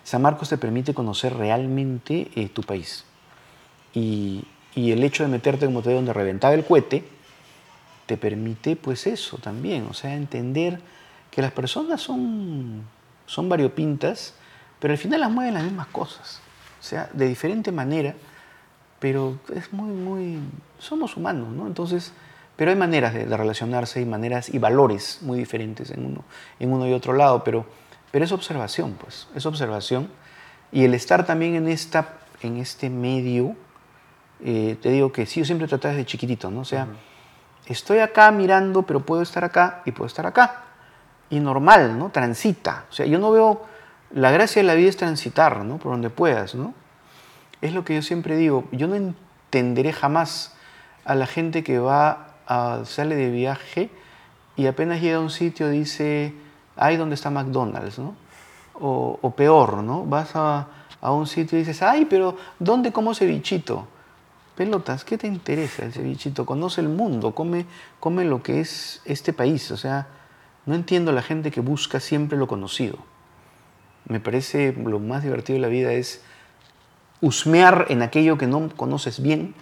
[0.04, 3.06] San Marcos te permite conocer realmente eh, tu país.
[3.94, 4.44] Y,
[4.76, 7.04] y el hecho de meterte, como te digo, donde reventaba el cohete,
[8.06, 10.82] te permite pues eso también, o sea, entender
[11.32, 12.84] que las personas son,
[13.26, 14.34] son variopintas,
[14.80, 16.42] pero al final las mueven las mismas cosas.
[16.80, 18.16] O sea, de diferente manera,
[19.00, 20.40] pero es muy, muy...
[20.80, 21.68] Somos humanos, ¿no?
[21.68, 22.12] Entonces,
[22.56, 26.24] pero hay maneras de, de relacionarse y maneras y valores muy diferentes en uno,
[26.60, 27.66] en uno y otro lado, pero,
[28.12, 30.10] pero es observación, pues, es observación.
[30.72, 33.56] Y el estar también en, esta, en este medio,
[34.44, 36.62] eh, te digo que sí, yo siempre traté desde chiquitito, ¿no?
[36.62, 36.88] O sea,
[37.68, 40.64] estoy acá mirando, pero puedo estar acá y puedo estar acá.
[41.34, 42.10] Y normal, ¿no?
[42.10, 42.86] Transita.
[42.92, 43.64] O sea, yo no veo,
[44.12, 45.80] la gracia de la vida es transitar, ¿no?
[45.80, 46.76] Por donde puedas, ¿no?
[47.60, 50.54] Es lo que yo siempre digo, yo no entenderé jamás
[51.06, 53.90] a la gente que va a, sale de viaje
[54.56, 56.36] y apenas llega a un sitio dice,
[56.76, 58.16] ay, ¿dónde está McDonald's, no?
[58.76, 60.06] O, o peor, ¿no?
[60.06, 60.68] Vas a,
[61.02, 63.88] a un sitio y dices, ay, pero ¿dónde como cevichito?
[64.56, 66.46] Pelotas, ¿qué te interesa el cevichito?
[66.46, 67.66] Conoce el mundo, come,
[68.00, 69.72] come lo que es este país.
[69.72, 70.08] O sea,
[70.66, 72.98] no entiendo la gente que busca siempre lo conocido.
[74.08, 76.22] Me parece lo más divertido de la vida es
[77.22, 79.56] husmear en aquello que no conoces bien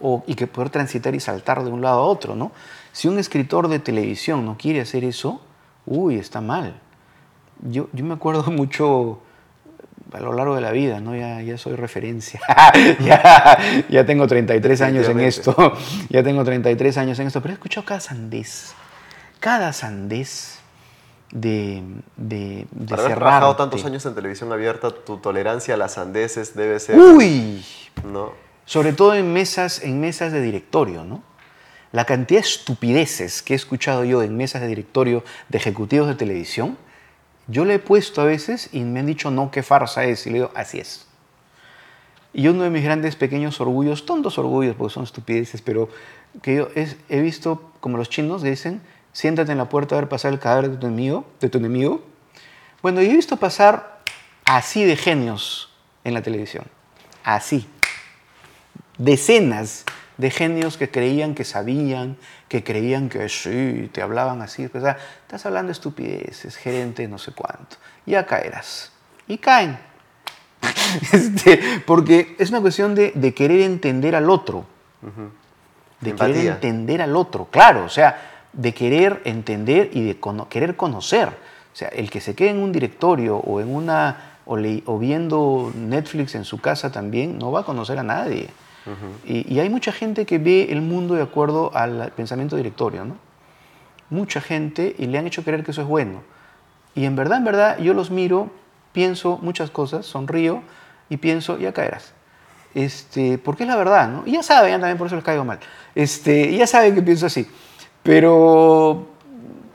[0.00, 2.52] o, y que poder transitar y saltar de un lado a otro, ¿no?
[2.92, 5.40] Si un escritor de televisión no quiere hacer eso,
[5.86, 6.80] uy, está mal.
[7.62, 9.20] Yo, yo me acuerdo mucho
[10.12, 11.14] a lo largo de la vida, ¿no?
[11.14, 12.40] Ya, ya soy referencia.
[13.00, 13.58] ya,
[13.88, 15.54] ya tengo 33 años en esto.
[16.08, 17.40] ya tengo 33 años en esto.
[17.40, 18.74] Pero he escuchado cada sandez.
[19.40, 20.58] Cada sandez
[21.30, 21.82] de,
[22.16, 26.54] de, de Para haber trabajado tantos años en televisión abierta, tu tolerancia a las sandeces
[26.56, 26.98] debe ser...
[26.98, 27.64] ¡Uy!
[28.04, 28.32] ¿no?
[28.64, 31.22] Sobre todo en mesas, en mesas de directorio, ¿no?
[31.92, 36.14] La cantidad de estupideces que he escuchado yo en mesas de directorio de ejecutivos de
[36.16, 36.76] televisión,
[37.46, 40.26] yo le he puesto a veces y me han dicho, no, qué farsa es.
[40.26, 41.06] Y le digo, así es.
[42.34, 45.88] Y uno de mis grandes pequeños orgullos, tontos orgullos, porque son estupideces, pero
[46.42, 48.82] que yo es- he visto como los chinos dicen,
[49.18, 51.26] siéntate en la puerta a ver pasar el cadáver de tu enemigo.
[51.40, 52.04] De tu enemigo.
[52.82, 54.00] Bueno, yo he visto pasar
[54.44, 55.72] así de genios
[56.04, 56.64] en la televisión.
[57.24, 57.66] Así
[58.98, 59.84] decenas
[60.16, 62.16] de genios que creían que sabían,
[62.48, 64.68] que creían que sí, te hablaban así.
[64.72, 67.76] O sea, estás hablando de estupideces, gerente, no sé cuánto.
[68.04, 68.92] Ya caerás.
[69.26, 69.78] Y caen.
[71.12, 74.64] Este, porque es una cuestión de, de querer entender al otro.
[76.00, 77.84] De querer entender al otro, claro.
[77.84, 81.28] O sea, de querer entender y de cono- querer conocer.
[81.28, 86.34] O sea, el que se quede en un directorio o en una o, viendo Netflix
[86.34, 88.48] en su casa también no va a conocer a nadie.
[89.26, 93.16] y, y hay mucha gente que ve el mundo de acuerdo al pensamiento directorio, ¿no?
[94.10, 96.22] Mucha gente y le han hecho creer que eso es bueno.
[96.94, 98.50] Y en verdad, en verdad, yo los miro,
[98.92, 100.62] pienso muchas cosas, sonrío
[101.10, 102.14] y pienso, ya caerás.
[102.74, 104.22] Este, porque es la verdad, ¿no?
[104.26, 105.58] Y ya saben, ya también por eso les caigo mal.
[105.94, 107.46] Este, ya saben que pienso así.
[108.08, 109.06] Pero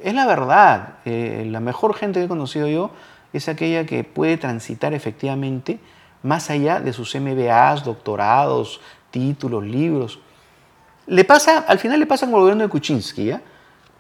[0.02, 0.96] es la verdad.
[1.06, 2.90] Eh, la mejor gente que he conocido yo
[3.32, 5.78] es aquella que puede transitar efectivamente
[6.24, 8.82] más allá de sus MBAs, doctorados,
[9.12, 10.20] títulos, libros.
[11.06, 13.36] Le pasa, al final le pasa con el gobierno de Kuczynski.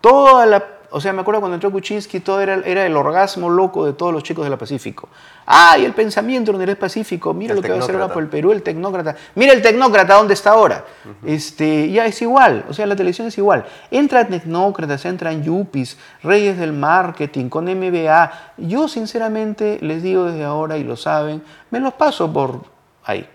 [0.01, 0.65] Toda la,
[0.95, 4.13] o sea, me acuerdo cuando entró Kuczynski, todo era, era el orgasmo loco de todos
[4.13, 5.09] los chicos de la Pacífico.
[5.47, 8.13] Ah, y el pensamiento donde era Pacífico, mira El lo que va a hacer ahora
[8.13, 9.15] por el Perú, el tecnócrata.
[9.33, 10.85] Mira el tecnócrata, ¿dónde está ahora?
[11.25, 13.65] este, ya es igual, o sea, la televisión es igual.
[13.89, 18.31] Entran tecnócratas, entran yuppies, reyes del marketing, con MBA.
[18.57, 21.41] Yo, sinceramente, les digo desde ahora, y lo saben,
[21.71, 22.65] me los paso por
[23.03, 23.27] ahí.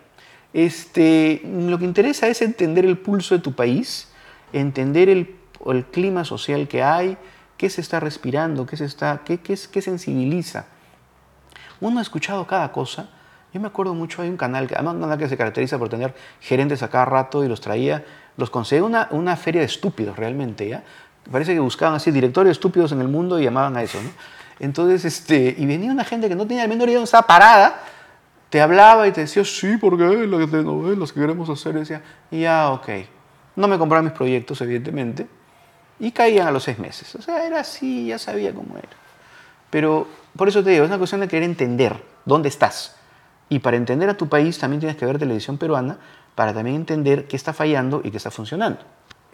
[0.53, 4.09] Este, lo que interesa es entender el pulso de tu país,
[4.53, 5.35] entender el,
[5.67, 7.19] el clima social que hay,
[7.59, 10.65] qué se está respirando, qué, se está, qué, qué, qué sensibiliza.
[11.81, 13.11] Uno ha escuchado cada cosa.
[13.53, 16.15] Yo me acuerdo mucho, hay un canal, además un canal que se caracteriza por tener
[16.41, 18.05] gerentes a cada rato y los traía,
[18.37, 20.83] los conseguía una, una feria de estúpidos realmente, ¿ya?
[21.31, 24.11] Parece que buscaban así directorios estúpidos en el mundo y llamaban a eso, ¿no?
[24.61, 27.81] Entonces, este, y venía una gente que no tenía la menor idea de estaba parada,
[28.51, 32.71] te hablaba y te decía, sí, porque las telenovelas que queremos hacer, y decía, ya,
[32.71, 32.89] ok.
[33.57, 35.27] No me compraron mis proyectos, evidentemente,
[35.99, 37.15] y caían a los seis meses.
[37.15, 38.89] O sea, era así, ya sabía cómo era.
[39.71, 40.07] Pero
[40.37, 42.97] por eso te digo, es una cuestión de querer entender dónde estás.
[43.49, 45.99] Y para entender a tu país también tienes que ver televisión peruana
[46.35, 48.81] para también entender qué está fallando y qué está funcionando.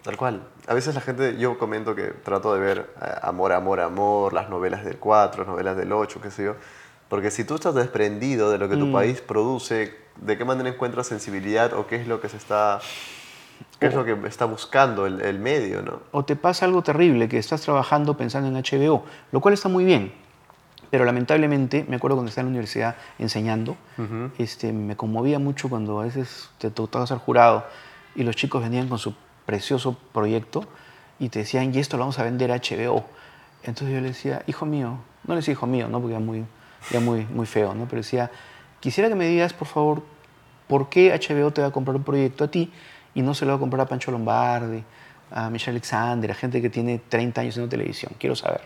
[0.01, 0.43] Tal cual.
[0.67, 4.49] A veces la gente, yo comento que trato de ver eh, Amor, Amor, Amor, las
[4.49, 6.55] novelas del 4, las novelas del 8, qué sé yo.
[7.09, 11.07] Porque si tú estás desprendido de lo que tu país produce, ¿de qué manera encuentras
[11.07, 12.79] sensibilidad o qué es lo que se está,
[13.79, 15.99] qué es lo que está buscando el, el medio, no?
[16.11, 19.85] O te pasa algo terrible, que estás trabajando pensando en HBO, lo cual está muy
[19.85, 20.25] bien.
[20.89, 23.75] Pero lamentablemente, me acuerdo cuando estaba en la universidad enseñando,
[24.37, 27.65] este, me conmovía mucho cuando a veces te tocaba ser jurado
[28.15, 29.13] y los chicos venían con su
[29.45, 30.63] precioso proyecto
[31.19, 33.03] y te decían, y esto lo vamos a vender a HBO.
[33.63, 35.99] Entonces yo le decía, hijo mío, no le decía hijo mío, ¿no?
[35.99, 36.45] porque era muy,
[36.91, 37.85] ya muy, muy feo, ¿no?
[37.89, 38.31] Pero decía,
[38.79, 40.03] quisiera que me digas, por favor,
[40.67, 42.71] por qué HBO te va a comprar un proyecto a ti
[43.15, 44.83] y no se lo va a comprar a Pancho Lombardi,
[45.31, 48.11] a Michelle Alexander, a gente que tiene 30 años en televisión.
[48.19, 48.61] Quiero saber.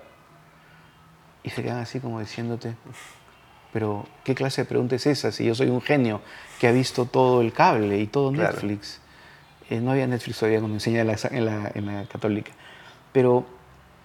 [1.43, 2.75] Y se quedan así como diciéndote,
[3.71, 6.21] pero ¿qué clase de pregunta es esa si yo soy un genio
[6.59, 8.51] que ha visto todo el cable y todo Claro.
[8.53, 8.99] Netflix?
[9.69, 12.51] Eh, no había Netflix todavía cuando enseñé en la, en, la, en la católica.
[13.13, 13.45] Pero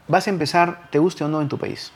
[0.06, 1.90] vas a empezar, te guste o no, en tu país.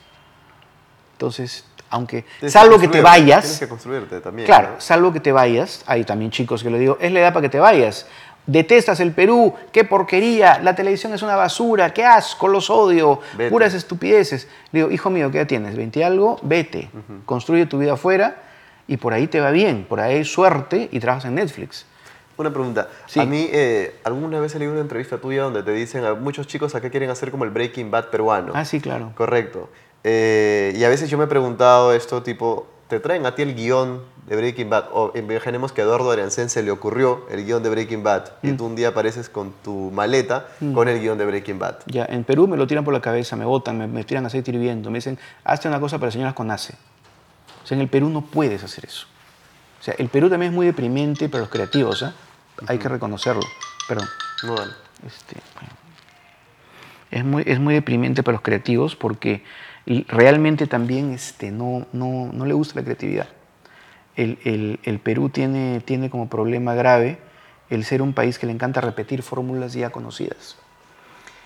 [1.13, 4.45] Entonces, aunque, Tienes salvo que te construirte, vayas, Tienes que construirte también.
[4.45, 4.81] Claro, ¿no?
[4.81, 5.83] salvo que te vayas.
[5.87, 8.07] Hay también chicos que le digo, es la edad para que te vayas.
[8.49, 13.51] Detestas el Perú, qué porquería, la televisión es una basura, qué asco, los odio, Vete.
[13.51, 14.47] puras estupideces.
[14.71, 15.77] Le digo, hijo mío, ¿qué edad tienes?
[15.77, 16.39] ¿20 y algo?
[16.41, 16.89] Vete,
[17.25, 18.37] construye tu vida afuera
[18.87, 21.85] y por ahí te va bien, por ahí hay suerte y trabajas en Netflix.
[22.37, 22.87] Una pregunta.
[23.05, 23.19] Sí.
[23.19, 26.73] A mí, eh, alguna vez leí una entrevista tuya donde te dicen a muchos chicos
[26.73, 28.53] acá quieren hacer como el Breaking Bad peruano.
[28.55, 29.11] Ah, sí, claro.
[29.15, 29.69] Correcto.
[30.03, 33.55] Eh, y a veces yo me he preguntado esto, tipo, ¿te traen a ti el
[33.55, 34.85] guion de Breaking Bad?
[34.91, 38.47] O imaginemos que a Eduardo Ariancén se le ocurrió el guion de Breaking Bad Mm.
[38.49, 41.75] y tú un día apareces con tu maleta con el guion de Breaking Bad.
[41.85, 44.51] Ya, en Perú me lo tiran por la cabeza, me botan, me, me tiran aceite
[44.51, 46.73] hirviendo, me dicen, hazte una cosa para señoras con ACE.
[47.63, 49.05] O sea, en el Perú no puedes hacer eso.
[49.79, 52.13] O sea, el Perú también es muy deprimente para los creativos, ¿ah?
[52.67, 53.43] Hay que reconocerlo.
[53.87, 54.07] Perdón.
[54.43, 54.73] No, vale.
[55.07, 55.73] Este, bueno.
[57.11, 59.43] es, muy, es muy deprimente para los creativos porque
[59.85, 63.27] realmente también este, no, no, no le gusta la creatividad.
[64.15, 67.17] El, el- el Perú tiene, tiene como problema grave
[67.69, 70.55] el ser un país que le encanta repetir fórmulas ya conocidas.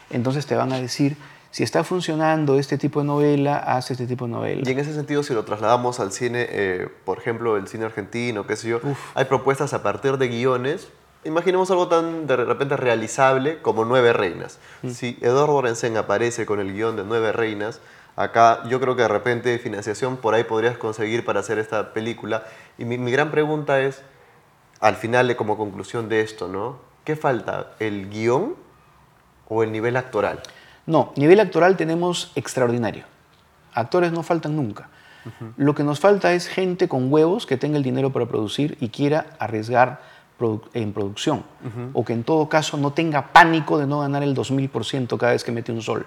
[0.10, 1.18] Entonces te van a decir,
[1.52, 4.62] si está funcionando este tipo de novela, haz este tipo de novela.
[4.66, 8.48] Y en ese sentido, si lo trasladamos al cine, eh, por ejemplo, el cine argentino,
[8.48, 8.80] qué sé yo,
[9.16, 10.88] hay propuestas a partir de guiones.
[11.26, 14.60] Imaginemos algo tan de repente realizable como Nueve Reinas.
[14.90, 17.80] Si Eduardo Orensen aparece con el guion de Nueve Reinas,
[18.16, 22.44] acá yo creo que de repente financiación por ahí podrías conseguir para hacer esta película.
[22.78, 24.02] Y mi, mi gran pregunta es,
[24.80, 26.78] al final, de- como conclusión de esto, ¿no?
[27.04, 27.72] ¿Qué falta?
[27.80, 28.56] ¿El guion
[29.50, 30.42] o el nivel actoral?
[30.86, 33.06] No, nivel actoral tenemos extraordinario.
[33.74, 34.90] Actores no faltan nunca.
[35.56, 38.90] Lo que nos falta es gente con huevos que tenga el dinero para producir y
[38.90, 40.02] quiera arriesgar
[40.38, 41.46] produ- en producción.
[41.94, 45.46] O que en todo caso no tenga pánico de no ganar el 2000% cada vez
[45.46, 46.06] que mete un sol.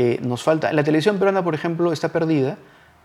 [0.00, 2.56] Eh, nos falta, la televisión peruana, por ejemplo, está perdida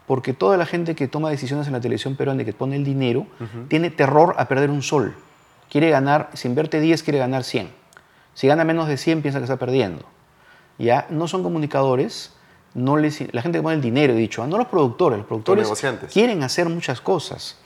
[0.05, 2.83] porque toda la gente que toma decisiones en la televisión peruana y que pone el
[2.83, 3.25] dinero
[3.67, 5.15] tiene terror a perder un sol.
[5.71, 7.69] Quiere ganar, si invierte 10, quiere ganar 100.
[8.35, 10.05] Si gana menos de 100, piensa que está perdiendo.
[10.77, 11.07] ¿Ya?
[11.09, 12.35] No son comunicadores,
[12.75, 15.25] no les, la gente que pone el dinero, he dicho, ah, no los productores, los
[15.25, 15.67] productores
[16.11, 17.57] quieren hacer muchas cosas.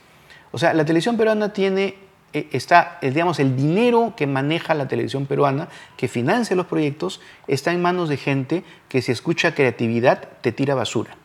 [0.52, 1.98] O sea, la televisión peruana tiene,
[2.32, 7.72] está, eh, digamos, el dinero que maneja la televisión peruana, que financia los proyectos, está
[7.72, 11.16] en manos de gente que si escucha creatividad te tira basura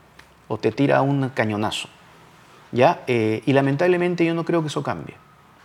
[0.47, 1.89] o te tira un cañonazo.
[2.71, 3.03] ¿Ya?
[3.07, 5.15] Eh, y lamentablemente yo no creo que eso cambie.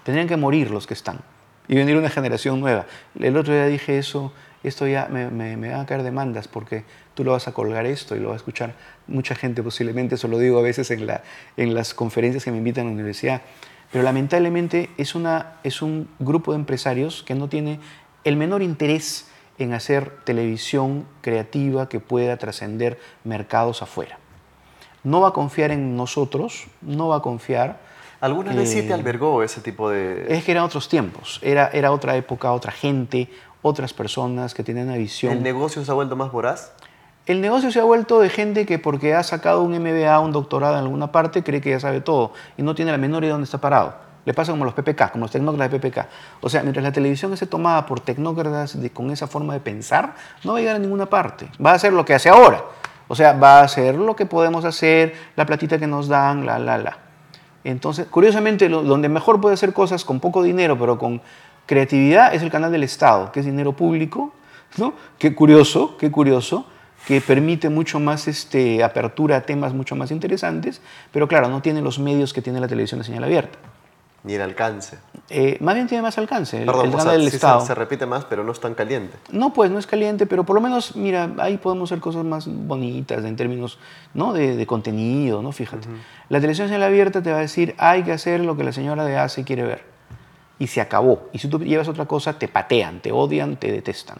[0.05, 1.20] Tendrían que morir los que están
[1.69, 2.86] y venir una generación nueva.
[3.19, 4.32] El otro día dije eso,
[4.62, 6.85] esto ya me, me, van a caer demandas porque
[7.15, 8.74] tú lo vas a colgar esto y lo va a escuchar
[9.06, 12.89] mucha gente posiblemente, eso lo digo a veces en las conferencias que me invitan a
[12.89, 13.43] la universidad.
[13.90, 17.81] Pero lamentablemente es, una, es un grupo de empresarios que no tiene
[18.24, 19.28] el menor interés
[19.59, 24.19] en hacer televisión creativa que pueda trascender mercados afuera.
[25.05, 27.81] No va a confiar en nosotros, no va a confiar.
[28.20, 30.27] ¿Alguna vez sí Eh, te albergó ese tipo de...?
[30.28, 33.31] Es que eran otros tiempos, era, era otra época, otra gente,
[33.62, 35.32] otras personas que tenían una visión.
[35.32, 36.73] ¿El negocio se ha vuelto más voraz?
[37.28, 40.74] El negocio se ha vuelto de gente que porque ha sacado un MBA, un doctorado
[40.74, 43.32] en alguna parte, cree que ya sabe todo y no tiene la menor idea de
[43.32, 43.94] dónde está parado.
[44.24, 46.06] Le pasa como los PPK, como los tecnócratas de PPK.
[46.40, 50.14] O sea, mientras la televisión esté tomada por tecnócratas de- con esa forma de pensar,
[50.42, 51.50] no va a llegar a ninguna parte.
[51.64, 52.64] Va a hacer lo que hace ahora.
[53.09, 56.59] O sea, va a hacer lo que podemos hacer, la platita que nos dan, la,
[56.59, 56.96] la, la.
[57.62, 61.20] Entonces, curiosamente, donde mejor puede hacer cosas con poco dinero, pero con
[61.66, 64.32] creatividad, es el canal del Estado, que es dinero público,
[64.78, 64.94] ¿no?
[65.18, 66.66] Qué curioso, qué curioso,
[67.07, 70.81] que permite mucho más este, apertura a temas mucho más interesantes,
[71.12, 73.59] pero claro, no tiene los medios que tiene la televisión de señal abierta.
[74.25, 74.99] Ni el alcance.
[75.31, 77.61] Eh, más bien tiene más alcance, Perdón, el o canal sea, del sí se- Estado.
[77.61, 79.16] Se, repite más, pero no es tan caliente.
[79.31, 82.47] No, pues no es caliente, pero por lo menos, mira, ahí podemos hacer cosas más
[82.49, 83.79] bonitas en términos
[84.15, 84.33] ¿no?
[84.33, 85.53] de, de contenido, ¿no?
[85.53, 85.87] Fíjate.
[86.29, 89.05] La televisión señal abierta te va a decir, hay que hacer lo que la señora
[89.05, 89.85] de ACE quiere ver.
[90.59, 91.29] Y se acabó.
[91.33, 94.19] Y si tú llevas otra cosa, te patean, te odian, te detestan.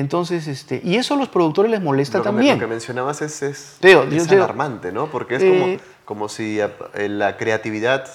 [0.00, 2.54] Entonces, este, y eso a los productores les molesta Lo que, también.
[2.58, 5.06] lo que mencionabas es, es, digo, es digo- alarmante, ¿no?
[5.10, 8.06] Porque es Eh, como, como si eh, la creatividad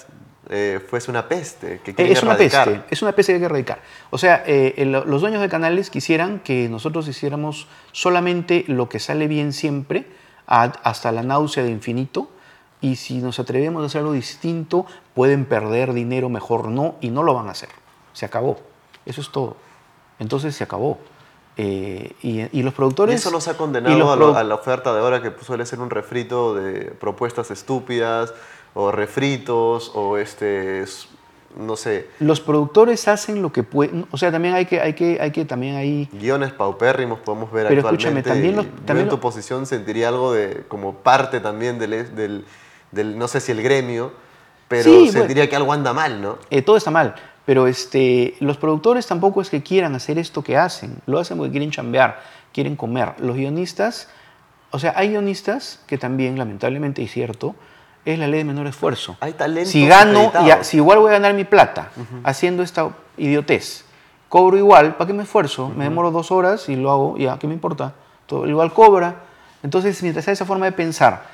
[0.48, 2.68] eh, fuese una peste que Eh, quieren es una erradicar.
[2.68, 3.80] peste, es una peste que hay que erradicar.
[4.10, 9.00] O sea, eh, el- los dueños de canales quisieran que nosotros hiciéramos solamente lo que
[9.00, 10.06] sale bien siempre,
[10.46, 12.28] a- hasta la náusea de infinito,
[12.80, 17.24] y si nos atrevemos a hacer algo distinto, pueden perder dinero, mejor no, y no
[17.24, 17.70] lo van a hacer.
[18.12, 18.60] Se acabó.
[19.04, 19.56] Eso es todo.
[20.20, 20.98] Entonces se acabó.
[21.56, 23.14] Eh, y, y los productores...
[23.14, 25.80] ¿Y eso nos ha condenado a, lo- a la oferta de ahora que suele ser
[25.80, 28.32] un refrito de propuestas estúpidas
[28.74, 30.84] o refritos o este,
[31.58, 35.18] no sé, Los productores hacen lo que pueden, o sea, también hay que, hay que,
[35.20, 36.08] hay que también ahí...
[36.12, 38.20] guiones paupérrimos podemos ver Pero actualmente.
[38.20, 42.14] escúchame, también los- yo también en tu posición sentiría algo de como parte también del,
[42.16, 42.46] del,
[42.92, 44.12] del- no sé si el gremio,
[44.68, 45.12] pero Sí, bueno.
[45.12, 46.38] sentiría que algo anda mal, ¿no?
[46.48, 47.14] Eh, todo está mal,
[47.44, 51.50] pero este, los productores tampoco es que quieran hacer esto que hacen, lo hacen porque
[51.52, 52.20] quieren chambear,
[52.52, 53.14] quieren comer.
[53.18, 54.08] Los guionistas,
[54.70, 57.54] o sea, hay guionistas que también, lamentablemente, y cierto,
[58.04, 59.16] es la ley de menor esfuerzo.
[59.20, 61.90] Hay talentos Si gano, ya, si igual voy a ganar mi plata
[62.24, 63.84] haciendo esta idiotez,
[64.28, 65.68] cobro igual, ¿para qué me esfuerzo?
[65.68, 67.92] Me demoro dos horas y lo hago, ya, ¿qué me importa?
[68.26, 69.16] Todo, igual cobra.
[69.62, 71.24] Entonces, mientras hay esa forma de pensar,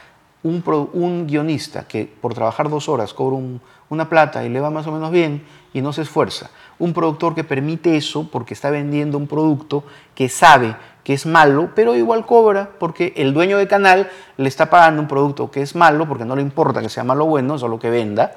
[0.42, 4.60] un, pro- un guionista que por trabajar dos horas cobra un- una plata y le
[4.60, 8.54] va más o menos bien y no se esfuerza, un productor que permite eso porque
[8.54, 9.84] está vendiendo un producto
[10.14, 14.68] que sabe que es malo, pero igual cobra porque el dueño de canal le está
[14.68, 17.58] pagando un producto que es malo porque no le importa que sea malo o bueno,
[17.58, 18.32] solo que venda.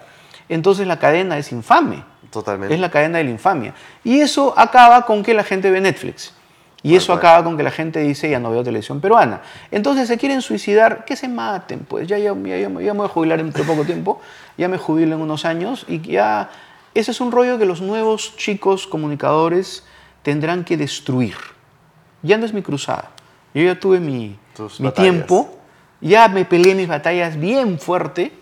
[0.47, 2.03] Entonces la cadena es infame.
[2.31, 2.73] Totalmente.
[2.73, 3.73] Es la cadena de la infamia.
[4.03, 6.33] Y eso acaba con que la gente ve Netflix.
[6.83, 9.41] Y eso acaba con que la gente dice, ya no veo televisión peruana.
[9.69, 13.07] Entonces se quieren suicidar, que se maten, pues ya, ya, ya, ya me voy a
[13.07, 14.19] jubilar de poco tiempo,
[14.57, 16.49] ya me jubilo en unos años y ya...
[16.93, 19.85] Ese es un rollo que los nuevos chicos comunicadores
[20.23, 21.35] tendrán que destruir.
[22.21, 23.11] Ya no es mi cruzada.
[23.53, 24.37] Yo ya tuve mi,
[24.79, 25.57] mi tiempo,
[26.01, 28.33] ya me peleé mis batallas bien fuerte.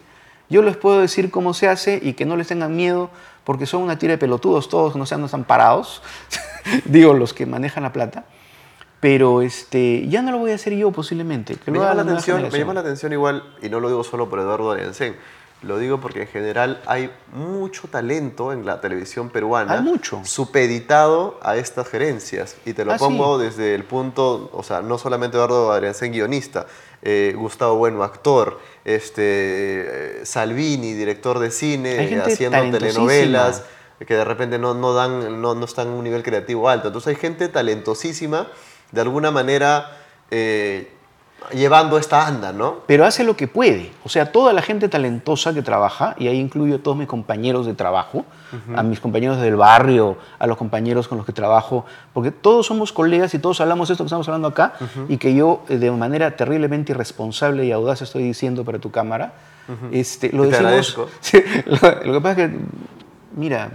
[0.49, 3.11] Yo les puedo decir cómo se hace y que no les tengan miedo
[3.44, 6.02] porque son una tira de pelotudos todos, no sean no están parados,
[6.86, 8.26] digo los que manejan la plata.
[8.99, 11.56] Pero este, ya no lo voy a hacer yo posiblemente.
[11.56, 14.30] Que Me llama, la atención, me llama la atención igual, y no lo digo solo
[14.30, 15.16] por Eduardo Ariancén,
[15.61, 19.74] lo digo porque en general hay mucho talento en la televisión peruana.
[19.74, 20.22] Hay mucho.
[20.26, 22.57] Supeditado a estas gerencias.
[22.66, 26.66] Y te lo Ah, pongo desde el punto, o sea, no solamente Eduardo Ariancén, guionista,
[27.02, 33.64] eh, Gustavo Bueno, actor, este, eh, Salvini, director de cine, haciendo telenovelas
[34.06, 36.88] que de repente no, no, dan, no, no están en un nivel creativo alto.
[36.88, 38.48] Entonces hay gente talentosísima,
[38.92, 39.98] de alguna manera
[40.32, 40.90] eh,
[41.53, 42.80] llevando esta anda, ¿no?
[42.86, 43.91] pero hace lo que puede.
[44.03, 47.66] O sea, toda la gente talentosa que trabaja, y ahí incluyo a todos mis compañeros
[47.66, 48.26] de trabajo,
[48.76, 52.91] a mis compañeros del barrio, a los compañeros con los que trabajo, porque todos somos
[52.91, 54.74] colegas y todos hablamos esto que estamos hablando acá,
[55.07, 59.34] y que yo eh, de manera terriblemente irresponsable y audaz estoy diciendo para tu cámara.
[59.91, 61.10] este, lo Y te decimos,
[61.66, 62.57] lo, lo que pasa es que,
[63.36, 63.72] mira,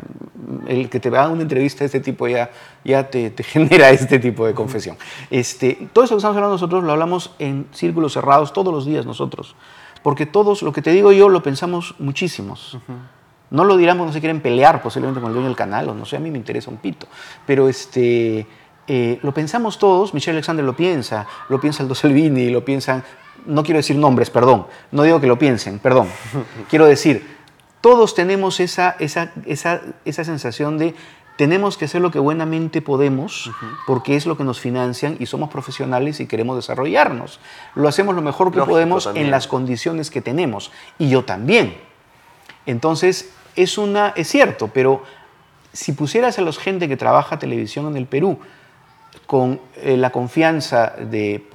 [0.66, 2.50] el que te haga una entrevista de este tipo ya,
[2.84, 4.96] ya te, te genera este tipo de confesión.
[5.30, 9.06] Este, todo eso que estamos hablando nosotros lo hablamos en círculos cerrados todos los días
[9.06, 9.56] nosotros.
[10.02, 12.78] Porque todos, lo que te digo yo, lo pensamos muchísimos.
[13.50, 15.94] No lo dirán porque no se quieren pelear posiblemente con el dueño del canal, o
[15.94, 17.06] no sé, a mí me interesa un pito.
[17.46, 18.46] Pero este,
[18.86, 23.02] eh, lo pensamos todos, Michelle Alexander lo piensa, lo piensa Aldo Salvini, lo piensan,
[23.46, 26.08] no quiero decir nombres, perdón, no digo que lo piensen, perdón.
[26.68, 27.33] quiero decir,
[27.84, 30.94] todos tenemos esa, esa, esa, esa sensación de
[31.36, 33.50] tenemos que hacer lo que buenamente podemos
[33.86, 37.40] porque es lo que nos financian y somos profesionales y queremos desarrollarnos.
[37.74, 39.26] Lo hacemos lo mejor que Lógico podemos también.
[39.26, 40.72] en las condiciones que tenemos.
[40.98, 41.76] Y yo también.
[42.64, 45.02] Entonces, es, una, es cierto, pero
[45.74, 48.38] si pusieras a la gente que trabaja televisión en el Perú
[49.26, 51.46] con eh, la confianza de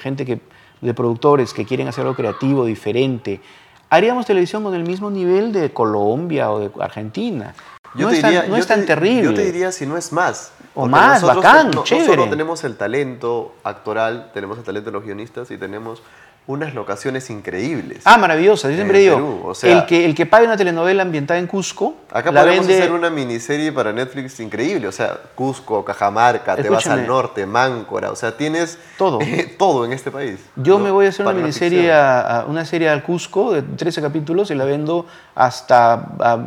[0.00, 0.40] gente que,
[0.80, 3.42] de productores que quieren hacer algo creativo, diferente,
[3.90, 7.54] haríamos televisión con el mismo nivel de Colombia o de Argentina.
[7.94, 9.22] Yo no te es tan, diría- no yo es tan te- terrible.
[9.24, 10.52] Yo te diría si no es más.
[10.74, 12.06] O más, nosotros bacán, no, no chévere.
[12.06, 16.00] solo tenemos el talento actoral, tenemos el talento de los guionistas y tenemos
[16.46, 18.00] unas locaciones increíbles.
[18.04, 18.68] Ah, maravillosa.
[18.70, 21.46] Yo siempre digo, Perú, o sea- el, que, el que pague una telenovela ambientada en
[21.46, 22.82] Cusco, Acá la podemos vende...
[22.82, 28.10] hacer una miniserie para Netflix increíble, o sea, Cusco, Cajamarca, te vas al norte, Máncora,
[28.10, 29.20] o sea, tienes Todo.
[29.58, 30.40] todo en este país.
[30.56, 30.84] Yo ¿no?
[30.86, 31.96] me voy a hacer una miniserie, ficción.
[31.96, 35.06] a, a- una serie al Cusco de 13 capítulos y la vendo
[35.36, 36.38] hasta a,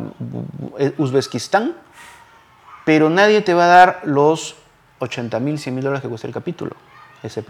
[0.98, 1.74] Uzbekistán,
[2.84, 4.56] pero nadie te va a dar los
[4.98, 6.72] 80 mil, 100 mil dólares que cuesta el capítulo.
[7.22, 7.46] Ese es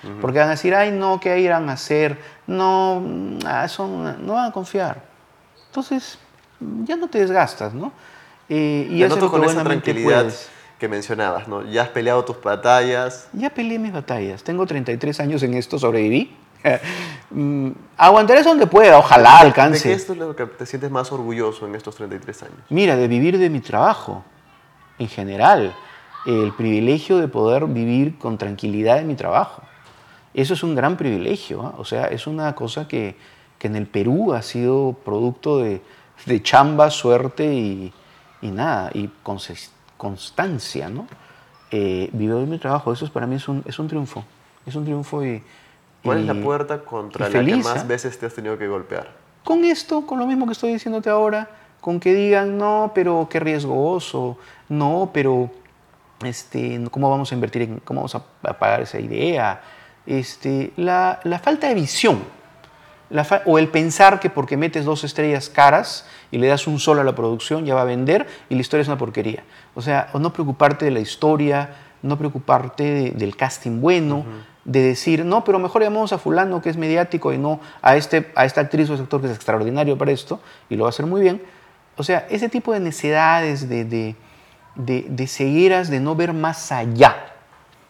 [0.00, 0.20] problema.
[0.20, 2.18] Porque van a decir, ay, no, ¿qué irán a hacer?
[2.46, 5.02] No, mm, ah, eso no van a confiar.
[5.66, 6.18] Entonces,
[6.84, 7.92] ya no te desgastas, ¿no?
[8.48, 10.48] Eh, y Te noto con esa tranquilidad puedes.
[10.78, 11.62] que mencionabas, ¿no?
[11.64, 14.42] Ya has peleado tus batallas, Ya peleé mis batallas.
[14.42, 16.34] Tengo 33 años en esto, sobreviví.
[17.28, 19.92] Mm, Aguantaré eso donde pueda, ojalá ¿De qué alcance.
[19.92, 22.58] es lo que te sientes más orgulloso en estos 33 años?
[22.70, 24.22] Mira, de vivir de mi trabajo,
[24.98, 25.74] en general.
[26.24, 29.62] El privilegio de poder vivir con tranquilidad en mi trabajo.
[30.36, 31.62] Eso es un gran privilegio.
[31.62, 31.74] ¿ah?
[31.78, 33.16] O sea, es una cosa que,
[33.58, 35.80] que en el Perú ha sido producto de,
[36.26, 37.90] de chamba, suerte y,
[38.42, 39.10] y nada, y
[39.96, 41.06] constancia, ¿no?
[41.70, 44.24] Eh, vivo de mi trabajo, eso es, para mí es un, es un triunfo,
[44.66, 45.42] es un triunfo y...
[46.04, 47.84] ¿Cuál es la puerta contra la que feliz, más ¿ah?
[47.84, 49.10] veces te has tenido que golpear?
[49.42, 51.48] Con esto, con lo mismo que estoy diciéndote ahora,
[51.80, 54.38] con que digan, no, pero qué riesgoso,
[54.68, 55.50] no, pero
[56.22, 59.60] este, ¿cómo vamos a invertir en, cómo vamos a, a pagar esa idea?
[60.06, 62.22] Este, la, la falta de visión,
[63.10, 66.78] la fa- o el pensar que porque metes dos estrellas caras y le das un
[66.80, 69.44] solo a la producción ya va a vender y la historia es una porquería.
[69.74, 71.70] O sea, o no preocuparte de la historia,
[72.02, 74.24] no preocuparte de- del casting bueno,
[74.64, 78.32] de decir, no, pero mejor llamamos a fulano que es mediático y no a, este,
[78.34, 80.90] a esta actriz o ese actor que es extraordinario para esto y lo va a
[80.90, 81.40] hacer muy bien.
[81.96, 84.16] O sea, ese tipo de necedades, de, de,
[84.74, 87.14] de, de cegueras, de no ver más allá.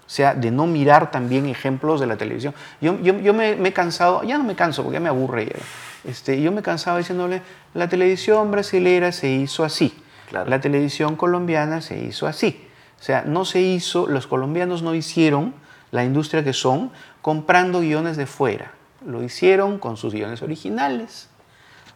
[0.07, 2.55] O sea, de no mirar también ejemplos de la televisión.
[2.81, 5.47] Yo, yo, yo me, me he cansado, ya no me canso porque ya me aburre.
[5.47, 6.11] ya.
[6.11, 7.43] Este, yo me he cansado diciéndole,
[7.75, 9.93] la televisión brasilera se hizo así,
[10.31, 10.49] Claro.
[10.49, 12.65] la televisión colombiana se hizo así.
[13.01, 15.55] O sea, no se hizo, los colombianos no hicieron
[15.91, 16.93] la industria que son
[17.23, 18.73] comprando guiones de fuera.
[19.05, 21.29] Lo hicieron con sus guiones originales.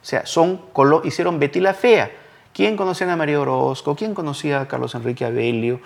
[0.02, 2.10] O sea, son, colo- hicieron Betty la Fea.
[2.52, 3.94] ¿Quién conocía a María Orozco?
[3.94, 5.80] ¿Quién conocía a Carlos Enrique Abelio?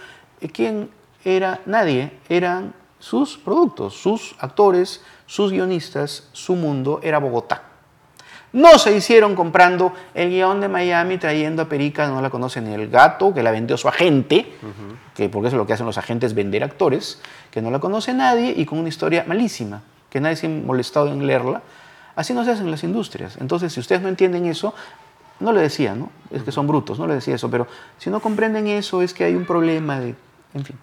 [0.52, 0.88] ¿Quién
[1.24, 1.60] era?
[1.66, 2.12] Nadie.
[2.28, 7.62] Eran sus productos, sus actores, sus guionistas, su mundo era Bogotá.
[8.54, 12.72] No se hicieron comprando el guion de Miami trayendo a Perica, no la conoce ni
[12.72, 14.54] el gato, que la vendió su agente,
[15.12, 17.20] que porque eso es lo que hacen los agentes, vender actores,
[17.50, 21.08] que no la conoce nadie y con una historia malísima, que nadie se ha molestado
[21.08, 21.62] en leerla.
[22.14, 23.38] Así no se hacen las industrias.
[23.38, 24.72] Entonces, si ustedes no entienden eso,
[25.40, 26.10] no le decía, ¿no?
[26.30, 27.66] Es que son brutos, no le decía eso, pero
[27.98, 30.14] si no comprenden eso es que hay un problema de,
[30.54, 30.78] en fin.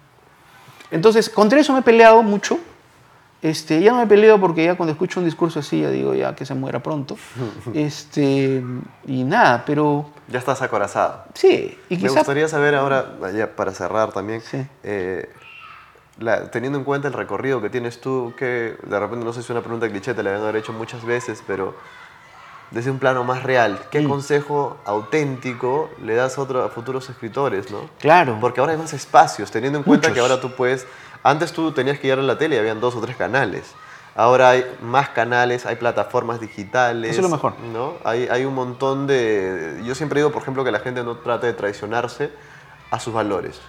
[0.92, 2.58] Entonces, contra eso me he peleado mucho.
[3.42, 6.36] Este, ya no me peleo porque ya cuando escucho un discurso así, ya digo ya
[6.36, 7.16] que se muera pronto.
[7.74, 8.62] Este,
[9.06, 11.24] y nada, pero Ya estás acorazado.
[11.34, 11.76] sí.
[11.88, 14.64] Y Me quizá, gustaría saber ahora, ya para cerrar también, Sí.
[14.84, 15.28] eh,
[16.20, 19.46] la- teniendo en cuenta el recorrido que tienes tú, que de repente no sé si
[19.46, 21.74] es una pregunta cliché, te la haber hecho muchas veces, pero
[22.72, 24.08] desde un plano más real, ¿qué Mm.
[24.08, 27.70] consejo auténtico le das a, otro- a futuros escritores?
[27.70, 27.88] ¿no?
[28.00, 28.38] Claro.
[28.40, 30.86] Porque ahora hay más espacios, teniendo en cuenta que ahora tú puedes,
[31.22, 33.72] antes tú tenías que ir a la tele y habían dos o tres canales.
[34.14, 37.12] Ahora hay más canales, hay plataformas digitales.
[37.12, 37.54] Eso es lo mejor.
[37.72, 37.94] ¿no?
[38.04, 39.80] Hay, hay un montón de...
[39.84, 42.30] Yo siempre digo, por ejemplo, que la gente no trate de traicionarse
[42.90, 43.60] a sus valores.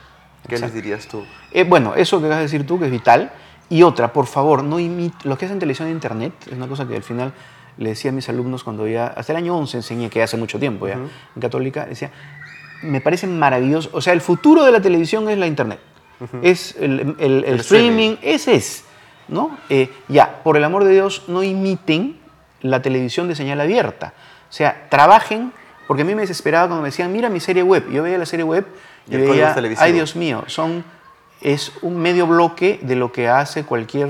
[0.50, 1.26] ¿Qué les dirías tú?
[1.52, 3.32] Eh, bueno, eso que vas a decir tú, que es vital.
[3.70, 5.16] Y otra, por favor, no imite.
[5.28, 7.32] Lo que hacen televisión e internet es una cosa que al final
[7.78, 9.08] le decía a mis alumnos cuando ya.
[9.08, 10.94] Hasta el año 11 enseñé, que hace mucho tiempo ya,
[11.36, 12.12] en Católica, decía.
[12.84, 13.90] Me parece maravilloso.
[13.94, 15.80] O sea, el futuro de la televisión es la internet.
[16.42, 18.86] Es el, el- el El streaming, ese es.
[19.28, 19.58] ¿No?
[19.70, 22.18] Eh, ya, por el amor de Dios, no imiten
[22.62, 24.14] la televisión de señal abierta.
[24.50, 25.52] O sea, trabajen.
[25.88, 27.90] Porque a mí me desesperaba cuando me decían, mira mi serie web.
[27.92, 28.66] Yo veía la serie web
[29.08, 29.48] Y y veía,
[29.84, 30.84] ay Dios mío, son,
[31.42, 34.10] es un medio bloque de lo que hace cualquier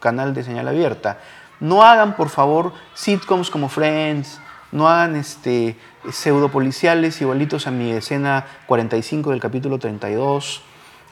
[0.00, 1.18] canal de señal abierta.
[1.64, 4.38] No hagan, por favor, sitcoms como Friends,
[4.70, 5.78] no hagan este,
[6.12, 10.60] pseudopoliciales igualitos a mi escena 45 del capítulo 32.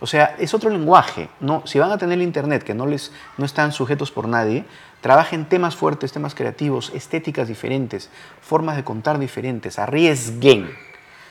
[0.01, 1.31] O sea, es otro lenguaje.
[1.41, 4.67] No, si van a tener internet, que no, les, no están sujetos por nadie,
[5.01, 8.11] trabajen temas fuertes, temas creativos, estéticas diferentes,
[8.43, 10.67] formas de contar diferentes, arriesguen.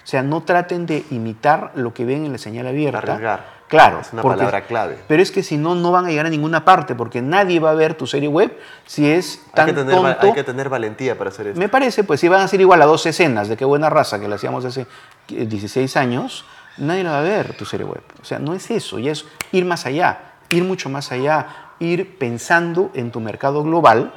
[0.03, 2.97] O sea, no traten de imitar lo que ven en la señal abierta.
[2.97, 3.60] Arriesgar.
[3.71, 4.01] Claro.
[4.01, 4.97] Es una porque- palabra clave.
[5.07, 7.71] Pero es que si no, no van a llegar a ninguna parte, porque nadie va
[7.71, 10.17] a ver tu serie web si es tan Hay que, tener, tonto.
[10.27, 11.59] hay que tener valentía para hacer esto.
[11.59, 14.19] Me parece, pues si van a ser igual a dos escenas de qué buena raza
[14.19, 14.81] que la hacíamos hace
[15.29, 16.43] eh, 16 años,
[16.77, 18.03] nadie la va a ver tu serie web.
[18.21, 21.47] O sea, no es eso, ya es ir más allá, ir mucho más allá,
[21.79, 24.13] ir pensando en tu mercado global,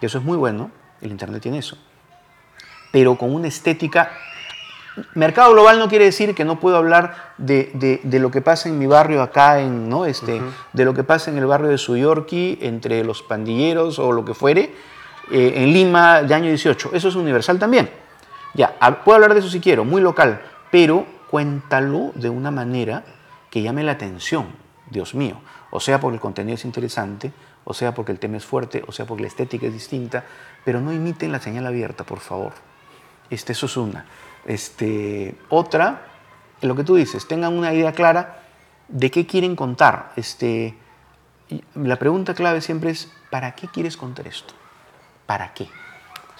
[0.00, 0.70] que eso es muy bueno,
[1.00, 1.78] el Internet tiene eso,
[2.92, 4.10] pero con una estética...
[5.14, 8.68] Mercado global no quiere decir que no puedo hablar de, de- de lo que pasa
[8.68, 10.04] en mi barrio acá, en, ¿no?
[10.06, 10.40] este,
[10.72, 14.34] de lo que pasa en el barrio de Suyorki, entre los pandilleros o lo que
[14.34, 14.74] fuere,
[15.30, 16.90] eh, en Lima de año 18.
[16.94, 17.90] Eso es universal también.
[18.54, 23.04] Ya, puedo hablar de eso si quiero, muy local, pero cuéntalo de una manera
[23.50, 24.46] que llame la atención,
[24.90, 25.36] Dios mío.
[25.70, 27.30] O sea porque el contenido es interesante,
[27.64, 30.24] o sea porque el tema es fuerte, o sea porque la estética es distinta,
[30.64, 32.52] pero no imiten la señal abierta, por favor.
[33.28, 34.06] Este, eso es una.
[34.48, 36.06] Este, otra,
[36.62, 38.44] lo que tú dices, tengan una idea clara
[38.88, 40.12] de qué quieren contar.
[40.16, 40.74] Este,
[41.74, 44.54] la pregunta clave siempre es, ¿para qué quieres contar esto?
[45.26, 45.68] ¿Para qué?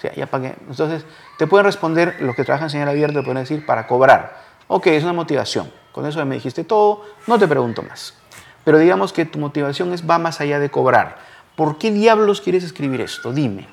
[0.01, 1.05] Entonces,
[1.37, 4.41] te pueden responder, los que trabajan en señal abierta, te pueden decir, para cobrar.
[4.67, 5.71] Ok, es una motivación.
[5.91, 8.15] Con eso me dijiste todo, no te pregunto más.
[8.63, 11.17] Pero digamos que tu motivación es, va más allá de cobrar.
[11.55, 13.33] ¿Por qué diablos quieres escribir esto?
[13.33, 13.67] Dime.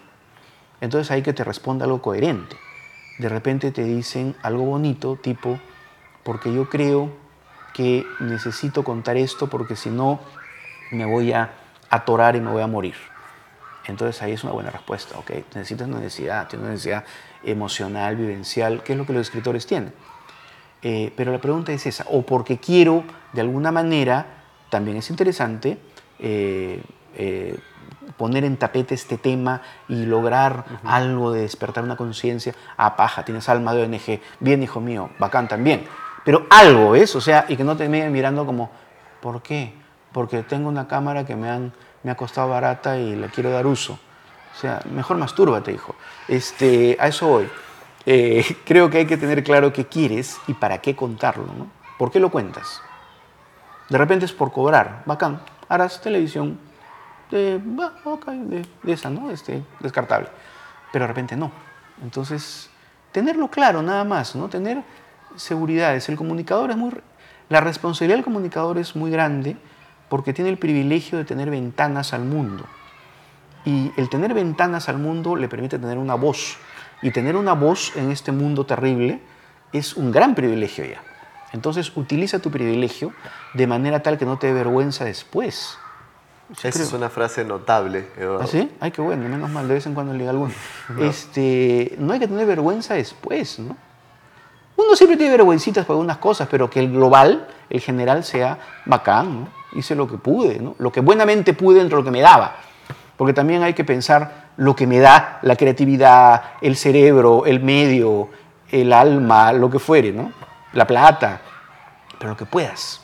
[0.83, 2.57] Entonces hay que te responda algo coherente.
[3.19, 5.59] De repente te dicen algo bonito, tipo,
[6.23, 7.11] porque yo creo
[7.73, 10.21] que necesito contar esto porque si no
[10.91, 11.53] me voy a
[11.91, 12.95] atorar y me voy a morir.
[13.87, 15.31] Entonces ahí es una buena respuesta, ¿ok?
[15.55, 17.05] Necesitas una necesidad, tienes una necesidad
[17.45, 19.93] emocional, vivencial, que es lo que los escritores tienen.
[20.83, 24.27] Eh, pero la pregunta es esa, o porque quiero, de alguna manera,
[24.71, 25.79] también es interesante,
[26.19, 26.83] eh,
[27.15, 27.59] eh,
[28.17, 32.55] poner en tapete este tema y lograr algo de despertar una conciencia.
[32.77, 34.21] Ah, paja, tienes alma de ONG.
[34.41, 35.87] Bien, hijo mío, bacán también.
[36.25, 38.71] Pero algo es, o sea, y que no te me mirando como,
[39.21, 39.75] ¿por qué?
[40.13, 41.73] Porque tengo una cámara que me, han,
[42.03, 43.99] me ha costado barata y le quiero dar uso.
[44.55, 45.95] O sea, mejor mastúrbate, hijo.
[46.27, 47.49] Este, a eso voy.
[48.07, 51.69] Eh, creo que hay que tener claro qué quieres y para qué contarlo, ¿no?
[51.99, 52.81] ¿Por qué lo cuentas?
[53.89, 56.59] De repente es por cobrar, bacán, harás televisión
[57.31, 57.59] de,
[58.83, 59.31] de, esa, ¿no?
[59.31, 60.29] Este, descartable.
[60.93, 61.51] Pero de repente no.
[62.03, 62.71] Entonces,
[63.13, 64.49] tenerlo claro nada más, ¿no?
[64.49, 64.83] Tener
[65.37, 66.09] seguridades.
[66.09, 66.93] El comunicador es muy...
[67.49, 69.57] La responsabilidad del comunicador es muy grande
[70.09, 72.65] porque tiene el privilegio de tener ventanas al mundo.
[73.65, 76.57] Y el tener ventanas al mundo le permite tener una voz.
[77.03, 79.21] Y tener una voz en este mundo terrible
[79.73, 81.03] es un gran privilegio ya.
[81.53, 83.13] Entonces utiliza tu privilegio
[83.55, 85.79] de manera tal que no te dé vergüenza después.
[86.53, 88.45] Esa es una frase notable, Eduardo.
[88.45, 88.71] ¿Ah, sí?
[88.79, 90.53] Ay, qué bueno, menos mal, de vez en cuando le diga alguno.
[90.89, 91.05] No.
[91.05, 93.77] Este, no hay que tener vergüenza después, ¿no?
[94.77, 99.41] Uno siempre tiene vergüencitas por algunas cosas, pero que el global, el general, sea bacán,
[99.41, 99.49] ¿no?
[99.73, 100.77] Hice lo que pude, ¿no?
[100.79, 102.57] Lo que buenamente pude dentro de lo que me daba.
[103.17, 108.29] Porque también hay que pensar lo que me da la creatividad, el cerebro, el medio,
[108.71, 110.33] el alma, lo que fuere, ¿no?
[110.73, 111.41] La plata,
[112.19, 113.03] pero lo que puedas.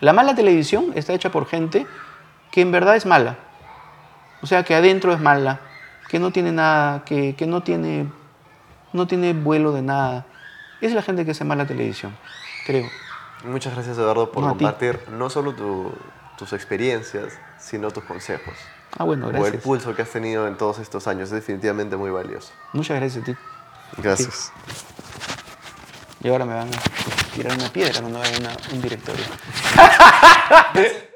[0.00, 1.86] La mala televisión está hecha por gente
[2.50, 3.38] que en verdad es mala.
[4.42, 5.60] O sea, que adentro es mala,
[6.08, 8.10] que no tiene nada, que, que no, tiene,
[8.92, 10.26] no tiene vuelo de nada.
[10.80, 12.16] Es la gente que hace mala televisión,
[12.66, 12.88] creo.
[13.44, 15.92] Muchas gracias, Eduardo, por no, compartir no solo tu,
[16.38, 18.54] tus experiencias, sino tus consejos.
[18.98, 19.52] Ah, bueno, gracias.
[19.52, 21.24] O el pulso que has tenido en todos estos años.
[21.28, 22.52] Es definitivamente muy valioso.
[22.72, 23.36] Muchas gracias a ti.
[23.98, 24.52] Gracias.
[24.66, 24.86] Sí.
[26.22, 29.24] Y ahora me van a tirar una piedra cuando vaya a un directorio.